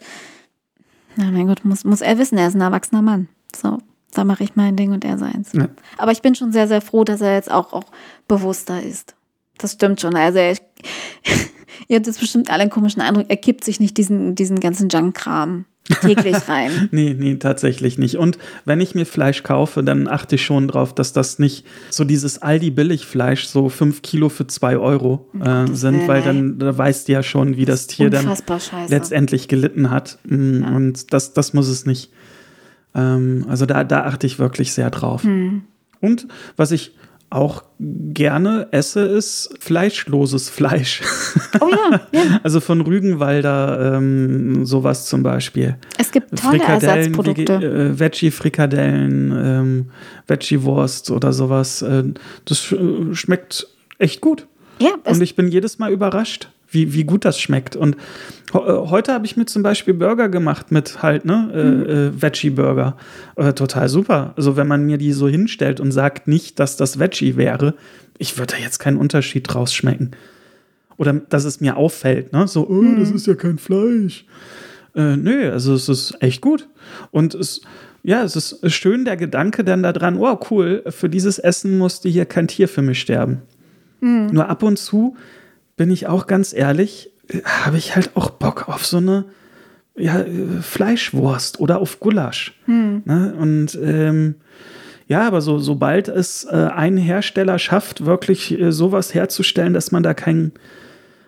na 1.15 1.29
mein 1.31 1.47
Gott, 1.47 1.65
muss, 1.65 1.83
muss 1.83 2.01
er 2.01 2.17
wissen, 2.17 2.37
er 2.37 2.47
ist 2.47 2.55
ein 2.55 2.61
erwachsener 2.61 3.01
Mann. 3.01 3.27
So, 3.55 3.79
da 4.13 4.23
mache 4.23 4.43
ich 4.43 4.55
mein 4.55 4.75
Ding 4.75 4.91
und 4.91 5.03
er 5.03 5.17
seins. 5.17 5.51
Ja. 5.53 5.67
Aber 5.97 6.11
ich 6.11 6.21
bin 6.21 6.35
schon 6.35 6.51
sehr, 6.51 6.67
sehr 6.67 6.81
froh, 6.81 7.03
dass 7.03 7.21
er 7.21 7.35
jetzt 7.35 7.51
auch, 7.51 7.73
auch 7.73 7.85
bewusster 8.27 8.81
ist. 8.81 9.15
Das 9.57 9.73
stimmt 9.73 10.01
schon. 10.01 10.15
Also 10.15 10.39
er, 10.39 10.53
ihr 11.87 11.97
habt 11.97 12.07
jetzt 12.07 12.19
bestimmt 12.19 12.49
alle 12.49 12.63
einen 12.63 12.71
komischen 12.71 13.01
Eindruck, 13.01 13.25
er 13.29 13.37
kippt 13.37 13.63
sich 13.63 13.79
nicht 13.79 13.97
diesen, 13.97 14.35
diesen 14.35 14.59
ganzen 14.59 14.89
Junk-Kram 14.89 15.65
täglich 16.01 16.47
rein. 16.47 16.89
nee, 16.91 17.15
nee, 17.17 17.35
tatsächlich 17.35 17.97
nicht. 17.97 18.17
Und 18.17 18.37
wenn 18.65 18.79
ich 18.79 18.95
mir 18.95 19.05
Fleisch 19.05 19.43
kaufe, 19.43 19.83
dann 19.83 20.07
achte 20.07 20.35
ich 20.35 20.45
schon 20.45 20.67
drauf, 20.67 20.93
dass 20.93 21.13
das 21.13 21.39
nicht 21.39 21.65
so 21.89 22.03
dieses 22.03 22.41
Aldi-Billigfleisch, 22.41 23.47
so 23.47 23.69
fünf 23.69 24.01
Kilo 24.01 24.29
für 24.29 24.47
zwei 24.47 24.77
Euro 24.77 25.27
äh, 25.39 25.67
sind, 25.73 26.07
weil 26.07 26.21
dann 26.21 26.59
da 26.59 26.77
weißt 26.77 27.07
du 27.07 27.13
ja 27.13 27.23
schon, 27.23 27.57
wie 27.57 27.65
das, 27.65 27.87
das 27.87 27.95
Tier 27.95 28.09
dann 28.09 28.35
scheiße. 28.35 28.87
letztendlich 28.89 29.47
gelitten 29.47 29.89
hat. 29.89 30.19
Mm, 30.23 30.63
ja. 30.63 30.69
Und 30.69 31.13
das, 31.13 31.33
das 31.33 31.53
muss 31.53 31.67
es 31.67 31.85
nicht. 31.85 32.11
Ähm, 32.95 33.45
also 33.47 33.65
da, 33.65 33.83
da 33.83 34.05
achte 34.05 34.27
ich 34.27 34.39
wirklich 34.39 34.73
sehr 34.73 34.89
drauf. 34.89 35.23
Hm. 35.23 35.63
Und 35.99 36.27
was 36.57 36.71
ich 36.71 36.95
auch 37.31 37.63
gerne 37.79 38.67
esse, 38.71 39.01
ist 39.01 39.51
fleischloses 39.59 40.49
Fleisch. 40.49 41.01
Oh 41.59 41.69
ja, 41.69 42.01
ja. 42.11 42.39
Also 42.43 42.59
von 42.59 42.81
Rügenwalder 42.81 43.95
ähm, 43.95 44.65
sowas 44.65 45.05
zum 45.05 45.23
Beispiel. 45.23 45.77
Es 45.97 46.11
gibt 46.11 46.37
tolle 46.37 46.61
Ersatzprodukte. 46.61 47.53
Äh, 47.53 47.99
Veggie-Frikadellen, 47.99 49.31
ähm, 49.31 49.85
Veggie-Wurst 50.27 51.09
oder 51.09 51.31
sowas. 51.31 51.81
Äh, 51.81 52.03
das 52.45 52.71
äh, 52.71 53.15
schmeckt 53.15 53.67
echt 53.97 54.19
gut. 54.19 54.45
Ja, 54.79 54.91
Und 55.05 55.21
ich 55.21 55.35
bin 55.35 55.47
jedes 55.47 55.79
Mal 55.79 55.91
überrascht 55.91 56.49
wie, 56.71 56.93
wie 56.93 57.03
gut 57.03 57.25
das 57.25 57.39
schmeckt. 57.39 57.75
Und 57.75 57.95
äh, 58.53 58.57
heute 58.57 59.13
habe 59.13 59.25
ich 59.25 59.37
mir 59.37 59.45
zum 59.45 59.61
Beispiel 59.61 59.93
Burger 59.93 60.29
gemacht 60.29 60.71
mit 60.71 61.03
halt, 61.03 61.25
ne, 61.25 61.51
äh, 61.53 61.63
mhm. 61.63 61.85
äh, 61.85 62.21
Veggie-Burger. 62.21 62.97
Äh, 63.35 63.53
total 63.53 63.89
super. 63.89 64.33
Also 64.37 64.57
wenn 64.57 64.67
man 64.67 64.85
mir 64.85 64.97
die 64.97 65.11
so 65.11 65.27
hinstellt 65.27 65.79
und 65.79 65.91
sagt 65.91 66.27
nicht, 66.27 66.59
dass 66.59 66.77
das 66.77 66.99
Veggie 66.99 67.35
wäre, 67.35 67.75
ich 68.17 68.37
würde 68.37 68.55
da 68.55 68.61
jetzt 68.61 68.79
keinen 68.79 68.97
Unterschied 68.97 69.51
draus 69.51 69.73
schmecken. 69.73 70.11
Oder 70.97 71.13
dass 71.13 71.45
es 71.45 71.61
mir 71.61 71.77
auffällt, 71.77 72.31
ne? 72.31 72.47
So, 72.47 72.67
oh, 72.67 72.81
mhm. 72.81 72.99
das 72.99 73.11
ist 73.11 73.27
ja 73.27 73.33
kein 73.33 73.57
Fleisch. 73.57 74.25
Äh, 74.95 75.17
nö, 75.17 75.51
also 75.51 75.73
es 75.73 75.89
ist 75.89 76.15
echt 76.19 76.41
gut. 76.41 76.67
Und 77.11 77.33
es, 77.33 77.61
ja, 78.03 78.23
es 78.23 78.35
ist 78.35 78.71
schön 78.71 79.05
der 79.05 79.17
Gedanke 79.17 79.63
dann 79.63 79.83
daran, 79.83 80.19
wow, 80.19 80.39
cool, 80.51 80.83
für 80.89 81.09
dieses 81.09 81.39
Essen 81.39 81.77
musste 81.77 82.09
hier 82.09 82.25
kein 82.25 82.47
Tier 82.47 82.67
für 82.67 82.81
mich 82.81 82.99
sterben. 82.99 83.41
Mhm. 84.01 84.27
Nur 84.31 84.49
ab 84.49 84.63
und 84.63 84.77
zu 84.77 85.15
bin 85.81 85.89
ich 85.89 86.05
auch 86.05 86.27
ganz 86.27 86.53
ehrlich, 86.53 87.09
habe 87.43 87.75
ich 87.75 87.95
halt 87.95 88.11
auch 88.13 88.29
Bock 88.29 88.69
auf 88.69 88.85
so 88.85 88.97
eine 88.97 89.25
ja, 89.97 90.23
Fleischwurst 90.61 91.59
oder 91.59 91.79
auf 91.79 91.99
Gulasch. 91.99 92.53
Hm. 92.65 93.01
Ne? 93.03 93.33
Und 93.35 93.79
ähm, 93.81 94.35
ja, 95.07 95.25
aber 95.25 95.41
so, 95.41 95.57
sobald 95.57 96.07
es 96.07 96.43
äh, 96.43 96.69
ein 96.71 96.97
Hersteller 96.97 97.57
schafft, 97.57 98.05
wirklich 98.05 98.59
äh, 98.59 98.71
sowas 98.71 99.15
herzustellen, 99.15 99.73
dass 99.73 99.91
man 99.91 100.03
da 100.03 100.13
keinen, 100.13 100.51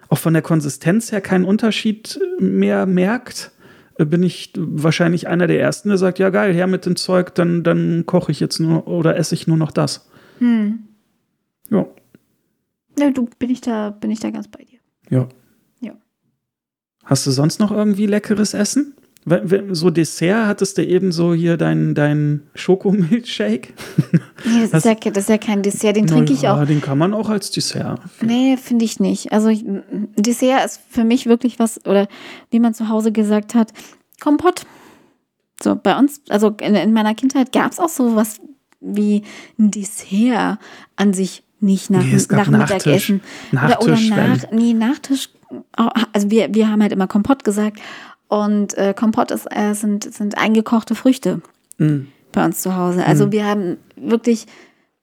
auch 0.08 0.20
von 0.20 0.34
der 0.34 0.44
Konsistenz 0.44 1.12
her 1.12 1.22
keinen 1.22 1.46
Unterschied 1.46 2.20
mehr 2.40 2.86
merkt, 2.86 3.50
äh, 3.98 4.06
bin 4.06 4.22
ich 4.22 4.54
wahrscheinlich 4.56 5.28
einer 5.28 5.48
der 5.48 5.60
ersten, 5.60 5.90
der 5.90 5.98
sagt, 5.98 6.20
ja 6.20 6.30
geil, 6.30 6.54
her 6.54 6.68
mit 6.68 6.86
dem 6.86 6.96
Zeug, 6.96 7.34
dann, 7.34 7.64
dann 7.64 8.06
koche 8.06 8.32
ich 8.32 8.40
jetzt 8.40 8.60
nur 8.60 8.88
oder 8.88 9.18
esse 9.18 9.34
ich 9.34 9.48
nur 9.48 9.58
noch 9.58 9.72
das. 9.72 10.12
Hm. 10.38 10.78
Ja. 11.72 11.88
Ja, 13.00 13.10
du 13.12 13.28
bin 13.40 13.50
ich 13.50 13.62
da, 13.62 13.90
bin 13.90 14.12
ich 14.12 14.20
da 14.20 14.30
ganz 14.30 14.48
bei 14.48 14.64
dir. 14.64 14.80
Ja. 15.10 15.28
Ja. 15.82 15.94
Hast 17.04 17.26
du 17.26 17.32
sonst 17.32 17.60
noch 17.60 17.72
irgendwie 17.72 18.06
leckeres 18.06 18.54
Essen? 18.54 18.96
So 19.72 19.90
Dessert 19.90 20.48
hattest 20.48 20.78
du 20.78 20.86
eben 20.86 21.14
so 21.14 21.34
hier 21.34 21.56
dein, 21.56 21.96
dein 21.96 22.44
Schokomilchshake? 22.56 23.70
Nee, 24.46 24.68
das 24.70 24.84
ist, 24.84 24.86
ja, 24.86 24.96
das 24.96 25.24
ist 25.24 25.30
ja 25.30 25.38
kein 25.38 25.62
Dessert, 25.62 25.96
den 25.96 26.06
trinke 26.06 26.34
ich 26.34 26.46
auch. 26.50 26.66
Den 26.66 26.82
kann 26.82 26.98
man 26.98 27.14
auch 27.14 27.30
als 27.30 27.50
Dessert. 27.50 28.02
Nee, 28.22 28.58
finde 28.58 28.84
ich 28.84 29.00
nicht. 29.00 29.32
Also 29.32 29.48
ich, 29.48 29.64
Dessert 30.18 30.66
ist 30.66 30.82
für 30.90 31.06
mich 31.06 31.28
wirklich 31.28 31.60
was, 31.60 31.86
oder 31.86 32.10
wie 32.52 32.60
man 32.60 32.74
zu 32.74 32.90
Hause 32.90 33.14
gesagt 33.14 33.56
hat, 33.56 33.72
Kompott. 34.20 34.66
So, 35.62 35.78
bei 35.82 35.98
uns, 35.98 36.22
also 36.28 36.50
in, 36.60 36.76
in 36.76 36.92
meiner 36.92 37.16
Kindheit 37.16 37.54
gab 37.54 37.72
es 37.72 37.80
auch 37.80 37.88
so 37.88 38.18
was 38.18 38.42
wie 38.82 39.24
ein 39.58 39.72
Dessert 39.72 40.60
an 40.98 41.14
sich 41.14 41.44
nicht 41.64 41.90
nach, 41.90 42.04
nee, 42.04 42.18
nach 42.30 42.48
Mittagessen. 42.48 43.22
Nachtisch, 43.52 43.88
oder, 43.88 43.94
oder 43.94 44.28
nach, 44.28 44.52
nee, 44.52 44.74
Nachtisch. 44.74 45.30
Also 46.12 46.30
wir, 46.30 46.54
wir 46.54 46.70
haben 46.70 46.82
halt 46.82 46.92
immer 46.92 47.08
Kompott 47.08 47.44
gesagt. 47.44 47.80
Und 48.28 48.76
äh, 48.78 48.94
Kompott 48.96 49.32
ist, 49.32 49.48
äh, 49.50 49.74
sind, 49.74 50.12
sind 50.12 50.38
eingekochte 50.38 50.96
Früchte 50.96 51.42
mm. 51.78 52.08
bei 52.32 52.46
uns 52.46 52.62
zu 52.62 52.76
Hause. 52.76 53.06
Also 53.06 53.28
mm. 53.28 53.32
wir 53.32 53.46
haben 53.46 53.78
wirklich 53.96 54.48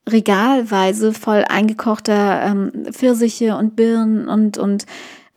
regalweise 0.08 1.12
voll 1.12 1.44
eingekochter 1.48 2.42
ähm, 2.42 2.72
Pfirsiche 2.90 3.56
und 3.56 3.76
Birnen 3.76 4.28
und, 4.28 4.58
und, 4.58 4.86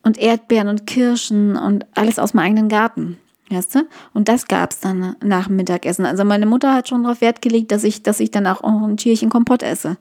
und 0.02 0.18
Erdbeeren 0.18 0.68
und 0.68 0.86
Kirschen 0.86 1.56
und 1.56 1.86
alles 1.94 2.18
aus 2.18 2.34
meinem 2.34 2.46
eigenen 2.46 2.68
Garten. 2.68 3.18
Weißt 3.50 3.74
du? 3.74 3.86
Und 4.12 4.28
das 4.28 4.48
gab 4.48 4.72
es 4.72 4.80
dann 4.80 5.16
nach 5.22 5.46
dem 5.46 5.56
Mittagessen. 5.56 6.06
Also 6.06 6.24
meine 6.24 6.46
Mutter 6.46 6.74
hat 6.74 6.88
schon 6.88 7.04
darauf 7.04 7.20
Wert 7.20 7.42
gelegt, 7.42 7.72
dass 7.72 7.84
ich, 7.84 8.02
dass 8.02 8.20
ich 8.20 8.30
dann 8.30 8.46
auch 8.46 8.62
ein 8.62 8.96
Tierchen 8.96 9.28
Kompott 9.28 9.62
esse. 9.62 9.96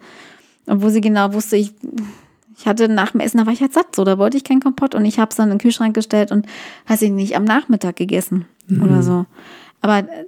Obwohl 0.67 0.89
sie 0.89 1.01
genau 1.01 1.33
wusste, 1.33 1.57
ich, 1.57 1.73
ich 2.57 2.67
hatte 2.67 2.87
nach 2.87 3.11
dem 3.11 3.21
Essen, 3.21 3.37
da 3.37 3.45
war 3.45 3.53
ich 3.53 3.61
halt 3.61 3.73
satt, 3.73 3.95
so, 3.95 4.03
da 4.03 4.17
wollte 4.17 4.37
ich 4.37 4.43
keinen 4.43 4.61
Kompott 4.61 4.95
und 4.95 5.05
ich 5.05 5.19
habe 5.19 5.29
es 5.29 5.35
dann 5.35 5.49
in 5.49 5.57
den 5.57 5.61
Kühlschrank 5.61 5.93
gestellt 5.93 6.31
und, 6.31 6.45
weiß 6.87 7.01
ich 7.01 7.11
nicht, 7.11 7.35
am 7.35 7.43
Nachmittag 7.43 7.95
gegessen 7.95 8.45
mhm. 8.67 8.83
oder 8.83 9.03
so. 9.03 9.25
Aber 9.83 9.99
äh, 9.99 10.25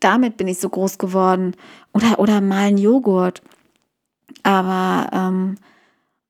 damit 0.00 0.36
bin 0.36 0.46
ich 0.46 0.58
so 0.58 0.68
groß 0.68 0.98
geworden. 0.98 1.56
Oder, 1.92 2.18
oder 2.18 2.40
mal 2.40 2.68
ein 2.68 2.78
Joghurt. 2.78 3.42
Aber, 4.42 5.08
ähm, 5.12 5.56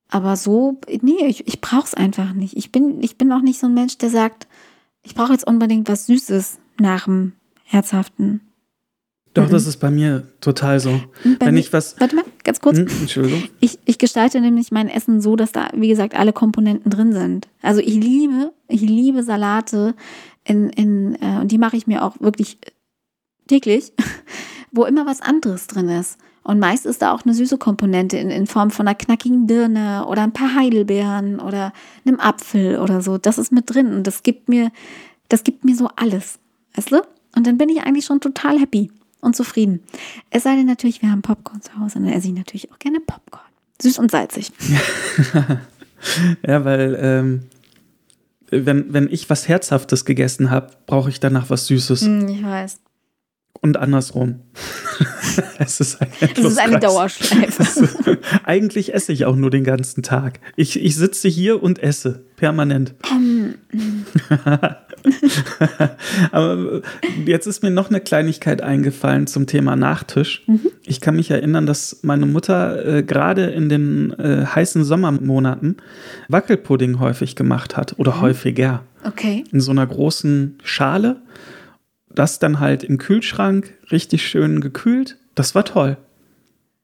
aber 0.09 0.37
so, 0.37 0.81
nee, 1.03 1.27
ich, 1.27 1.47
ich 1.47 1.61
brauche 1.61 1.87
es 1.87 1.95
einfach 1.95 2.33
nicht. 2.33 2.57
Ich 2.57 2.73
bin, 2.73 3.03
ich 3.03 3.19
bin 3.19 3.33
auch 3.33 3.43
nicht 3.43 3.59
so 3.59 3.67
ein 3.67 3.75
Mensch, 3.75 3.99
der 3.99 4.11
sagt, 4.11 4.47
ich 5.03 5.15
brauche 5.15 5.33
jetzt 5.33 5.47
unbedingt 5.47 5.89
was 5.89 6.07
Süßes 6.07 6.59
nach 6.79 7.05
dem 7.05 7.33
Herzhaften. 7.65 8.48
Doch, 9.39 9.47
mhm. 9.49 9.53
das 9.53 9.66
ist 9.66 9.76
bei 9.76 9.91
mir 9.91 10.26
total 10.41 10.80
so. 10.80 11.01
Bei 11.39 11.47
Wenn 11.47 11.57
ich 11.57 11.72
was. 11.72 11.99
Warte 12.01 12.16
mal, 12.16 12.24
ganz 12.43 12.61
kurz. 12.61 12.78
Hm, 12.78 12.89
Entschuldigung. 13.01 13.45
Ich, 13.61 13.78
ich 13.84 13.99
gestalte 13.99 14.41
nämlich 14.41 14.72
mein 14.72 14.89
Essen 14.89 15.20
so, 15.20 15.36
dass 15.36 15.53
da, 15.53 15.68
wie 15.74 15.89
gesagt, 15.89 16.18
alle 16.18 16.32
Komponenten 16.32 16.91
drin 16.91 17.12
sind. 17.12 17.47
Also 17.62 17.80
ich 17.80 17.95
liebe, 17.95 18.53
ich 18.66 18.80
liebe 18.80 19.22
Salate 19.22 19.95
in, 20.45 20.70
in, 20.70 21.14
äh, 21.22 21.41
und 21.41 21.53
die 21.53 21.59
mache 21.59 21.76
ich 21.76 21.86
mir 21.86 22.05
auch 22.05 22.20
wirklich 22.20 22.59
täglich, 23.47 23.93
wo 24.72 24.84
immer 24.84 25.07
was 25.07 25.20
anderes 25.20 25.68
drin 25.68 25.89
ist. 25.89 26.18
Und 26.43 26.59
meist 26.59 26.84
ist 26.84 27.03
da 27.03 27.12
auch 27.12 27.24
eine 27.24 27.34
süße 27.34 27.59
Komponente 27.59 28.16
in, 28.16 28.30
in 28.30 28.47
Form 28.47 28.70
von 28.70 28.89
einer 28.89 28.97
knackigen 28.97 29.47
Birne 29.47 30.07
oder 30.09 30.22
ein 30.22 30.32
paar 30.32 30.55
Heidelbeeren 30.55 31.39
oder 31.39 31.72
einem 32.05 32.18
Apfel 32.18 32.80
oder 32.80 33.03
so. 33.03 33.18
Das 33.18 33.39
ist 33.39 33.53
mit 33.53 33.72
drin 33.72 33.93
und 33.93 34.07
das 34.07 34.24
gibt 34.24 34.49
mir, 34.49 34.72
das 35.28 35.45
gibt 35.45 35.64
mir 35.64 35.76
so 35.76 35.91
alles. 35.95 36.41
Weißt 36.74 36.91
du? 36.91 37.03
Und 37.36 37.47
dann 37.47 37.59
bin 37.59 37.68
ich 37.68 37.82
eigentlich 37.82 38.07
schon 38.07 38.20
total 38.20 38.59
happy 38.59 38.91
und 39.21 39.37
zufrieden. 39.37 39.81
Es 40.31 40.45
sei 40.45 40.57
denn 40.57 40.66
natürlich, 40.66 41.03
wir 41.03 41.11
haben 41.11 41.23
Popcorn 41.23 41.62
zu 41.62 41.79
Hause, 41.79 41.95
dann 41.95 42.09
esse 42.09 42.29
ich 42.29 42.35
natürlich 42.35 42.73
auch 42.73 42.79
gerne 42.79 43.01
Popcorn. 43.01 43.43
Süß 43.81 43.99
und 43.99 44.11
salzig. 44.11 44.53
ja, 46.47 46.64
weil 46.64 46.99
ähm, 47.01 47.43
wenn, 48.51 48.93
wenn 48.93 49.09
ich 49.11 49.29
was 49.31 49.47
Herzhaftes 49.49 50.05
gegessen 50.05 50.51
habe, 50.51 50.71
brauche 50.87 51.11
ich 51.11 51.21
danach 51.21 51.51
was 51.51 51.66
Süßes. 51.66 52.03
Hm, 52.03 52.29
ich 52.29 52.43
weiß. 52.43 52.81
Und 53.61 53.77
andersrum. 53.77 54.41
es 55.59 55.81
ist, 55.81 56.01
ein 56.01 56.09
es 56.21 56.39
ist 56.39 56.59
eine 56.59 56.79
Dauerschleife. 56.79 58.19
eigentlich 58.45 58.95
esse 58.95 59.13
ich 59.13 59.25
auch 59.25 59.35
nur 59.37 59.51
den 59.51 59.65
ganzen 59.65 60.03
Tag. 60.03 60.41
Ich, 60.57 60.83
ich 60.83 60.95
sitze 60.95 61.29
hier 61.29 61.63
und 61.63 61.83
esse 61.83 62.25
permanent. 62.37 62.95
Um. 63.11 63.55
Aber 66.33 66.83
jetzt 67.25 67.47
ist 67.47 67.63
mir 67.63 67.71
noch 67.71 67.91
eine 67.91 68.01
Kleinigkeit 68.01 68.63
eingefallen 68.63 69.27
zum 69.27 69.47
Thema 69.47 69.77
Nachtisch. 69.77 70.45
Mhm. 70.47 70.61
Ich 70.85 71.01
kann 71.01 71.17
mich 71.17 71.31
erinnern, 71.31 71.67
dass 71.67 72.01
meine 72.03 72.27
Mutter 72.27 72.99
äh, 72.99 73.03
gerade 73.03 73.47
in 73.47 73.69
den 73.69 74.13
äh, 74.19 74.47
heißen 74.47 74.85
Sommermonaten 74.85 75.77
Wackelpudding 76.29 77.01
häufig 77.01 77.37
gemacht 77.37 77.77
hat 77.77 77.99
oder 77.99 78.17
mhm. 78.17 78.21
häufiger. 78.21 78.83
Okay. 79.05 79.45
In 79.53 79.61
so 79.61 79.71
einer 79.71 79.87
großen 79.87 80.59
Schale. 80.63 81.17
Das 82.19 82.41
dann 82.41 82.59
halt 82.59 82.83
im 82.83 82.99
Kühlschrank 82.99 83.75
richtig 83.93 84.27
schön 84.27 84.61
gekühlt. 84.61 85.19
Das 85.37 85.55
war 85.55 85.64
toll. 85.64 85.97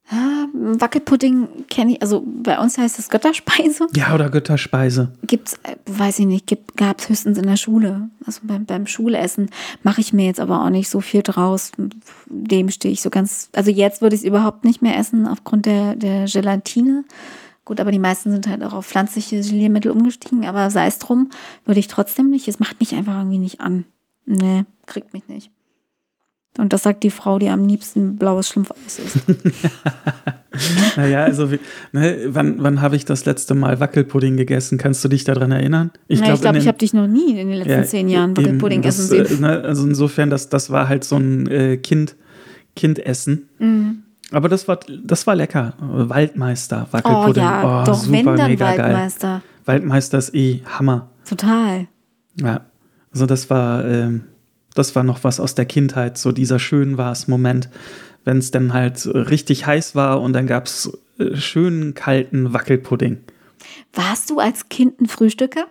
Ah, 0.08 0.46
Wackelpudding 0.52 1.66
kenne 1.68 1.94
ich, 1.94 2.02
also 2.02 2.24
bei 2.24 2.56
uns 2.60 2.78
heißt 2.78 3.00
es 3.00 3.08
Götterspeise. 3.08 3.88
Ja, 3.96 4.14
oder 4.14 4.30
Götterspeise. 4.30 5.12
Gibt's, 5.26 5.54
äh, 5.64 5.74
weiß 5.86 6.20
ich 6.20 6.26
nicht, 6.26 6.56
gab 6.76 7.00
es 7.00 7.08
höchstens 7.08 7.36
in 7.36 7.48
der 7.48 7.56
Schule. 7.56 8.10
Also 8.24 8.42
beim, 8.44 8.64
beim 8.64 8.86
Schulessen 8.86 9.50
mache 9.82 10.02
ich 10.02 10.12
mir 10.12 10.26
jetzt 10.26 10.38
aber 10.38 10.64
auch 10.64 10.70
nicht 10.70 10.88
so 10.88 11.00
viel 11.00 11.22
draus. 11.22 11.72
Dem 12.28 12.70
stehe 12.70 12.92
ich 12.92 13.02
so 13.02 13.10
ganz, 13.10 13.48
also 13.56 13.72
jetzt 13.72 14.02
würde 14.02 14.14
ich 14.14 14.22
es 14.22 14.28
überhaupt 14.28 14.64
nicht 14.64 14.82
mehr 14.82 14.96
essen 14.96 15.26
aufgrund 15.26 15.66
der, 15.66 15.96
der 15.96 16.26
Gelatine. 16.26 17.02
Gut, 17.64 17.80
aber 17.80 17.90
die 17.90 17.98
meisten 17.98 18.30
sind 18.30 18.46
halt 18.46 18.62
auch 18.62 18.72
auf 18.72 18.86
pflanzliche 18.86 19.40
Geliermittel 19.40 19.90
umgestiegen, 19.90 20.44
aber 20.44 20.70
sei 20.70 20.86
es 20.86 21.00
drum, 21.00 21.30
würde 21.64 21.80
ich 21.80 21.88
trotzdem 21.88 22.30
nicht. 22.30 22.46
Es 22.46 22.60
macht 22.60 22.78
mich 22.78 22.94
einfach 22.94 23.16
irgendwie 23.16 23.38
nicht 23.38 23.60
an. 23.60 23.84
Nee, 24.26 24.64
kriegt 24.86 25.12
mich 25.12 25.28
nicht. 25.28 25.50
Und 26.56 26.72
das 26.72 26.84
sagt 26.84 27.02
die 27.02 27.10
Frau, 27.10 27.40
die 27.40 27.48
am 27.48 27.66
liebsten 27.66 28.16
blaues 28.16 28.48
Schlumpfeis 28.48 29.00
isst. 29.00 29.24
naja, 30.96 31.24
also 31.24 31.48
ne, 31.90 32.26
wann, 32.28 32.62
wann 32.62 32.80
habe 32.80 32.94
ich 32.94 33.04
das 33.04 33.24
letzte 33.24 33.56
Mal 33.56 33.80
Wackelpudding 33.80 34.36
gegessen? 34.36 34.78
Kannst 34.78 35.04
du 35.04 35.08
dich 35.08 35.24
daran 35.24 35.50
erinnern? 35.50 35.90
Ich 36.06 36.20
glaube, 36.20 36.34
ich, 36.34 36.40
glaub, 36.42 36.54
ich 36.54 36.68
habe 36.68 36.78
dich 36.78 36.94
noch 36.94 37.08
nie 37.08 37.30
in 37.30 37.48
den 37.48 37.58
letzten 37.58 37.70
ja, 37.70 37.82
zehn 37.82 38.08
Jahren 38.08 38.36
Wackelpudding 38.36 38.82
das, 38.82 39.00
essen 39.00 39.26
sehen. 39.26 39.38
Äh, 39.38 39.40
ne, 39.40 39.60
also 39.62 39.84
insofern, 39.84 40.30
das, 40.30 40.48
das 40.48 40.70
war 40.70 40.88
halt 40.88 41.02
so 41.02 41.16
ein 41.16 41.48
äh, 41.48 41.76
Kind, 41.76 42.14
Kindessen. 42.76 43.48
Mhm. 43.58 44.04
Aber 44.30 44.48
das 44.48 44.68
war, 44.68 44.78
das 45.04 45.26
war 45.26 45.34
lecker. 45.34 45.74
Waldmeister, 45.80 46.86
Wackelpudding. 46.92 47.42
Oh 47.42 47.46
ja, 47.46 47.82
oh, 47.82 47.84
doch, 47.84 47.94
super, 47.94 48.12
wenn 48.12 48.36
dann 48.36 48.50
mega 48.50 48.66
Waldmeister. 48.66 49.28
Geil. 49.28 49.42
Waldmeister 49.64 50.18
ist 50.18 50.34
eh 50.36 50.62
Hammer. 50.66 51.10
Total. 51.28 51.88
Ja, 52.40 52.60
also 53.14 53.26
das 53.26 53.48
war, 53.48 53.84
ähm, 53.84 54.24
das 54.74 54.94
war 54.94 55.02
noch 55.02 55.24
was 55.24 55.40
aus 55.40 55.54
der 55.54 55.64
Kindheit, 55.64 56.18
so 56.18 56.32
dieser 56.32 56.58
schön 56.58 56.98
war 56.98 57.12
es 57.12 57.28
Moment, 57.28 57.70
wenn 58.24 58.38
es 58.38 58.50
dann 58.50 58.74
halt 58.74 59.06
richtig 59.06 59.66
heiß 59.66 59.94
war 59.94 60.20
und 60.20 60.32
dann 60.34 60.46
gab 60.46 60.66
es 60.66 60.98
äh, 61.18 61.36
schönen 61.36 61.94
kalten 61.94 62.52
Wackelpudding. 62.52 63.18
Warst 63.94 64.30
du 64.30 64.40
als 64.40 64.68
Kind 64.68 65.00
ein 65.00 65.06
Frühstücker? 65.06 65.66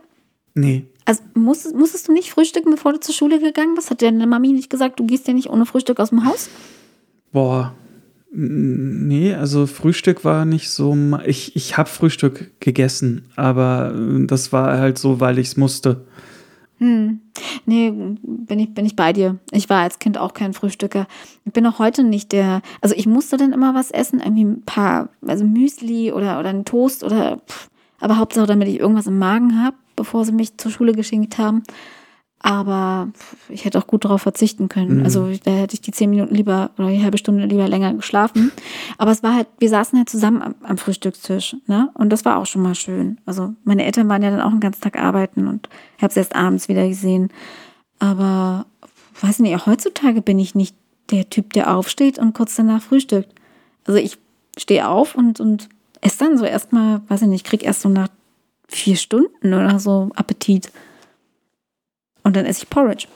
Nee. 0.56 0.86
Also 1.06 1.22
musstest, 1.34 1.76
musstest 1.76 2.08
du 2.08 2.14
nicht 2.14 2.32
frühstücken, 2.32 2.72
bevor 2.72 2.94
du 2.94 3.00
zur 3.00 3.14
Schule 3.14 3.39
gegangen 3.39 3.76
bist? 3.76 3.91
Hat 3.91 4.02
deine 4.02 4.26
Mami 4.26 4.54
nicht 4.54 4.70
gesagt, 4.70 5.00
du 5.00 5.06
gehst 5.06 5.28
ja 5.28 5.34
nicht 5.34 5.50
ohne 5.50 5.66
Frühstück 5.66 6.00
aus 6.00 6.10
dem 6.10 6.26
Haus? 6.26 6.50
Boah, 7.34 7.76
Nee, 8.36 9.36
also 9.36 9.68
Frühstück 9.68 10.26
war 10.26 10.44
nicht 10.46 10.72
so. 10.72 10.98
Ich, 11.24 11.56
ich 11.56 11.78
habe 11.78 11.88
Frühstück 11.88 12.60
gegessen, 12.60 13.26
aber 13.36 13.94
äh, 13.94 14.26
das 14.26 14.52
war 14.52 14.80
halt 14.80 14.98
so, 14.98 15.20
weil 15.20 15.38
ich 15.38 15.50
es 15.50 15.58
musste. 15.58 16.08
Hm. 16.84 17.21
Nee, 17.65 17.91
bin 17.91 18.59
ich, 18.59 18.73
bin 18.73 18.86
ich 18.86 18.97
bei 18.97 19.13
dir. 19.13 19.39
Ich 19.51 19.69
war 19.69 19.84
als 19.84 19.99
Kind 19.99 20.17
auch 20.17 20.34
kein 20.34 20.51
Frühstücker. 20.51 21.07
Ich 21.45 21.53
bin 21.53 21.65
auch 21.65 21.79
heute 21.79 22.03
nicht 22.03 22.34
der. 22.34 22.61
Also 22.81 22.93
ich 22.93 23.07
musste 23.07 23.38
dann 23.38 23.53
immer 23.53 23.73
was 23.73 23.89
essen, 23.89 24.19
irgendwie 24.19 24.43
ein 24.43 24.63
paar, 24.63 25.07
also 25.25 25.45
Müsli 25.45 26.11
oder, 26.11 26.41
oder 26.41 26.49
ein 26.49 26.65
Toast 26.65 27.05
oder. 27.05 27.38
Pff, 27.38 27.69
aber 28.01 28.17
Hauptsache, 28.17 28.47
damit 28.47 28.67
ich 28.67 28.81
irgendwas 28.81 29.07
im 29.07 29.17
Magen 29.17 29.63
habe, 29.63 29.77
bevor 29.95 30.25
sie 30.25 30.34
mich 30.34 30.57
zur 30.57 30.71
Schule 30.71 30.91
geschenkt 30.91 31.38
haben. 31.38 31.63
Aber 32.46 33.08
ich 33.48 33.64
hätte 33.64 33.80
auch 33.80 33.88
gut 33.88 34.04
darauf 34.04 34.22
verzichten 34.22 34.68
können. 34.68 35.00
Mhm. 35.00 35.06
Also 35.06 35.32
da 35.46 35.52
hätte 35.52 35.76
ich 35.76 35.82
die 35.82 35.91
zehn 35.91 36.10
Minuten 36.10 36.36
lieber 36.36 36.72
oder 36.78 36.89
die 36.89 37.02
halbe 37.02 37.18
Stunde 37.18 37.46
lieber 37.46 37.70
länger 37.70 37.94
geschlafen. 37.94 38.52
Aber 38.98 39.12
es 39.12 39.24
war 39.24 39.34
halt, 39.34 39.48
wir 39.60 39.70
saßen 39.70 39.98
halt 39.98 40.10
zusammen 40.10 40.41
am, 40.41 40.56
am 40.62 40.78
Frühstückstisch, 40.78 41.56
ne? 41.68 41.89
Und 41.94 42.10
das 42.10 42.26
war 42.26 42.38
auch 42.38 42.46
schon 42.46 42.62
mal 42.62 42.76
schön. 42.76 43.20
Also 43.26 43.54
meine 43.64 43.86
Eltern 43.86 44.10
waren 44.10 44.22
ja 44.22 44.30
dann 44.30 44.41
auch 44.41 44.52
den 44.52 44.60
ganzen 44.60 44.82
Tag 44.82 45.00
arbeiten 45.00 45.48
und 45.48 45.70
ich 45.98 46.04
habe 46.04 46.12
es 46.12 46.18
erst 46.18 46.36
abends 46.36 46.68
wieder 46.68 46.86
gesehen. 46.86 47.30
Aber 48.00 48.66
weiß 49.22 49.39
nicht, 49.39 49.66
heutzutage 49.66 50.22
bin 50.22 50.38
ich 50.38 50.54
nicht 50.54 50.76
der 51.12 51.30
Typ, 51.30 51.54
der 51.54 51.74
aufsteht 51.74 52.20
und 52.20 52.34
kurz 52.34 52.56
danach 52.56 52.82
frühstückt. 52.82 53.34
Also 53.86 54.00
ich 54.00 54.18
stehe 54.58 54.89
auf 54.89 55.16
und, 55.16 55.39
und 55.39 55.70
esse 56.02 56.20
dann 56.20 56.38
so 56.38 56.44
erstmal, 56.44 57.02
weiß 57.08 57.22
ich 57.22 57.30
nicht, 57.30 57.46
krieg 57.46 57.64
erst 57.64 57.82
so 57.82 57.89
nach 57.89 58.10
vier 58.68 58.98
Stunden 58.98 59.54
oder 59.54 59.80
so 59.80 60.10
Appetit. 60.16 60.72
Und 62.24 62.36
dann 62.36 62.45
esse 62.45 62.63
ich 62.63 62.69
Porridge 62.69 63.07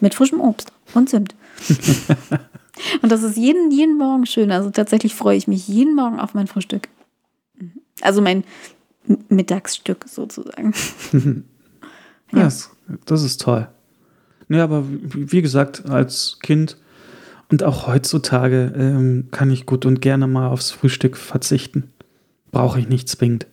mit 0.00 0.14
frischem 0.14 0.40
Obst 0.40 0.72
und 0.94 1.08
Zimt. 1.08 1.34
und 3.02 3.10
das 3.10 3.22
ist 3.22 3.36
jeden, 3.36 3.70
jeden 3.70 3.96
Morgen 3.96 4.26
schön. 4.26 4.52
Also 4.52 4.70
tatsächlich 4.70 5.14
freue 5.14 5.36
ich 5.36 5.48
mich 5.48 5.66
jeden 5.68 5.94
Morgen 5.94 6.20
auf 6.20 6.34
mein 6.34 6.46
Frühstück. 6.46 6.88
Also 8.00 8.20
mein 8.20 8.44
Mittagsstück 9.28 10.04
sozusagen. 10.06 10.74
ja, 12.32 12.44
das, 12.44 12.70
das 13.06 13.22
ist 13.22 13.40
toll. 13.40 13.68
Ja, 14.48 14.64
aber 14.64 14.84
wie 14.86 15.42
gesagt, 15.42 15.86
als 15.86 16.38
Kind 16.42 16.76
und 17.50 17.62
auch 17.62 17.86
heutzutage 17.86 18.72
ähm, 18.76 19.28
kann 19.30 19.50
ich 19.50 19.66
gut 19.66 19.86
und 19.86 20.00
gerne 20.00 20.26
mal 20.26 20.48
aufs 20.48 20.70
Frühstück 20.70 21.16
verzichten. 21.16 21.92
Brauche 22.50 22.78
ich 22.78 22.88
nicht 22.88 23.08
zwingend. 23.08 23.46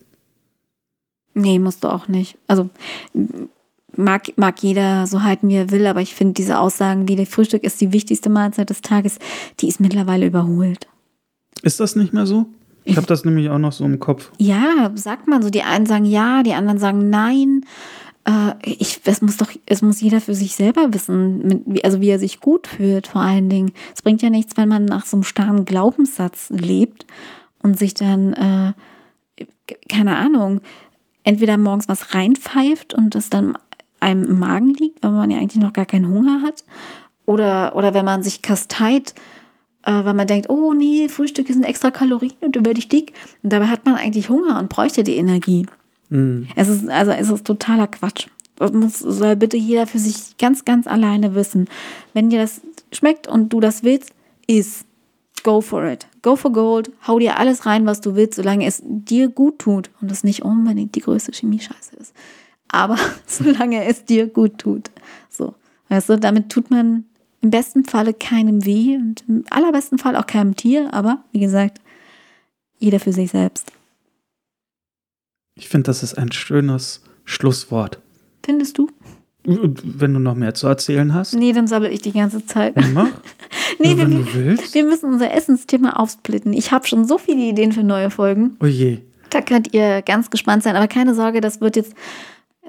Nee, 1.34 1.58
musst 1.58 1.82
du 1.82 1.88
auch 1.88 2.08
nicht. 2.08 2.36
Also 2.46 2.68
mag, 3.96 4.32
mag 4.36 4.62
jeder 4.62 5.06
so 5.06 5.22
halten, 5.22 5.48
wie 5.48 5.56
er 5.56 5.70
will, 5.70 5.86
aber 5.86 6.00
ich 6.00 6.14
finde 6.14 6.34
diese 6.34 6.58
Aussagen, 6.58 7.08
wie 7.08 7.16
der 7.16 7.26
Frühstück 7.26 7.64
ist 7.64 7.80
die 7.80 7.92
wichtigste 7.92 8.30
Mahlzeit 8.30 8.70
des 8.70 8.80
Tages, 8.80 9.18
die 9.60 9.68
ist 9.68 9.80
mittlerweile 9.80 10.26
überholt. 10.26 10.88
Ist 11.62 11.80
das 11.80 11.96
nicht 11.96 12.12
mehr 12.12 12.26
so? 12.26 12.46
Ich 12.84 12.96
habe 12.96 13.06
das 13.06 13.24
nämlich 13.24 13.48
auch 13.48 13.58
noch 13.58 13.72
so 13.72 13.84
im 13.84 14.00
Kopf. 14.00 14.32
Ja, 14.38 14.90
sagt 14.94 15.28
man 15.28 15.42
so. 15.42 15.50
Die 15.50 15.62
einen 15.62 15.86
sagen 15.86 16.04
ja, 16.04 16.42
die 16.42 16.54
anderen 16.54 16.78
sagen 16.78 17.10
nein. 17.10 17.64
Äh, 18.24 18.54
ich, 18.64 19.00
es 19.04 19.22
muss 19.22 19.36
doch, 19.36 19.50
es 19.66 19.82
muss 19.82 20.00
jeder 20.00 20.20
für 20.20 20.34
sich 20.34 20.56
selber 20.56 20.92
wissen, 20.92 21.46
mit, 21.46 21.84
also 21.84 22.00
wie 22.00 22.08
er 22.08 22.18
sich 22.18 22.40
gut 22.40 22.66
fühlt, 22.66 23.06
vor 23.06 23.20
allen 23.20 23.48
Dingen. 23.48 23.72
Es 23.94 24.02
bringt 24.02 24.22
ja 24.22 24.30
nichts, 24.30 24.56
wenn 24.56 24.68
man 24.68 24.84
nach 24.84 25.06
so 25.06 25.16
einem 25.16 25.24
starren 25.24 25.64
Glaubenssatz 25.64 26.50
lebt 26.50 27.06
und 27.62 27.78
sich 27.78 27.94
dann, 27.94 28.32
äh, 28.32 29.44
keine 29.88 30.16
Ahnung, 30.16 30.60
entweder 31.24 31.56
morgens 31.56 31.88
was 31.88 32.14
reinpfeift 32.14 32.94
und 32.94 33.14
das 33.14 33.30
dann 33.30 33.56
einem 34.02 34.24
im 34.24 34.38
Magen 34.38 34.74
liegt, 34.74 35.02
weil 35.02 35.12
man 35.12 35.30
ja 35.30 35.38
eigentlich 35.38 35.62
noch 35.62 35.72
gar 35.72 35.86
keinen 35.86 36.08
Hunger 36.08 36.42
hat. 36.42 36.64
Oder, 37.24 37.76
oder 37.76 37.94
wenn 37.94 38.04
man 38.04 38.22
sich 38.22 38.42
kasteit, 38.42 39.14
äh, 39.84 40.04
weil 40.04 40.14
man 40.14 40.26
denkt, 40.26 40.50
oh 40.50 40.74
nee, 40.74 41.08
Frühstücke 41.08 41.52
sind 41.52 41.64
extra 41.64 41.90
Kalorien 41.90 42.34
und 42.40 42.56
dann 42.56 42.66
werde 42.66 42.80
ich 42.80 42.88
dick. 42.88 43.12
Und 43.42 43.52
dabei 43.52 43.66
hat 43.66 43.84
man 43.84 43.94
eigentlich 43.94 44.28
Hunger 44.28 44.58
und 44.58 44.68
bräuchte 44.68 45.04
die 45.04 45.16
Energie. 45.16 45.66
Mhm. 46.08 46.48
Es 46.56 46.68
ist, 46.68 46.88
also 46.88 47.12
es 47.12 47.30
ist 47.30 47.46
totaler 47.46 47.86
Quatsch. 47.86 48.26
Das 48.56 48.72
muss, 48.72 48.98
soll 48.98 49.36
bitte 49.36 49.56
jeder 49.56 49.86
für 49.86 49.98
sich 49.98 50.36
ganz, 50.36 50.64
ganz 50.64 50.86
alleine 50.86 51.34
wissen. 51.34 51.68
Wenn 52.12 52.28
dir 52.28 52.40
das 52.40 52.60
schmeckt 52.92 53.26
und 53.28 53.52
du 53.52 53.60
das 53.60 53.82
willst, 53.82 54.12
is 54.46 54.84
go 55.42 55.60
for 55.60 55.84
it. 55.84 56.06
Go 56.22 56.36
for 56.36 56.52
gold. 56.52 56.90
Hau 57.06 57.18
dir 57.18 57.38
alles 57.38 57.66
rein, 57.66 57.86
was 57.86 58.00
du 58.00 58.14
willst, 58.14 58.34
solange 58.34 58.66
es 58.66 58.82
dir 58.84 59.28
gut 59.28 59.60
tut 59.60 59.90
und 60.00 60.10
es 60.10 60.22
nicht 60.22 60.42
unbedingt 60.42 60.94
die 60.94 61.00
größte 61.00 61.32
Chemie-Scheiße 61.32 61.96
ist 61.96 62.14
aber 62.72 62.98
solange 63.26 63.84
es 63.84 64.04
dir 64.04 64.26
gut 64.26 64.58
tut. 64.58 64.90
So, 65.30 65.54
weißt 65.88 66.08
du, 66.08 66.18
damit 66.18 66.50
tut 66.50 66.70
man 66.70 67.04
im 67.40 67.50
besten 67.50 67.84
Falle 67.84 68.14
keinem 68.14 68.64
weh 68.64 68.96
und 68.96 69.22
im 69.28 69.44
allerbesten 69.50 69.98
Fall 69.98 70.16
auch 70.16 70.26
keinem 70.26 70.56
Tier, 70.56 70.92
aber 70.92 71.22
wie 71.32 71.40
gesagt, 71.40 71.80
jeder 72.78 72.98
für 72.98 73.12
sich 73.12 73.30
selbst. 73.30 73.70
Ich 75.54 75.68
finde, 75.68 75.84
das 75.84 76.02
ist 76.02 76.14
ein 76.18 76.32
schönes 76.32 77.02
Schlusswort. 77.24 78.00
Findest 78.44 78.78
du? 78.78 78.88
Wenn 79.44 80.14
du 80.14 80.20
noch 80.20 80.36
mehr 80.36 80.54
zu 80.54 80.68
erzählen 80.68 81.12
hast. 81.14 81.34
Nee, 81.34 81.52
dann 81.52 81.66
sabbel 81.66 81.90
ich 81.90 82.00
die 82.00 82.12
ganze 82.12 82.46
Zeit. 82.46 82.74
Mach. 82.94 83.08
nee, 83.80 83.96
wir, 83.96 84.08
wir, 84.08 84.84
müssen 84.84 85.12
unser 85.12 85.32
Essensthema 85.32 85.94
aufsplitten. 85.94 86.52
Ich 86.52 86.70
habe 86.70 86.86
schon 86.86 87.06
so 87.06 87.18
viele 87.18 87.40
Ideen 87.40 87.72
für 87.72 87.82
neue 87.82 88.10
Folgen. 88.10 88.56
Oh 88.60 88.66
je. 88.66 88.98
Da 89.30 89.40
könnt 89.40 89.74
ihr 89.74 90.02
ganz 90.02 90.30
gespannt 90.30 90.62
sein. 90.62 90.76
Aber 90.76 90.86
keine 90.86 91.14
Sorge, 91.14 91.40
das 91.40 91.60
wird 91.60 91.74
jetzt 91.74 91.94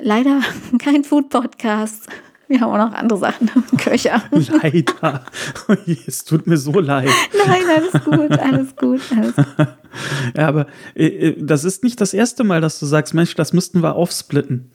leider 0.03 0.41
kein 0.79 1.03
Food-Podcast. 1.03 2.07
Wir 2.47 2.59
haben 2.59 2.71
auch 2.71 2.89
noch 2.89 2.93
andere 2.93 3.17
Sachen 3.17 3.49
im 3.55 3.77
Köcher. 3.77 4.21
Leider. 4.31 5.23
Es 6.05 6.25
tut 6.25 6.45
mir 6.45 6.57
so 6.57 6.77
leid. 6.79 7.09
Nein, 7.47 7.61
alles 7.67 8.03
gut, 8.03 8.37
alles 8.37 8.75
gut. 8.75 9.01
Alles 9.17 9.35
gut. 9.35 9.67
Ja, 10.35 10.47
aber 10.49 10.67
äh, 10.93 11.05
äh, 11.05 11.35
das 11.39 11.63
ist 11.63 11.83
nicht 11.83 12.01
das 12.01 12.13
erste 12.13 12.43
Mal, 12.43 12.61
dass 12.61 12.79
du 12.79 12.85
sagst, 12.85 13.13
Mensch, 13.13 13.33
das 13.35 13.53
müssten 13.53 13.81
wir 13.81 13.95
aufsplitten. 13.95 14.69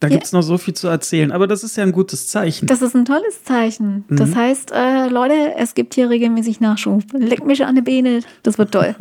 Da 0.00 0.08
ja. 0.08 0.14
gibt 0.14 0.24
es 0.24 0.32
noch 0.32 0.42
so 0.42 0.58
viel 0.58 0.74
zu 0.74 0.88
erzählen, 0.88 1.30
aber 1.30 1.46
das 1.46 1.62
ist 1.62 1.76
ja 1.76 1.84
ein 1.84 1.92
gutes 1.92 2.28
Zeichen. 2.28 2.66
Das 2.66 2.82
ist 2.82 2.94
ein 2.94 3.04
tolles 3.04 3.44
Zeichen. 3.44 4.04
Mhm. 4.08 4.16
Das 4.16 4.34
heißt, 4.34 4.72
äh, 4.72 5.08
Leute, 5.08 5.54
es 5.56 5.74
gibt 5.74 5.94
hier 5.94 6.10
regelmäßig 6.10 6.60
Nachschub. 6.60 7.04
Leck 7.12 7.46
mich 7.46 7.64
an 7.64 7.76
die 7.76 7.82
Beine, 7.82 8.20
das 8.42 8.58
wird 8.58 8.72
toll. 8.72 8.96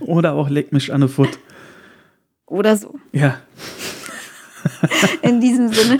Oder 0.00 0.32
auch 0.32 0.50
leck 0.50 0.72
mich 0.72 0.92
an 0.92 1.02
die 1.02 1.08
Foot. 1.08 1.38
Oder 2.46 2.76
so. 2.76 2.96
Ja. 3.12 3.38
In 5.22 5.40
diesem 5.40 5.72
Sinne. 5.72 5.98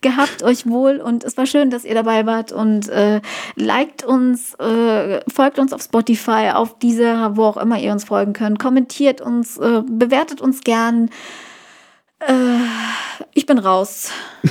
Gehabt 0.00 0.42
euch 0.42 0.66
wohl 0.66 0.96
und 0.96 1.24
es 1.24 1.36
war 1.36 1.46
schön, 1.46 1.70
dass 1.70 1.84
ihr 1.84 1.94
dabei 1.94 2.26
wart 2.26 2.52
und 2.52 2.88
äh, 2.88 3.20
liked 3.56 4.04
uns, 4.04 4.54
äh, 4.54 5.20
folgt 5.30 5.58
uns 5.58 5.72
auf 5.72 5.82
Spotify, 5.82 6.50
auf 6.54 6.78
dieser, 6.78 7.36
wo 7.36 7.44
auch 7.44 7.56
immer 7.56 7.78
ihr 7.78 7.92
uns 7.92 8.04
folgen 8.04 8.32
könnt, 8.32 8.58
kommentiert 8.58 9.20
uns, 9.20 9.58
äh, 9.58 9.82
bewertet 9.86 10.40
uns 10.40 10.62
gern. 10.62 11.10
Ich 13.34 13.46
bin 13.46 13.58
raus. 13.58 14.10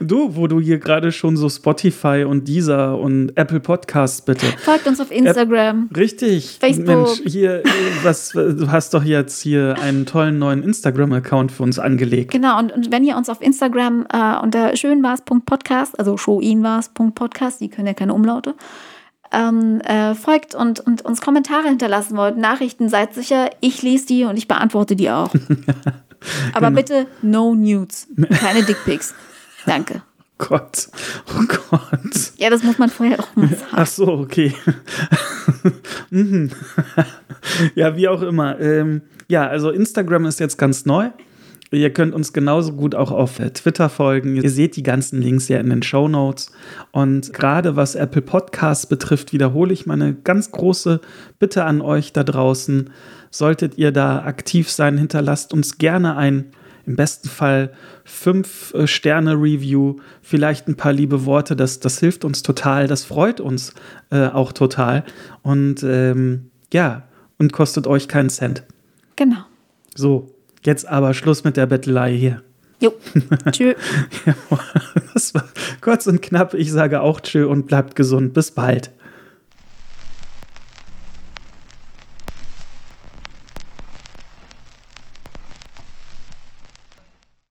Du, 0.00 0.36
wo 0.36 0.46
du 0.46 0.60
hier 0.60 0.78
gerade 0.78 1.10
schon 1.10 1.36
so 1.36 1.48
Spotify 1.48 2.24
und 2.26 2.46
Deezer 2.46 2.96
und 2.96 3.36
Apple 3.36 3.60
Podcasts 3.60 4.22
bitte. 4.22 4.46
Folgt 4.58 4.86
uns 4.86 5.00
auf 5.00 5.10
Instagram. 5.10 5.90
Richtig. 5.96 6.58
Facebook. 6.60 6.86
Mensch, 6.86 7.22
hier, 7.26 7.64
äh, 7.64 7.68
was, 8.02 8.30
du 8.30 8.70
hast 8.70 8.94
doch 8.94 9.02
jetzt 9.02 9.42
hier 9.42 9.76
einen 9.82 10.06
tollen 10.06 10.38
neuen 10.38 10.62
Instagram-Account 10.62 11.52
für 11.52 11.64
uns 11.64 11.78
angelegt. 11.78 12.30
Genau, 12.30 12.58
und, 12.58 12.72
und 12.72 12.92
wenn 12.92 13.04
ihr 13.04 13.16
uns 13.16 13.28
auf 13.28 13.40
Instagram 13.40 14.06
äh, 14.12 14.38
unter 14.40 14.76
schönwars.podcast, 14.76 15.98
also 15.98 16.16
showinwars.podcast, 16.16 17.60
die 17.60 17.68
können 17.68 17.88
ja 17.88 17.94
keine 17.94 18.14
Umlaute, 18.14 18.54
ähm, 19.34 19.80
äh, 19.80 20.14
folgt 20.14 20.54
und, 20.54 20.80
und 20.80 21.02
uns 21.02 21.20
Kommentare 21.20 21.68
hinterlassen 21.68 22.16
wollt, 22.16 22.36
Nachrichten, 22.36 22.88
seid 22.88 23.14
sicher, 23.14 23.50
ich 23.60 23.82
lese 23.82 24.06
die 24.06 24.24
und 24.24 24.36
ich 24.36 24.48
beantworte 24.48 24.96
die 24.96 25.10
auch. 25.10 25.32
Aber 26.54 26.68
Genau. 26.68 26.76
bitte 26.80 27.06
no 27.22 27.54
nudes, 27.54 28.08
keine 28.40 28.62
Dickpics. 28.62 29.14
Danke. 29.66 30.02
Gott, 30.38 30.88
oh 31.28 31.42
Gott. 31.70 32.32
Ja, 32.38 32.50
das 32.50 32.62
muss 32.64 32.78
man 32.78 32.90
vorher 32.90 33.20
auch 33.20 33.36
mal 33.36 33.48
sagen. 33.48 33.62
Ach 33.72 33.86
so, 33.86 34.08
okay. 34.08 34.54
Mhm. 36.10 36.50
ja, 37.74 37.96
wie 37.96 38.08
auch 38.08 38.22
immer. 38.22 38.58
Ähm, 38.60 39.02
ja, 39.28 39.46
also 39.46 39.70
Instagram 39.70 40.26
ist 40.26 40.40
jetzt 40.40 40.58
ganz 40.58 40.84
neu. 40.86 41.10
Ihr 41.70 41.92
könnt 41.92 42.14
uns 42.14 42.32
genauso 42.32 42.72
gut 42.72 42.94
auch 42.94 43.10
auf 43.10 43.40
äh, 43.40 43.50
Twitter 43.50 43.88
folgen. 43.88 44.36
Ihr 44.36 44.50
seht 44.50 44.76
die 44.76 44.82
ganzen 44.82 45.20
Links 45.20 45.48
ja 45.48 45.58
in 45.58 45.70
den 45.70 45.82
Show 45.82 46.08
Notes. 46.08 46.52
Und 46.92 47.32
gerade 47.32 47.76
was 47.76 47.94
Apple 47.94 48.22
Podcasts 48.22 48.86
betrifft, 48.86 49.32
wiederhole 49.32 49.72
ich 49.72 49.86
meine 49.86 50.14
ganz 50.14 50.52
große 50.52 51.00
Bitte 51.38 51.64
an 51.64 51.80
euch 51.80 52.12
da 52.12 52.22
draußen. 52.22 52.90
Solltet 53.30 53.78
ihr 53.78 53.90
da 53.90 54.22
aktiv 54.22 54.70
sein, 54.70 54.98
hinterlasst 54.98 55.52
uns 55.52 55.78
gerne 55.78 56.16
ein 56.16 56.46
im 56.86 56.96
besten 56.96 57.28
Fall 57.28 57.72
fünf 58.04 58.74
äh, 58.74 58.86
Sterne 58.86 59.34
Review, 59.34 59.96
vielleicht 60.20 60.68
ein 60.68 60.76
paar 60.76 60.92
liebe 60.92 61.24
Worte. 61.24 61.56
Das, 61.56 61.80
das 61.80 61.98
hilft 61.98 62.24
uns 62.24 62.42
total, 62.42 62.86
das 62.86 63.04
freut 63.04 63.40
uns 63.40 63.72
äh, 64.10 64.26
auch 64.26 64.52
total. 64.52 65.04
Und 65.42 65.82
ähm, 65.82 66.50
ja, 66.72 67.04
und 67.38 67.52
kostet 67.52 67.86
euch 67.86 68.08
keinen 68.08 68.30
Cent. 68.30 68.64
Genau. 69.16 69.44
So, 69.94 70.33
jetzt 70.66 70.86
aber 70.86 71.14
Schluss 71.14 71.44
mit 71.44 71.56
der 71.56 71.66
Bettelei 71.66 72.16
hier. 72.16 72.42
Jo. 72.80 72.92
Tschö. 73.50 73.74
Das 75.14 75.34
war 75.34 75.44
kurz 75.80 76.06
und 76.06 76.22
knapp. 76.22 76.54
Ich 76.54 76.72
sage 76.72 77.00
auch 77.00 77.20
Tschö 77.20 77.46
und 77.46 77.66
bleibt 77.66 77.96
gesund. 77.96 78.34
Bis 78.34 78.50
bald. 78.50 78.90